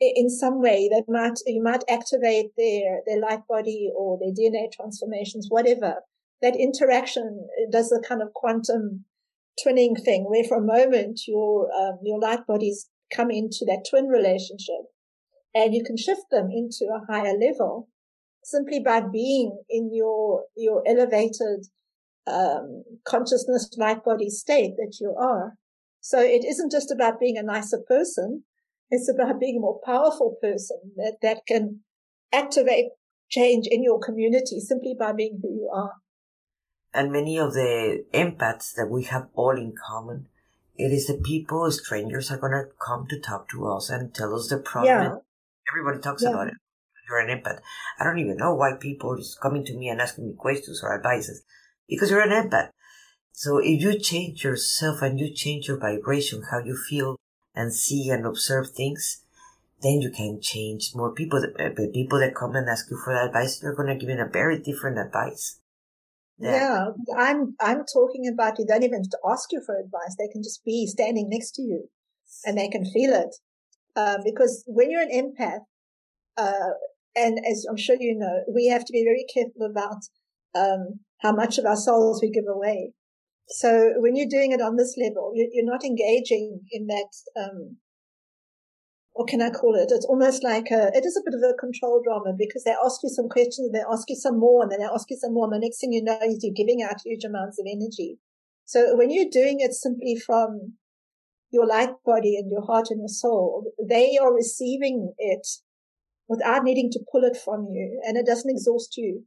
in 0.00 0.30
some 0.30 0.62
way 0.62 0.88
that 0.90 1.04
might 1.08 1.38
you 1.46 1.62
might 1.62 1.84
activate 1.88 2.52
their 2.56 3.00
their 3.06 3.20
light 3.20 3.46
body 3.48 3.90
or 3.94 4.18
their 4.18 4.32
DNA 4.32 4.72
transformations, 4.72 5.46
whatever. 5.48 5.96
That 6.42 6.56
interaction 6.56 7.46
does 7.70 7.92
a 7.92 8.00
kind 8.00 8.22
of 8.22 8.32
quantum 8.32 9.04
twinning 9.64 10.02
thing, 10.04 10.24
where 10.28 10.44
for 10.44 10.58
a 10.58 10.62
moment 10.62 11.20
your 11.26 11.68
um, 11.72 11.98
your 12.02 12.18
light 12.18 12.46
bodies 12.46 12.88
come 13.14 13.30
into 13.30 13.64
that 13.66 13.86
twin 13.88 14.06
relationship, 14.06 14.86
and 15.54 15.74
you 15.74 15.82
can 15.84 15.96
shift 15.96 16.22
them 16.30 16.48
into 16.50 16.86
a 16.92 17.12
higher 17.12 17.36
level 17.36 17.88
simply 18.42 18.80
by 18.80 19.00
being 19.00 19.58
in 19.68 19.90
your 19.92 20.44
your 20.56 20.82
elevated 20.86 21.66
um, 22.26 22.84
consciousness 23.06 23.70
light 23.76 24.04
body 24.04 24.28
state 24.28 24.74
that 24.76 24.96
you 25.00 25.14
are. 25.18 25.54
So 26.00 26.20
it 26.20 26.44
isn't 26.44 26.72
just 26.72 26.90
about 26.90 27.20
being 27.20 27.36
a 27.36 27.42
nicer 27.42 27.78
person 27.86 28.44
it's 28.90 29.08
about 29.08 29.38
being 29.38 29.58
a 29.58 29.60
more 29.60 29.80
powerful 29.84 30.36
person 30.42 30.78
that, 30.96 31.18
that 31.22 31.42
can 31.46 31.80
activate 32.32 32.86
change 33.30 33.66
in 33.70 33.84
your 33.84 34.00
community 34.00 34.58
simply 34.58 34.94
by 34.98 35.12
being 35.12 35.38
who 35.40 35.48
you 35.48 35.70
are. 35.72 35.94
And 36.92 37.12
many 37.12 37.38
of 37.38 37.54
the 37.54 38.04
empaths 38.12 38.74
that 38.74 38.88
we 38.90 39.04
have 39.04 39.28
all 39.34 39.56
in 39.56 39.74
common, 39.88 40.26
it 40.76 40.92
is 40.92 41.06
the 41.06 41.20
people, 41.22 41.70
strangers 41.70 42.30
are 42.30 42.38
going 42.38 42.52
to 42.52 42.64
come 42.84 43.06
to 43.08 43.20
talk 43.20 43.48
to 43.50 43.66
us 43.68 43.90
and 43.90 44.14
tell 44.14 44.34
us 44.34 44.48
the 44.48 44.58
problem. 44.58 45.02
Yeah. 45.02 45.16
Everybody 45.72 46.00
talks 46.00 46.22
yeah. 46.22 46.30
about 46.30 46.48
it. 46.48 46.54
You're 47.08 47.20
an 47.20 47.40
empath. 47.40 47.60
I 47.98 48.04
don't 48.04 48.18
even 48.18 48.36
know 48.36 48.54
why 48.54 48.72
people 48.78 49.16
is 49.16 49.38
coming 49.40 49.64
to 49.64 49.76
me 49.76 49.88
and 49.88 50.00
asking 50.00 50.26
me 50.26 50.34
questions 50.36 50.80
or 50.82 50.94
advices 50.94 51.42
because 51.88 52.10
you're 52.10 52.20
an 52.20 52.30
empath. 52.30 52.70
So 53.32 53.58
if 53.58 53.80
you 53.80 53.98
change 53.98 54.44
yourself 54.44 55.02
and 55.02 55.18
you 55.18 55.32
change 55.32 55.68
your 55.68 55.78
vibration, 55.78 56.44
how 56.50 56.58
you 56.58 56.76
feel 56.76 57.16
and 57.54 57.72
see 57.72 58.10
and 58.10 58.26
observe 58.26 58.70
things, 58.70 59.24
then 59.82 60.00
you 60.00 60.10
can 60.10 60.40
change 60.40 60.92
more 60.94 61.12
people. 61.12 61.40
The 61.40 61.90
people 61.92 62.20
that 62.20 62.34
come 62.34 62.54
and 62.54 62.68
ask 62.68 62.90
you 62.90 63.00
for 63.02 63.14
advice, 63.14 63.60
you're 63.62 63.74
going 63.74 63.88
to 63.88 63.94
give 63.94 64.14
them 64.14 64.26
a 64.26 64.30
very 64.30 64.58
different 64.58 64.98
advice. 64.98 65.58
Yeah. 66.40 66.86
yeah. 67.08 67.14
I'm, 67.16 67.54
I'm 67.60 67.84
talking 67.92 68.30
about 68.32 68.58
you 68.58 68.66
don't 68.66 68.82
even 68.82 69.02
have 69.02 69.10
to 69.10 69.18
ask 69.30 69.52
you 69.52 69.62
for 69.64 69.78
advice. 69.78 70.16
They 70.18 70.28
can 70.32 70.42
just 70.42 70.64
be 70.64 70.86
standing 70.86 71.28
next 71.28 71.52
to 71.52 71.62
you 71.62 71.88
and 72.44 72.56
they 72.56 72.68
can 72.68 72.84
feel 72.84 73.12
it. 73.12 73.36
Um, 73.96 74.18
because 74.24 74.64
when 74.66 74.90
you're 74.90 75.02
an 75.02 75.10
empath, 75.10 75.60
uh, 76.36 76.70
and 77.16 77.38
as 77.50 77.66
I'm 77.68 77.76
sure 77.76 77.96
you 77.98 78.16
know, 78.16 78.44
we 78.52 78.68
have 78.68 78.84
to 78.84 78.92
be 78.92 79.04
very 79.04 79.26
careful 79.32 79.68
about, 79.70 80.00
um, 80.54 81.00
how 81.20 81.32
much 81.32 81.58
of 81.58 81.66
our 81.66 81.76
souls 81.76 82.22
we 82.22 82.30
give 82.30 82.48
away. 82.48 82.92
So 83.48 83.94
when 83.96 84.16
you're 84.16 84.28
doing 84.30 84.52
it 84.52 84.62
on 84.62 84.76
this 84.76 84.96
level, 84.96 85.32
you're 85.34 85.64
not 85.64 85.84
engaging 85.84 86.60
in 86.70 86.86
that, 86.86 87.10
um, 87.36 87.76
what 89.12 89.28
can 89.28 89.42
I 89.42 89.50
call 89.50 89.74
it? 89.74 89.90
It's 89.90 90.06
almost 90.06 90.44
like 90.44 90.70
a, 90.70 90.90
it 90.94 91.04
is 91.04 91.16
a 91.16 91.24
bit 91.24 91.34
of 91.34 91.42
a 91.42 91.58
control 91.58 92.00
drama 92.02 92.32
because 92.36 92.64
they 92.64 92.74
ask 92.84 93.02
you 93.02 93.08
some 93.08 93.28
questions 93.28 93.68
and 93.68 93.74
they 93.74 93.84
ask 93.90 94.08
you 94.08 94.16
some 94.16 94.38
more 94.38 94.62
and 94.62 94.70
then 94.70 94.80
they 94.80 94.86
ask 94.86 95.10
you 95.10 95.16
some 95.16 95.34
more. 95.34 95.44
And 95.44 95.54
the 95.54 95.66
next 95.66 95.80
thing 95.80 95.92
you 95.92 96.02
know 96.02 96.18
is 96.22 96.42
you're 96.42 96.54
giving 96.54 96.82
out 96.82 97.02
huge 97.04 97.24
amounts 97.24 97.58
of 97.58 97.66
energy. 97.68 98.18
So 98.64 98.96
when 98.96 99.10
you're 99.10 99.30
doing 99.30 99.58
it 99.60 99.72
simply 99.74 100.14
from 100.14 100.74
your 101.50 101.66
light 101.66 101.90
body 102.04 102.36
and 102.36 102.50
your 102.50 102.64
heart 102.64 102.86
and 102.90 103.00
your 103.00 103.08
soul, 103.08 103.72
they 103.82 104.16
are 104.16 104.32
receiving 104.32 105.12
it 105.18 105.46
without 106.28 106.62
needing 106.62 106.90
to 106.92 107.00
pull 107.10 107.24
it 107.24 107.36
from 107.36 107.66
you 107.72 108.00
and 108.06 108.16
it 108.16 108.24
doesn't 108.24 108.50
exhaust 108.50 108.96
you 108.96 109.24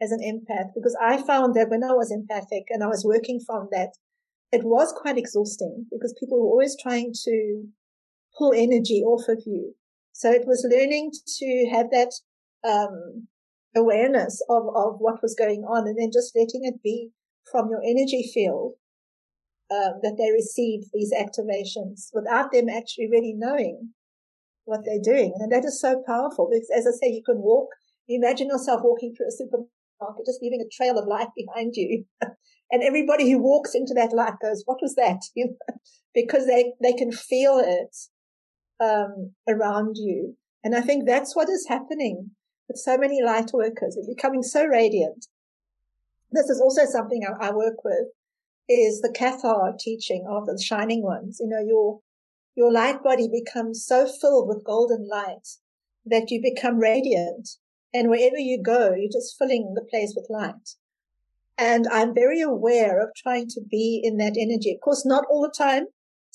as 0.00 0.10
an 0.10 0.20
empath 0.20 0.72
because 0.74 0.96
I 1.00 1.22
found 1.22 1.54
that 1.54 1.68
when 1.68 1.84
I 1.84 1.92
was 1.92 2.10
empathic 2.10 2.64
and 2.70 2.82
I 2.82 2.86
was 2.86 3.04
working 3.04 3.40
from 3.46 3.68
that, 3.72 3.90
it 4.52 4.64
was 4.64 4.94
quite 4.96 5.18
exhausting 5.18 5.86
because 5.90 6.14
people 6.18 6.38
were 6.38 6.48
always 6.48 6.76
trying 6.80 7.12
to 7.24 7.64
pull 8.36 8.52
energy 8.52 9.02
off 9.02 9.28
of 9.28 9.42
you. 9.46 9.74
So 10.12 10.30
it 10.30 10.46
was 10.46 10.66
learning 10.68 11.12
to 11.38 11.68
have 11.72 11.90
that, 11.90 12.12
um, 12.66 13.28
awareness 13.74 14.42
of, 14.48 14.64
of 14.74 14.96
what 14.98 15.22
was 15.22 15.34
going 15.34 15.62
on 15.62 15.86
and 15.86 15.98
then 15.98 16.10
just 16.12 16.34
letting 16.34 16.64
it 16.64 16.82
be 16.82 17.10
from 17.50 17.68
your 17.70 17.82
energy 17.84 18.28
field, 18.32 18.74
um, 19.70 20.00
that 20.02 20.16
they 20.16 20.30
receive 20.32 20.84
these 20.92 21.12
activations 21.12 22.08
without 22.12 22.52
them 22.52 22.68
actually 22.68 23.08
really 23.10 23.34
knowing 23.36 23.90
what 24.64 24.80
they're 24.84 25.02
doing. 25.02 25.34
And 25.38 25.52
that 25.52 25.64
is 25.64 25.80
so 25.80 26.02
powerful 26.06 26.48
because 26.50 26.70
as 26.76 26.86
I 26.86 26.90
say, 26.90 27.12
you 27.12 27.22
can 27.24 27.38
walk, 27.38 27.68
imagine 28.08 28.48
yourself 28.48 28.80
walking 28.82 29.14
through 29.14 29.28
a 29.28 29.32
supermarket 29.32 30.26
just 30.26 30.42
leaving 30.42 30.60
a 30.60 30.76
trail 30.76 30.98
of 30.98 31.08
light 31.08 31.28
behind 31.36 31.74
you. 31.74 32.04
and 32.70 32.82
everybody 32.82 33.30
who 33.30 33.38
walks 33.38 33.74
into 33.74 33.94
that 33.94 34.12
light 34.12 34.34
goes, 34.42 34.62
what 34.66 34.78
was 34.82 34.94
that? 34.96 35.20
because 36.14 36.46
they, 36.46 36.72
they 36.82 36.92
can 36.92 37.12
feel 37.12 37.58
it, 37.58 37.96
um, 38.80 39.32
around 39.48 39.96
you. 39.96 40.36
And 40.64 40.74
I 40.74 40.80
think 40.80 41.06
that's 41.06 41.36
what 41.36 41.48
is 41.48 41.66
happening 41.68 42.30
with 42.68 42.78
so 42.78 42.98
many 42.98 43.22
light 43.22 43.50
workers. 43.52 43.96
They're 43.96 44.14
becoming 44.14 44.42
so 44.42 44.66
radiant. 44.66 45.26
This 46.32 46.48
is 46.50 46.60
also 46.60 46.84
something 46.84 47.22
I, 47.24 47.48
I 47.48 47.50
work 47.52 47.84
with 47.84 48.08
is 48.68 49.00
the 49.00 49.14
Cathar 49.16 49.78
teaching 49.78 50.26
of 50.28 50.46
the 50.46 50.60
shining 50.60 51.02
ones. 51.02 51.38
You 51.40 51.48
know, 51.48 51.60
your, 51.60 52.00
your 52.56 52.72
light 52.72 53.02
body 53.02 53.28
becomes 53.28 53.84
so 53.86 54.06
filled 54.06 54.48
with 54.48 54.64
golden 54.64 55.08
light 55.08 55.48
that 56.04 56.30
you 56.30 56.40
become 56.42 56.78
radiant 56.78 57.48
and 57.96 58.10
wherever 58.10 58.36
you 58.36 58.62
go, 58.62 58.94
you're 58.94 59.10
just 59.10 59.38
filling 59.38 59.72
the 59.74 59.84
place 59.84 60.12
with 60.14 60.26
light. 60.28 60.74
And 61.56 61.86
I'm 61.90 62.14
very 62.14 62.42
aware 62.42 63.02
of 63.02 63.14
trying 63.16 63.48
to 63.48 63.60
be 63.62 64.00
in 64.04 64.18
that 64.18 64.36
energy. 64.38 64.74
Of 64.74 64.80
course, 64.82 65.06
not 65.06 65.24
all 65.30 65.40
the 65.40 65.54
time. 65.56 65.86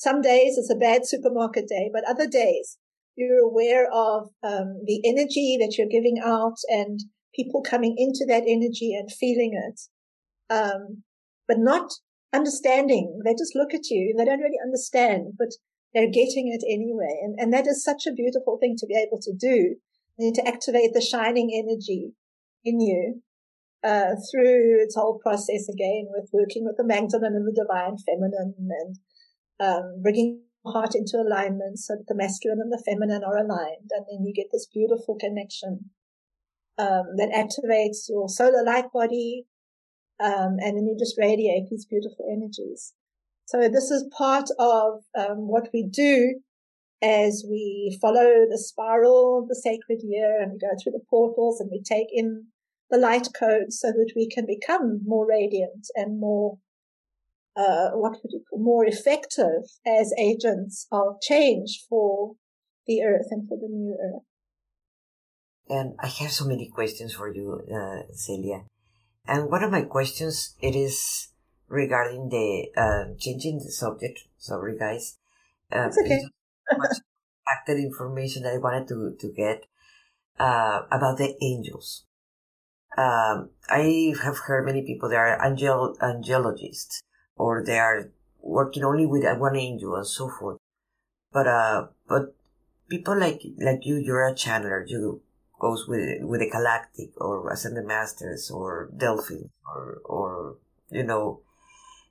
Some 0.02 0.24
days 0.24 0.58
it's 0.58 0.72
a 0.74 0.76
bad 0.76 1.06
supermarket 1.06 1.68
day, 1.68 1.92
but 1.94 2.10
other 2.10 2.26
days 2.28 2.80
you're 3.16 3.38
aware 3.38 3.86
of 3.94 4.30
um, 4.42 4.82
the 4.88 5.00
energy 5.06 5.60
that 5.62 5.76
you're 5.78 5.86
giving 5.86 6.18
out 6.26 6.58
and 6.70 7.00
people 7.36 7.62
coming 7.62 7.94
into 8.00 8.26
that 8.28 8.42
energy 8.48 8.96
and 8.98 9.12
feeling 9.12 9.52
it, 9.54 9.80
um, 10.52 11.04
but 11.48 11.60
not 11.60 11.92
understanding. 12.34 13.20
They 13.24 13.34
just 13.34 13.56
look 13.56 13.76
at 13.76 13.92
you. 13.92 14.16
They 14.18 14.26
don't 14.26 14.40
really 14.40 14.58
understand, 14.66 15.34
but 15.38 15.50
they're 15.94 16.10
getting 16.10 16.50
it 16.50 16.66
anyway. 16.68 17.22
And, 17.22 17.36
and 17.38 17.54
that 17.54 17.68
is 17.68 17.84
such 17.84 18.08
a 18.08 18.14
beautiful 18.14 18.58
thing 18.58 18.78
to 18.80 18.88
be 18.88 18.96
able 18.96 19.20
to 19.22 19.34
do 19.40 19.76
need 20.18 20.34
to 20.34 20.48
activate 20.48 20.94
the 20.94 21.02
shining 21.02 21.52
energy 21.54 22.14
in 22.66 22.82
you 22.82 23.22
uh, 23.84 24.18
through 24.32 24.82
its 24.82 24.96
whole 24.96 25.20
process 25.22 25.70
again 25.70 26.08
with 26.10 26.28
working 26.34 26.66
with 26.66 26.78
the 26.78 26.84
masculine 26.84 27.36
and 27.36 27.46
the 27.46 27.54
divine 27.54 27.98
feminine 28.02 28.56
and 28.58 28.98
um, 29.62 30.02
bringing 30.02 30.42
heart 30.66 30.96
into 30.96 31.18
alignment 31.18 31.80
so 31.80 31.96
that 31.96 32.08
the 32.08 32.16
masculine 32.16 32.60
and 32.62 32.72
the 32.72 32.84
feminine 32.86 33.24
are 33.24 33.38
aligned. 33.38 33.90
And 33.92 34.06
then 34.10 34.26
you 34.26 34.34
get 34.34 34.48
this 34.52 34.68
beautiful 34.72 35.16
connection 35.20 35.92
um, 36.78 37.16
that 37.18 37.32
activates 37.34 38.10
your 38.10 38.30
solar 38.30 38.64
light 38.64 38.92
body. 38.94 39.46
Um, 40.20 40.58
and 40.60 40.78
then 40.78 40.86
you 40.86 40.96
just 41.00 41.18
radiate 41.18 41.70
these 41.70 41.86
beautiful 41.86 42.26
energies. 42.32 42.94
So 43.46 43.68
this 43.70 43.90
is 43.90 44.08
part 44.16 44.50
of 44.60 45.02
um, 45.18 45.48
what 45.48 45.70
we 45.74 45.84
do 45.84 46.40
as 47.02 47.44
we 47.50 47.98
follow 48.00 48.46
the 48.50 48.60
spiral 48.60 49.40
of 49.42 49.48
the 49.48 49.56
sacred 49.56 50.00
year 50.04 50.40
and 50.40 50.52
we 50.52 50.60
go 50.60 50.68
through 50.82 50.92
the 50.92 51.06
portals 51.10 51.60
and 51.60 51.70
we 51.72 51.82
take 51.82 52.08
in 52.12 52.46
the 52.92 52.98
light 52.98 53.28
codes 53.38 53.80
so 53.80 53.88
that 53.88 54.12
we 54.16 54.30
can 54.30 54.46
become 54.46 55.02
more 55.04 55.28
radiant 55.28 55.88
and 55.96 56.20
more 56.20 56.60
uh, 57.56 57.90
what 57.92 58.14
would 58.22 58.32
you 58.32 58.44
call 58.50 58.60
more 58.60 58.86
effective 58.86 59.64
as 59.86 60.14
agents 60.18 60.88
of 60.92 61.20
change 61.22 61.86
for 61.90 62.34
the 62.88 63.04
earth 63.04 63.28
and 63.30 63.48
for 63.48 63.58
the 63.58 63.68
new 63.68 63.96
earth. 64.02 64.24
And 65.70 65.96
I 66.00 66.08
have 66.08 66.32
so 66.32 66.46
many 66.46 66.70
questions 66.70 67.14
for 67.14 67.34
you, 67.34 67.62
uh, 67.74 68.12
Celia. 68.14 68.64
And 69.26 69.50
one 69.50 69.64
of 69.64 69.72
my 69.72 69.84
questions 69.84 70.56
it 70.62 70.76
is 70.76 71.30
regarding 71.68 72.30
the 72.30 72.68
uh, 72.76 73.14
changing 73.20 73.60
the 73.60 73.72
subject. 73.72 74.20
Sorry, 74.38 74.78
guys. 74.78 75.18
Uh, 75.72 75.88
it's 75.88 75.98
okay 75.98 76.22
much 76.78 76.98
factor 77.48 77.78
information 77.78 78.44
that 78.44 78.54
I 78.54 78.58
wanted 78.58 78.88
to, 78.90 79.16
to 79.20 79.34
get 79.34 79.66
uh, 80.40 80.82
about 80.92 81.18
the 81.18 81.36
angels. 81.42 82.06
Um, 82.98 83.52
I 83.70 84.14
have 84.24 84.38
heard 84.40 84.66
many 84.66 84.86
people 84.86 85.10
they 85.10 85.16
are 85.16 85.40
angel 85.46 85.96
angelologists 86.02 87.04
or 87.42 87.64
they 87.66 87.80
are 87.80 88.12
working 88.40 88.84
only 88.84 89.08
with 89.08 89.26
one 89.40 89.56
angel 89.56 89.96
and 89.96 90.06
so 90.06 90.30
forth. 90.30 90.60
But 91.34 91.48
uh, 91.48 91.88
but 92.08 92.36
people 92.88 93.18
like 93.18 93.42
like 93.58 93.82
you, 93.84 93.96
you're 93.96 94.28
a 94.28 94.36
channeler. 94.36 94.84
You 94.88 95.22
goes 95.60 95.88
with 95.88 96.22
with 96.22 96.42
the 96.42 96.50
galactic 96.50 97.10
or 97.18 97.52
ascended 97.52 97.86
masters 97.86 98.52
or 98.52 98.92
delphin 98.96 99.50
or 99.66 100.02
or 100.06 100.58
you 100.90 101.04
know 101.04 101.42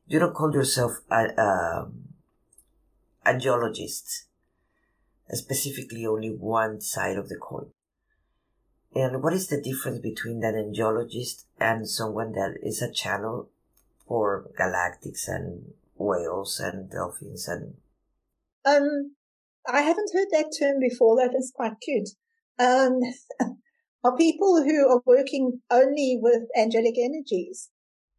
you 0.06 0.18
don't 0.18 0.34
call 0.34 0.52
yourself 0.52 0.98
a, 1.10 1.22
a, 1.48 1.90
a 3.26 3.38
geologist 3.38 4.26
specifically 5.32 6.06
only 6.06 6.30
one 6.30 6.80
side 6.80 7.16
of 7.16 7.28
the 7.28 7.36
coin 7.36 7.70
and 8.94 9.22
what 9.22 9.32
is 9.32 9.48
the 9.48 9.60
difference 9.60 10.00
between 10.00 10.42
an 10.44 10.54
angelologist 10.54 11.44
and 11.58 11.88
someone 11.88 12.32
that 12.32 12.54
is 12.62 12.80
a 12.82 12.92
channel 12.92 13.48
for 14.10 14.50
galactics 14.58 15.28
and 15.28 15.70
whales 15.94 16.58
and 16.58 16.90
dolphins 16.90 17.46
and 17.46 17.74
um 18.64 19.12
I 19.68 19.82
haven't 19.82 20.10
heard 20.12 20.28
that 20.32 20.52
term 20.58 20.80
before. 20.80 21.16
That 21.16 21.34
is 21.36 21.52
quite 21.54 21.74
cute. 21.82 22.08
Um, 22.58 22.98
are 24.04 24.16
people 24.16 24.62
who 24.64 24.88
are 24.88 25.02
working 25.06 25.60
only 25.70 26.18
with 26.20 26.42
angelic 26.58 26.94
energies, 26.98 27.70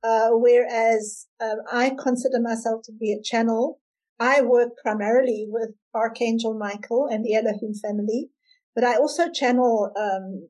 uh, 0.03 0.29
whereas 0.31 1.27
um, 1.43 1.57
I 1.71 1.91
consider 2.01 2.39
myself 2.39 2.83
to 2.85 2.93
be 2.93 3.11
a 3.11 3.21
channel. 3.21 3.79
I 4.19 4.41
work 4.41 4.69
primarily 4.81 5.47
with 5.49 5.71
Archangel 5.93 6.57
Michael 6.57 7.07
and 7.11 7.25
the 7.25 7.35
Elohim 7.35 7.73
family, 7.73 8.29
but 8.75 8.83
I 8.83 8.95
also 8.95 9.31
channel 9.31 9.91
um, 9.97 10.47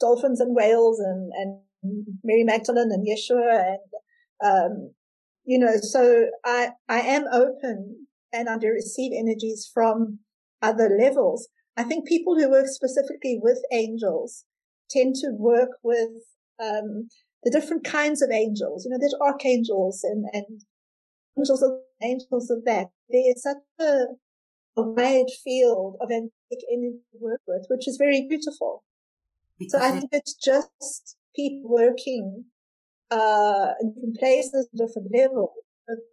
dolphins 0.00 0.40
and 0.40 0.54
whales 0.54 0.98
and, 0.98 1.30
and 1.32 2.04
Mary 2.24 2.44
Magdalene 2.44 2.90
and 2.90 3.06
Yeshua 3.06 3.74
and 3.74 3.78
um, 4.42 4.92
you 5.44 5.58
know, 5.58 5.76
so 5.80 6.26
I 6.44 6.70
I 6.88 7.00
am 7.00 7.24
open 7.32 8.06
and 8.32 8.48
I 8.48 8.58
do 8.58 8.68
receive 8.68 9.12
energies 9.14 9.70
from 9.72 10.20
other 10.60 10.88
levels. 10.88 11.48
I 11.76 11.84
think 11.84 12.06
people 12.06 12.38
who 12.38 12.50
work 12.50 12.66
specifically 12.66 13.38
with 13.42 13.58
angels 13.72 14.44
tend 14.90 15.16
to 15.16 15.30
work 15.32 15.70
with 15.82 16.10
um, 16.62 17.08
the 17.42 17.50
different 17.50 17.84
kinds 17.84 18.22
of 18.22 18.30
angels. 18.30 18.84
You 18.84 18.90
know, 18.90 18.98
there's 18.98 19.16
archangels 19.20 20.04
and, 20.04 20.26
and 20.32 20.62
angels 21.38 21.62
of 21.62 21.72
angels 22.02 22.50
of 22.50 22.64
that. 22.64 22.88
There's 23.08 23.42
such 23.42 23.56
a, 23.80 24.04
a 24.76 24.82
wide 24.82 25.30
field 25.42 25.96
of 26.00 26.10
angelic 26.10 26.64
energy 26.70 27.00
to 27.12 27.18
work 27.20 27.40
with, 27.46 27.66
which 27.68 27.88
is 27.88 27.96
very 27.96 28.26
beautiful. 28.28 28.84
Because 29.58 29.80
so 29.80 29.86
I 29.86 29.90
think 29.92 30.10
it's 30.12 30.34
just 30.34 31.16
people 31.34 31.70
working 31.70 32.44
uh, 33.12 33.74
in 33.80 33.92
different 33.92 34.16
places, 34.18 34.68
different 34.74 35.08
levels, 35.12 35.50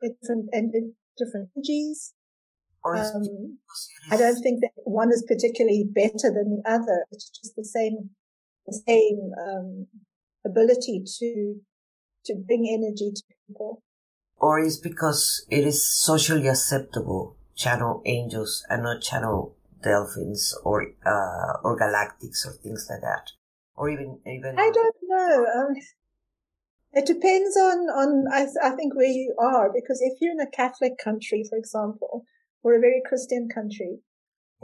different 0.02 0.50
and 0.52 0.74
different 1.18 1.50
energies. 1.56 2.14
Um, 2.86 3.58
I 4.10 4.18
don't 4.18 4.42
think 4.42 4.62
that 4.62 4.72
one 4.86 5.12
is 5.12 5.24
particularly 5.28 5.86
better 5.94 6.32
than 6.32 6.48
the 6.56 6.64
other. 6.66 7.06
It's 7.12 7.30
just 7.30 7.56
the 7.56 7.66
same, 7.66 8.12
the 8.66 8.82
same 8.88 9.32
um, 9.46 9.88
ability 10.46 11.04
to 11.20 11.56
to 12.26 12.36
bring 12.48 12.68
energy 12.68 13.12
to 13.14 13.24
people. 13.48 13.82
Or 14.38 14.60
is 14.60 14.80
because 14.80 15.46
it 15.50 15.66
is 15.66 15.86
socially 15.86 16.48
acceptable 16.48 17.36
channel 17.56 18.02
angels 18.06 18.66
and 18.70 18.84
not 18.84 19.02
channel 19.02 19.56
dolphins 19.84 20.56
or 20.64 20.88
uh, 21.06 21.54
or 21.64 21.78
galactics 21.78 22.46
or 22.46 22.54
things 22.64 22.88
like 22.90 23.02
that, 23.02 23.32
or 23.76 23.90
even 23.90 24.20
even. 24.26 24.58
I 24.58 24.72
don't 24.74 24.96
know. 25.04 25.46
Um, 25.58 25.76
it 26.94 27.06
depends 27.06 27.56
on, 27.56 27.78
on, 27.90 28.26
I, 28.34 28.48
I 28.64 28.72
think 28.72 28.96
where 28.96 29.06
you 29.06 29.36
are, 29.40 29.72
because 29.74 30.02
if 30.02 30.18
you're 30.20 30.32
in 30.32 30.40
a 30.40 30.50
Catholic 30.50 30.98
country, 30.98 31.44
for 31.48 31.58
example, 31.58 32.26
or 32.64 32.76
a 32.76 32.80
very 32.80 33.02
Christian 33.08 33.48
country, 33.54 34.00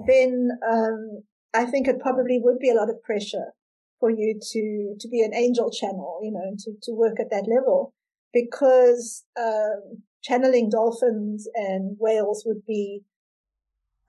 then, 0.07 0.49
um, 0.67 1.23
I 1.53 1.65
think 1.65 1.87
it 1.87 2.01
probably 2.01 2.39
would 2.41 2.59
be 2.59 2.69
a 2.69 2.73
lot 2.73 2.89
of 2.89 3.01
pressure 3.03 3.53
for 3.99 4.09
you 4.09 4.39
to, 4.41 4.95
to 4.99 5.07
be 5.07 5.21
an 5.21 5.33
angel 5.33 5.71
channel, 5.71 6.19
you 6.21 6.31
know, 6.31 6.55
to, 6.59 6.71
to 6.83 6.91
work 6.91 7.19
at 7.19 7.29
that 7.29 7.47
level 7.47 7.93
because, 8.33 9.23
um, 9.39 10.03
channeling 10.21 10.69
dolphins 10.69 11.47
and 11.53 11.95
whales 11.99 12.43
would 12.45 12.65
be, 12.65 13.01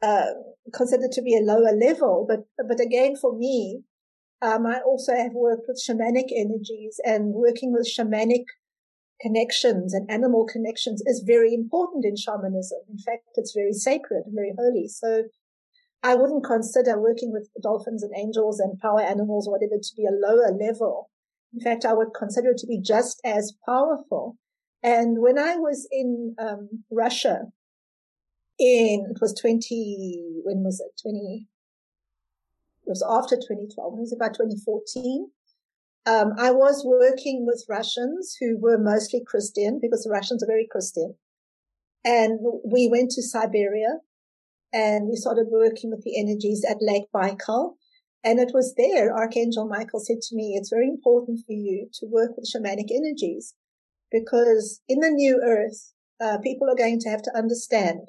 uh, 0.03 0.33
considered 0.75 1.13
to 1.13 1.23
be 1.23 1.37
a 1.37 1.45
lower 1.45 1.73
level. 1.73 2.27
But, 2.29 2.47
but 2.67 2.81
again, 2.81 3.15
for 3.15 3.37
me, 3.37 3.83
um, 4.43 4.67
I 4.67 4.81
also 4.81 5.15
have 5.15 5.33
worked 5.33 5.67
with 5.69 5.83
shamanic 5.83 6.29
energies 6.35 7.01
and 7.05 7.33
working 7.33 7.73
with 7.73 7.89
shamanic 7.89 8.45
connections 9.21 9.95
and 9.95 10.11
animal 10.11 10.47
connections 10.47 11.03
is 11.07 11.25
very 11.27 11.55
important 11.55 12.05
in 12.05 12.17
shamanism. 12.17 12.81
In 12.91 12.99
fact, 12.99 13.25
it's 13.37 13.55
very 13.55 13.73
sacred 13.73 14.25
and 14.27 14.35
very 14.35 14.53
holy. 14.59 14.89
So 14.89 15.25
I 16.03 16.15
wouldn't 16.15 16.45
consider 16.45 17.01
working 17.01 17.33
with 17.33 17.49
dolphins 17.63 18.03
and 18.03 18.13
angels 18.15 18.61
and 18.61 18.79
power 18.79 19.01
animals 19.01 19.49
or 19.49 19.53
whatever 19.53 19.81
to 19.81 19.97
be 19.97 20.05
a 20.05 20.11
lower 20.13 20.53
level. 20.53 21.11
In 21.55 21.61
fact, 21.61 21.85
I 21.85 21.95
would 21.95 22.13
consider 22.17 22.51
it 22.51 22.59
to 22.59 22.67
be 22.67 22.81
just 22.81 23.21
as 23.25 23.55
powerful. 23.67 24.37
And 24.83 25.21
when 25.21 25.39
I 25.39 25.57
was 25.57 25.89
in 25.91 26.37
um, 26.39 26.85
Russia 26.91 27.47
in, 28.59 29.07
it 29.11 29.19
was 29.21 29.35
20, 29.41 30.41
when 30.45 30.63
was 30.63 30.81
it? 30.81 31.01
20, 31.03 31.49
it 32.87 32.91
was 32.91 33.05
after 33.09 33.37
2012, 33.37 33.95
it 33.95 34.01
was 34.01 34.13
about 34.13 34.35
2014. 34.35 35.31
Um, 36.07 36.35
I 36.39 36.53
was 36.53 36.85
working 36.87 37.45
with 37.45 37.67
Russians 37.69 38.37
who 38.39 38.59
were 38.59 38.79
mostly 38.79 39.23
Christian 39.27 39.81
because 39.83 40.05
the 40.05 40.11
Russians 40.11 40.43
are 40.43 40.47
very 40.47 40.69
Christian. 40.71 41.17
And 42.05 42.39
we 42.65 42.89
went 42.89 43.11
to 43.13 43.23
Siberia 43.23 43.99
and 44.73 45.09
we 45.09 45.17
started 45.17 45.49
working 45.51 45.91
with 45.91 46.05
the 46.05 46.17
energies 46.17 46.65
at 46.69 46.77
Lake 46.81 47.11
Baikal. 47.13 47.75
And 48.23 48.39
it 48.39 48.53
was 48.55 48.75
there, 48.77 49.13
Archangel 49.13 49.67
Michael 49.67 50.01
said 50.01 50.21
to 50.21 50.37
me, 50.37 50.55
it's 50.57 50.71
very 50.71 50.89
important 50.89 51.41
for 51.45 51.53
you 51.53 51.89
to 51.95 52.07
work 52.07 52.37
with 52.37 52.49
shamanic 52.49 52.91
energies 52.91 53.55
because 54.13 54.81
in 54.89 55.01
the 55.01 55.11
new 55.11 55.41
earth, 55.45 55.93
uh, 56.21 56.39
people 56.39 56.69
are 56.71 56.77
going 56.77 57.01
to 57.01 57.09
have 57.09 57.23
to 57.23 57.37
understand 57.37 58.09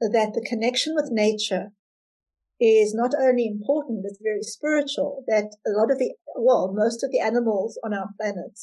that 0.00 0.32
the 0.34 0.44
connection 0.46 0.94
with 0.94 1.10
nature 1.10 1.72
is 2.60 2.94
not 2.94 3.12
only 3.18 3.46
important, 3.46 4.04
it's 4.04 4.18
very 4.22 4.42
spiritual 4.42 5.24
that 5.26 5.56
a 5.66 5.70
lot 5.70 5.90
of 5.90 5.98
the, 5.98 6.14
well, 6.36 6.72
most 6.74 7.04
of 7.04 7.10
the 7.10 7.20
animals 7.20 7.78
on 7.84 7.92
our 7.92 8.08
planet 8.18 8.58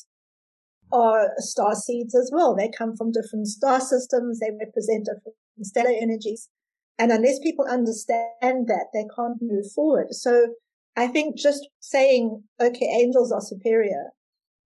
are 0.91 1.31
star 1.37 1.75
seeds 1.75 2.15
as 2.15 2.31
well. 2.33 2.55
They 2.55 2.71
come 2.75 2.95
from 2.95 3.11
different 3.11 3.47
star 3.47 3.79
systems. 3.79 4.39
They 4.39 4.51
represent 4.51 5.05
different 5.05 5.37
stellar 5.61 5.95
energies. 5.99 6.49
And 6.97 7.11
unless 7.11 7.39
people 7.39 7.65
understand 7.65 8.67
that, 8.67 8.87
they 8.93 9.05
can't 9.15 9.37
move 9.41 9.65
forward. 9.73 10.07
So 10.11 10.53
I 10.95 11.07
think 11.07 11.37
just 11.37 11.67
saying, 11.79 12.43
okay, 12.61 12.85
angels 12.85 13.31
are 13.31 13.41
superior 13.41 14.11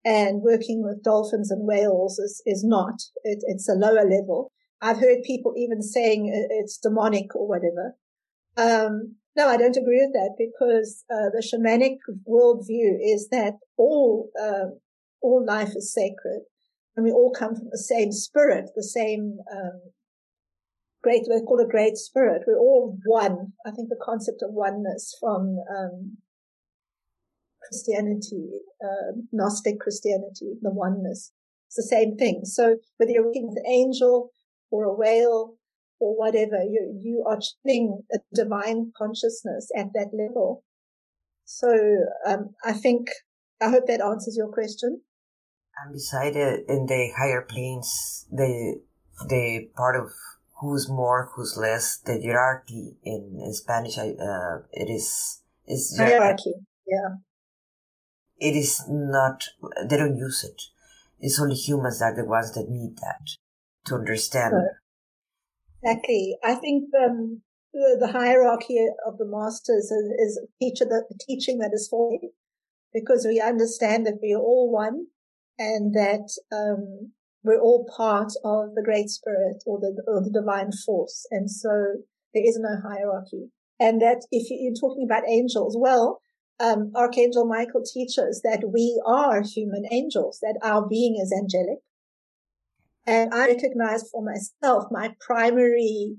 and 0.04 0.42
working 0.42 0.82
with 0.82 1.02
dolphins 1.02 1.50
and 1.50 1.66
whales 1.66 2.18
is, 2.18 2.42
is 2.46 2.64
not. 2.64 2.94
It, 3.22 3.38
it's 3.46 3.68
a 3.68 3.74
lower 3.74 4.04
level. 4.04 4.52
I've 4.80 5.00
heard 5.00 5.22
people 5.24 5.54
even 5.56 5.82
saying 5.82 6.30
it's 6.50 6.78
demonic 6.78 7.34
or 7.34 7.48
whatever. 7.48 7.96
Um, 8.56 9.16
no, 9.36 9.48
I 9.48 9.56
don't 9.56 9.76
agree 9.76 10.00
with 10.06 10.12
that 10.12 10.36
because 10.38 11.04
uh, 11.10 11.30
the 11.32 11.42
shamanic 11.42 11.98
worldview 12.28 12.98
is 13.02 13.28
that 13.30 13.54
all 13.76 14.30
uh, 14.40 14.76
all 15.20 15.44
life 15.44 15.74
is 15.74 15.92
sacred, 15.92 16.42
and 16.96 17.04
we 17.04 17.10
all 17.10 17.32
come 17.36 17.56
from 17.56 17.68
the 17.70 17.78
same 17.78 18.12
spirit, 18.12 18.70
the 18.76 18.82
same 18.82 19.38
um, 19.52 19.80
great. 21.02 21.22
They 21.28 21.40
call 21.40 21.58
it 21.58 21.68
great 21.68 21.96
spirit. 21.96 22.42
We're 22.46 22.58
all 22.58 22.96
one. 23.06 23.52
I 23.66 23.72
think 23.72 23.88
the 23.88 24.00
concept 24.02 24.42
of 24.42 24.52
oneness 24.52 25.16
from 25.20 25.58
um, 25.76 26.18
Christianity, 27.66 28.50
uh, 28.82 29.18
Gnostic 29.32 29.80
Christianity, 29.80 30.54
the 30.62 30.70
oneness. 30.70 31.32
It's 31.66 31.76
the 31.76 31.82
same 31.82 32.16
thing. 32.16 32.42
So 32.44 32.76
whether 32.98 33.10
you're 33.10 33.26
working 33.26 33.48
with 33.48 33.58
an 33.58 33.70
angel 33.70 34.30
or 34.70 34.84
a 34.84 34.94
whale 34.94 35.56
or 36.00 36.16
whatever, 36.16 36.62
you, 36.62 36.98
you 37.00 37.24
are 37.26 37.38
channeling 37.38 38.02
a 38.12 38.18
divine 38.34 38.92
consciousness 38.96 39.70
at 39.76 39.86
that 39.94 40.10
level. 40.12 40.64
So, 41.44 41.68
um, 42.26 42.50
I 42.64 42.72
think, 42.72 43.08
I 43.60 43.70
hope 43.70 43.86
that 43.86 44.00
answers 44.00 44.36
your 44.36 44.52
question. 44.52 45.00
And 45.82 45.92
beside 45.92 46.36
it, 46.36 46.64
in 46.68 46.86
the 46.86 47.12
higher 47.16 47.42
planes, 47.42 48.26
the, 48.30 48.80
the 49.28 49.68
part 49.76 49.96
of 49.96 50.10
who's 50.60 50.88
more, 50.88 51.30
who's 51.34 51.56
less, 51.60 51.98
the 51.98 52.20
hierarchy 52.20 52.96
in, 53.02 53.40
in 53.44 53.52
Spanish, 53.52 53.98
uh, 53.98 54.58
it 54.72 54.88
is, 54.90 55.40
is 55.66 55.96
hierarchy. 55.98 56.54
Yeah. 56.86 57.16
It 58.38 58.56
is 58.56 58.82
not, 58.88 59.44
they 59.88 59.96
don't 59.96 60.16
use 60.16 60.44
it. 60.44 60.60
It's 61.20 61.40
only 61.40 61.54
humans 61.54 62.00
that 62.00 62.12
are 62.12 62.16
the 62.16 62.24
ones 62.24 62.52
that 62.54 62.68
need 62.68 62.96
that 62.98 63.36
to 63.86 63.94
understand. 63.94 64.52
Sure. 64.52 64.80
Exactly. 65.84 66.36
I 66.42 66.54
think 66.54 66.88
um, 66.98 67.42
the, 67.74 67.96
the, 68.00 68.08
hierarchy 68.12 68.78
of 69.06 69.18
the 69.18 69.26
masters 69.26 69.90
is, 69.90 70.12
is 70.18 70.40
teacher 70.60 70.86
the 70.86 71.04
teaching 71.26 71.58
that 71.58 71.72
is 71.74 71.88
for 71.88 72.10
you, 72.12 72.30
because 72.92 73.26
we 73.28 73.40
understand 73.40 74.06
that 74.06 74.18
we 74.22 74.32
are 74.32 74.40
all 74.40 74.70
one, 74.72 75.06
and 75.58 75.94
that 75.94 76.30
um, 76.52 77.12
we're 77.42 77.60
all 77.60 77.86
part 77.94 78.32
of 78.44 78.74
the 78.74 78.82
Great 78.82 79.10
Spirit 79.10 79.62
or 79.66 79.78
the 79.78 80.02
or 80.06 80.22
the 80.22 80.30
divine 80.30 80.70
force, 80.72 81.26
and 81.30 81.50
so 81.50 81.96
there 82.32 82.44
is 82.46 82.58
no 82.58 82.80
hierarchy. 82.80 83.50
And 83.78 84.00
that 84.00 84.22
if 84.30 84.46
you're 84.50 84.72
talking 84.72 85.04
about 85.04 85.28
angels, 85.28 85.76
well, 85.78 86.20
um, 86.60 86.92
Archangel 86.94 87.44
Michael 87.44 87.82
teaches 87.82 88.40
that 88.42 88.70
we 88.72 88.98
are 89.04 89.42
human 89.42 89.84
angels, 89.90 90.38
that 90.40 90.58
our 90.62 90.86
being 90.88 91.16
is 91.20 91.30
angelic. 91.30 91.80
And 93.06 93.34
I 93.34 93.48
recognize 93.48 94.08
for 94.10 94.22
myself, 94.24 94.84
my 94.90 95.14
primary 95.20 96.16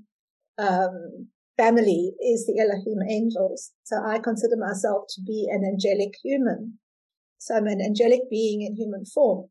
um, 0.58 1.28
family 1.56 2.12
is 2.20 2.46
the 2.46 2.60
Elohim 2.60 3.02
angels. 3.08 3.72
So 3.84 3.96
I 4.04 4.18
consider 4.18 4.56
myself 4.56 5.04
to 5.14 5.20
be 5.22 5.48
an 5.50 5.64
angelic 5.64 6.14
human. 6.22 6.78
So 7.38 7.56
I'm 7.56 7.66
an 7.66 7.80
angelic 7.80 8.30
being 8.30 8.62
in 8.62 8.76
human 8.76 9.04
form. 9.04 9.48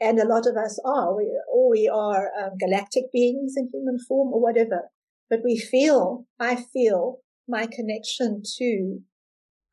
And 0.00 0.18
a 0.18 0.26
lot 0.26 0.46
of 0.46 0.56
us 0.56 0.78
are, 0.84 1.16
we, 1.16 1.30
or 1.52 1.70
we 1.70 1.88
are 1.88 2.30
um, 2.38 2.58
galactic 2.58 3.04
beings 3.12 3.54
in 3.56 3.70
human 3.72 3.98
form 3.98 4.32
or 4.32 4.40
whatever. 4.40 4.90
But 5.30 5.40
we 5.44 5.56
feel, 5.56 6.26
I 6.38 6.56
feel 6.56 7.20
my 7.48 7.66
connection 7.66 8.42
to 8.58 8.98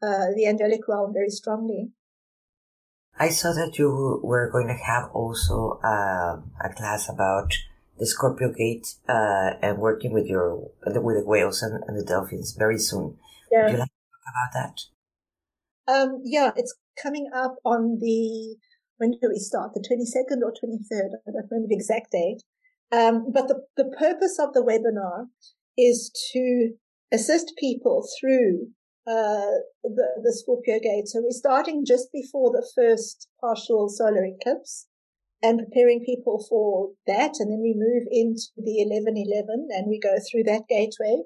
uh, 0.01 0.27
the 0.35 0.47
angelic 0.47 0.87
realm 0.87 1.13
very 1.13 1.29
strongly. 1.29 1.89
I 3.19 3.29
saw 3.29 3.53
that 3.53 3.77
you 3.77 4.19
were 4.23 4.49
going 4.51 4.67
to 4.67 4.73
have 4.73 5.09
also 5.13 5.79
uh, 5.83 6.41
a 6.63 6.73
class 6.75 7.09
about 7.09 7.53
the 7.99 8.07
Scorpio 8.07 8.51
Gate 8.51 8.95
uh, 9.07 9.51
and 9.61 9.77
working 9.77 10.11
with 10.11 10.25
your 10.25 10.71
with 10.83 10.95
the 10.95 11.23
whales 11.25 11.61
and, 11.61 11.83
and 11.87 11.99
the 11.99 12.03
dolphins 12.03 12.55
very 12.57 12.79
soon. 12.79 13.17
Yeah. 13.51 13.65
Would 13.65 13.71
you 13.73 13.77
like 13.77 13.89
to 13.89 13.93
talk 14.11 14.33
about 14.33 14.75
that? 15.87 15.93
Um, 15.93 16.21
yeah, 16.23 16.51
it's 16.55 16.75
coming 17.01 17.29
up 17.33 17.55
on 17.63 17.99
the 17.99 18.55
when 18.97 19.11
do 19.11 19.29
we 19.29 19.39
start? 19.39 19.73
The 19.73 19.83
twenty 19.87 20.05
second 20.05 20.41
or 20.43 20.53
twenty 20.59 20.79
third? 20.89 21.11
I 21.27 21.31
don't 21.31 21.47
remember 21.51 21.67
the 21.69 21.75
exact 21.75 22.11
date. 22.11 22.41
Um, 22.91 23.31
but 23.31 23.47
the 23.47 23.65
the 23.77 23.93
purpose 23.97 24.39
of 24.39 24.53
the 24.53 24.63
webinar 24.63 25.27
is 25.77 26.11
to 26.33 26.71
assist 27.11 27.53
people 27.59 28.07
through 28.19 28.69
uh, 29.07 29.65
the, 29.83 30.07
the 30.21 30.33
Scorpio 30.33 30.79
gate. 30.79 31.07
So 31.07 31.21
we're 31.21 31.31
starting 31.31 31.83
just 31.85 32.11
before 32.11 32.51
the 32.51 32.67
first 32.75 33.27
partial 33.39 33.89
solar 33.89 34.25
eclipse 34.25 34.87
and 35.41 35.59
preparing 35.59 36.03
people 36.05 36.45
for 36.47 36.91
that. 37.07 37.33
And 37.39 37.51
then 37.51 37.61
we 37.61 37.73
move 37.75 38.05
into 38.11 38.53
the 38.57 38.85
1111 38.85 39.69
and 39.71 39.87
we 39.87 39.99
go 39.99 40.17
through 40.19 40.43
that 40.43 40.69
gateway 40.69 41.23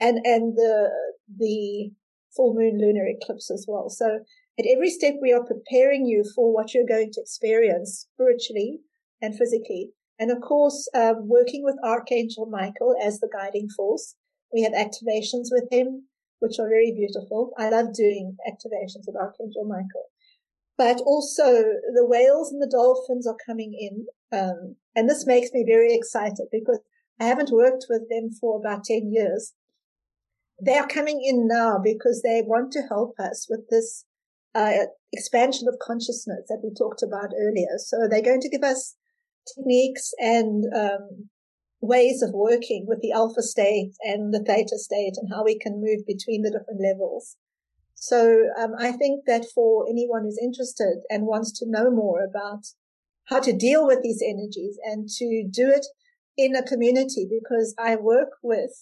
and, 0.00 0.20
and 0.24 0.56
the, 0.56 0.88
the 1.28 1.90
full 2.34 2.54
moon 2.54 2.78
lunar 2.80 3.06
eclipse 3.06 3.50
as 3.50 3.66
well. 3.68 3.90
So 3.90 4.20
at 4.58 4.66
every 4.66 4.90
step, 4.90 5.14
we 5.20 5.32
are 5.32 5.44
preparing 5.44 6.06
you 6.06 6.24
for 6.34 6.52
what 6.54 6.72
you're 6.72 6.88
going 6.88 7.10
to 7.12 7.20
experience 7.20 8.06
spiritually 8.12 8.80
and 9.20 9.36
physically. 9.36 9.90
And 10.18 10.30
of 10.30 10.40
course, 10.40 10.88
um, 10.94 11.28
working 11.28 11.64
with 11.64 11.76
Archangel 11.84 12.46
Michael 12.46 12.94
as 13.02 13.20
the 13.20 13.28
guiding 13.32 13.68
force. 13.74 14.16
We 14.52 14.62
have 14.62 14.72
activations 14.72 15.48
with 15.50 15.68
him 15.70 16.08
which 16.40 16.58
are 16.58 16.68
very 16.68 16.92
beautiful. 16.92 17.52
I 17.56 17.70
love 17.70 17.94
doing 17.94 18.36
activations 18.48 19.06
with 19.06 19.16
Archangel 19.16 19.64
Michael. 19.64 20.10
But 20.76 21.00
also 21.02 21.44
the 21.94 22.06
whales 22.06 22.50
and 22.50 22.60
the 22.60 22.70
dolphins 22.70 23.26
are 23.26 23.36
coming 23.46 23.74
in. 23.78 24.06
Um, 24.36 24.76
and 24.96 25.08
this 25.08 25.26
makes 25.26 25.52
me 25.52 25.64
very 25.66 25.94
excited 25.94 26.46
because 26.50 26.80
I 27.20 27.24
haven't 27.24 27.50
worked 27.52 27.86
with 27.88 28.08
them 28.08 28.30
for 28.30 28.58
about 28.58 28.84
10 28.84 29.12
years. 29.12 29.52
They 30.62 30.76
are 30.76 30.86
coming 30.86 31.22
in 31.22 31.46
now 31.46 31.78
because 31.82 32.22
they 32.22 32.42
want 32.44 32.72
to 32.72 32.82
help 32.88 33.14
us 33.18 33.46
with 33.48 33.68
this 33.68 34.04
uh, 34.54 34.86
expansion 35.12 35.68
of 35.68 35.78
consciousness 35.80 36.46
that 36.48 36.60
we 36.62 36.70
talked 36.74 37.02
about 37.02 37.30
earlier. 37.38 37.76
So 37.78 38.08
they're 38.08 38.22
going 38.22 38.40
to 38.40 38.48
give 38.48 38.62
us 38.62 38.96
techniques 39.54 40.12
and 40.18 40.64
um, 40.74 41.28
ways 41.80 42.22
of 42.22 42.30
working 42.32 42.84
with 42.86 43.00
the 43.00 43.12
alpha 43.12 43.42
state 43.42 43.92
and 44.02 44.34
the 44.34 44.44
theta 44.44 44.78
state 44.78 45.14
and 45.16 45.30
how 45.32 45.44
we 45.44 45.58
can 45.58 45.80
move 45.80 46.06
between 46.06 46.42
the 46.42 46.50
different 46.50 46.80
levels. 46.80 47.36
So 47.94 48.48
um, 48.58 48.72
I 48.78 48.92
think 48.92 49.24
that 49.26 49.46
for 49.54 49.86
anyone 49.88 50.22
who's 50.22 50.38
interested 50.42 51.00
and 51.10 51.26
wants 51.26 51.52
to 51.58 51.68
know 51.68 51.90
more 51.90 52.22
about 52.24 52.64
how 53.26 53.40
to 53.40 53.52
deal 53.52 53.86
with 53.86 54.02
these 54.02 54.22
energies 54.26 54.78
and 54.84 55.08
to 55.08 55.46
do 55.50 55.70
it 55.70 55.86
in 56.36 56.56
a 56.56 56.62
community, 56.62 57.28
because 57.30 57.74
I 57.78 57.96
work 57.96 58.30
with 58.42 58.72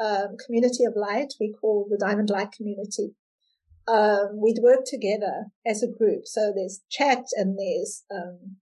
a 0.00 0.24
um, 0.24 0.36
community 0.44 0.84
of 0.84 0.94
light 0.96 1.34
we 1.38 1.52
call 1.52 1.86
the 1.88 1.98
Diamond 1.98 2.30
Light 2.30 2.50
Community. 2.50 3.14
Um, 3.86 4.40
we'd 4.40 4.62
work 4.62 4.80
together 4.86 5.46
as 5.64 5.82
a 5.82 5.86
group. 5.86 6.22
So 6.24 6.52
there's 6.54 6.80
chat 6.90 7.24
and 7.36 7.58
there's 7.58 8.04
um, 8.10 8.56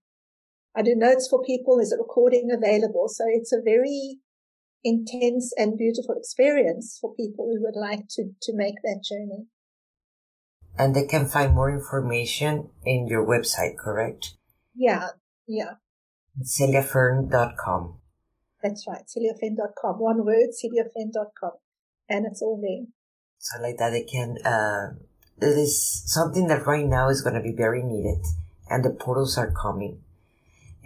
I 0.74 0.82
do 0.82 0.94
notes 0.94 1.28
for 1.28 1.42
people. 1.42 1.76
There's 1.76 1.92
a 1.92 1.98
recording 1.98 2.50
available. 2.50 3.08
So 3.08 3.24
it's 3.28 3.52
a 3.52 3.60
very 3.62 4.18
intense 4.82 5.52
and 5.56 5.76
beautiful 5.76 6.14
experience 6.16 6.98
for 7.00 7.14
people 7.14 7.50
who 7.52 7.62
would 7.62 7.78
like 7.78 8.08
to, 8.10 8.30
to 8.42 8.52
make 8.54 8.76
that 8.82 9.04
journey. 9.08 9.46
And 10.78 10.96
they 10.96 11.06
can 11.06 11.26
find 11.26 11.54
more 11.54 11.70
information 11.70 12.70
in 12.84 13.06
your 13.06 13.26
website, 13.26 13.76
correct? 13.76 14.34
Yeah, 14.74 15.08
yeah. 15.46 15.74
CeliaFenn.com. 16.42 17.98
That's 18.62 18.86
right, 18.88 19.02
CeliaFenn.com. 19.02 19.98
One 19.98 20.24
word, 20.24 20.50
CeliaFenn.com. 20.50 21.52
And 22.08 22.26
it's 22.26 22.40
all 22.40 22.58
there. 22.60 22.86
So 23.38 23.60
like 23.60 23.76
that 23.76 23.90
they 23.90 24.04
can, 24.04 24.38
uh, 24.44 24.94
it 25.38 25.58
is 25.58 26.02
something 26.06 26.46
that 26.46 26.66
right 26.66 26.86
now 26.86 27.10
is 27.10 27.20
going 27.20 27.34
to 27.34 27.42
be 27.42 27.52
very 27.54 27.82
needed 27.82 28.24
and 28.70 28.84
the 28.84 28.90
portals 28.90 29.36
are 29.36 29.52
coming 29.52 30.00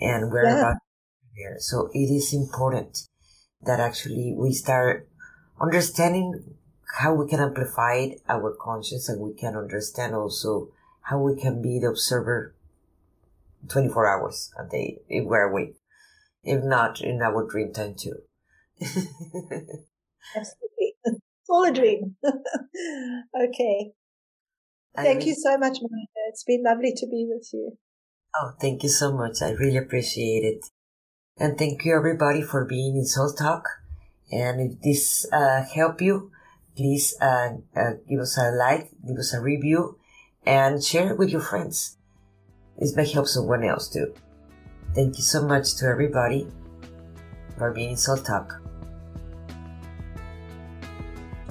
and 0.00 0.30
we're 0.30 0.44
yeah. 0.44 0.58
about 0.58 0.76
here. 1.34 1.56
So 1.58 1.88
it 1.92 2.10
is 2.10 2.32
important 2.32 2.98
that 3.62 3.80
actually 3.80 4.34
we 4.36 4.52
start 4.52 5.08
understanding 5.60 6.54
how 6.98 7.14
we 7.14 7.28
can 7.28 7.40
amplify 7.40 8.08
our 8.28 8.54
conscience 8.60 9.08
and 9.08 9.20
we 9.20 9.34
can 9.34 9.56
understand 9.56 10.14
also 10.14 10.68
how 11.02 11.18
we 11.18 11.40
can 11.40 11.62
be 11.62 11.78
the 11.78 11.88
observer 11.88 12.54
24 13.68 14.06
hours 14.06 14.52
a 14.58 14.68
day 14.68 14.98
if 15.08 15.24
we're 15.24 15.48
awake. 15.48 15.76
If 16.42 16.62
not, 16.62 17.00
in 17.00 17.20
our 17.22 17.46
dream 17.48 17.72
time 17.72 17.94
too. 17.94 18.22
Absolutely. 18.80 20.94
It's 21.04 21.50
all 21.50 21.64
a 21.64 21.72
dream. 21.72 22.16
okay. 22.24 23.92
Thank 24.94 25.26
you 25.26 25.34
so 25.34 25.58
much, 25.58 25.78
Monica. 25.82 26.20
It's 26.28 26.44
been 26.44 26.62
lovely 26.62 26.92
to 26.96 27.06
be 27.06 27.26
with 27.28 27.48
you. 27.52 27.76
Oh, 28.38 28.52
thank 28.60 28.82
you 28.82 28.88
so 28.88 29.12
much. 29.12 29.40
I 29.40 29.50
really 29.50 29.78
appreciate 29.78 30.44
it. 30.44 30.66
And 31.38 31.56
thank 31.58 31.84
you 31.84 31.96
everybody 31.96 32.42
for 32.42 32.64
being 32.64 32.96
in 32.96 33.04
Soul 33.04 33.32
Talk. 33.32 33.64
And 34.30 34.60
if 34.60 34.80
this 34.82 35.26
uh, 35.32 35.62
help 35.62 36.02
you, 36.02 36.30
please 36.76 37.14
uh, 37.20 37.56
uh, 37.74 37.92
give 38.08 38.20
us 38.20 38.36
a 38.38 38.50
like, 38.50 38.90
give 39.06 39.16
us 39.16 39.32
a 39.32 39.40
review, 39.40 39.98
and 40.44 40.82
share 40.82 41.12
it 41.12 41.18
with 41.18 41.30
your 41.30 41.40
friends. 41.40 41.96
This 42.78 42.94
may 42.94 43.08
help 43.10 43.26
someone 43.26 43.64
else 43.64 43.88
too. 43.88 44.14
Thank 44.94 45.16
you 45.16 45.22
so 45.22 45.46
much 45.46 45.76
to 45.76 45.86
everybody 45.86 46.46
for 47.56 47.72
being 47.72 47.90
in 47.90 47.96
Soul 47.96 48.18
Talk. 48.18 48.60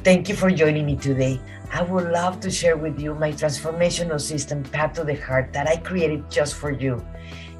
Thank 0.04 0.30
you 0.30 0.36
for 0.36 0.52
joining 0.52 0.86
me 0.86 0.96
today. 0.98 1.40
I 1.72 1.84
would 1.84 2.12
love 2.12 2.42
to 2.42 2.52
share 2.52 2.76
with 2.78 3.00
you 3.00 3.16
my 3.16 3.32
transformational 3.32 4.20
system, 4.20 4.62
Path 4.64 4.94
to 4.94 5.04
the 5.04 5.16
Heart, 5.16 5.54
that 5.54 5.68
I 5.68 5.78
created 5.78 6.30
just 6.30 6.54
for 6.56 6.70
you. 6.72 7.04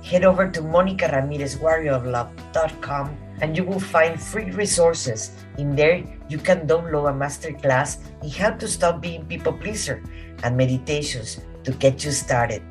Head 0.04 0.24
over 0.24 0.48
to 0.50 0.62
monicaramirezwarrioroflove.com 0.62 3.18
and 3.42 3.58
you 3.58 3.64
will 3.64 3.80
find 3.80 4.22
free 4.22 4.52
resources. 4.52 5.32
In 5.58 5.76
there, 5.76 6.04
you 6.30 6.38
can 6.38 6.68
download 6.68 7.10
a 7.10 7.14
masterclass 7.14 7.98
in 8.22 8.30
how 8.30 8.52
to 8.52 8.68
stop 8.68 9.02
being 9.02 9.26
people 9.26 9.54
pleaser 9.54 10.04
and 10.44 10.56
meditations 10.56 11.42
to 11.64 11.72
get 11.72 12.06
you 12.06 12.12
started. 12.12 12.62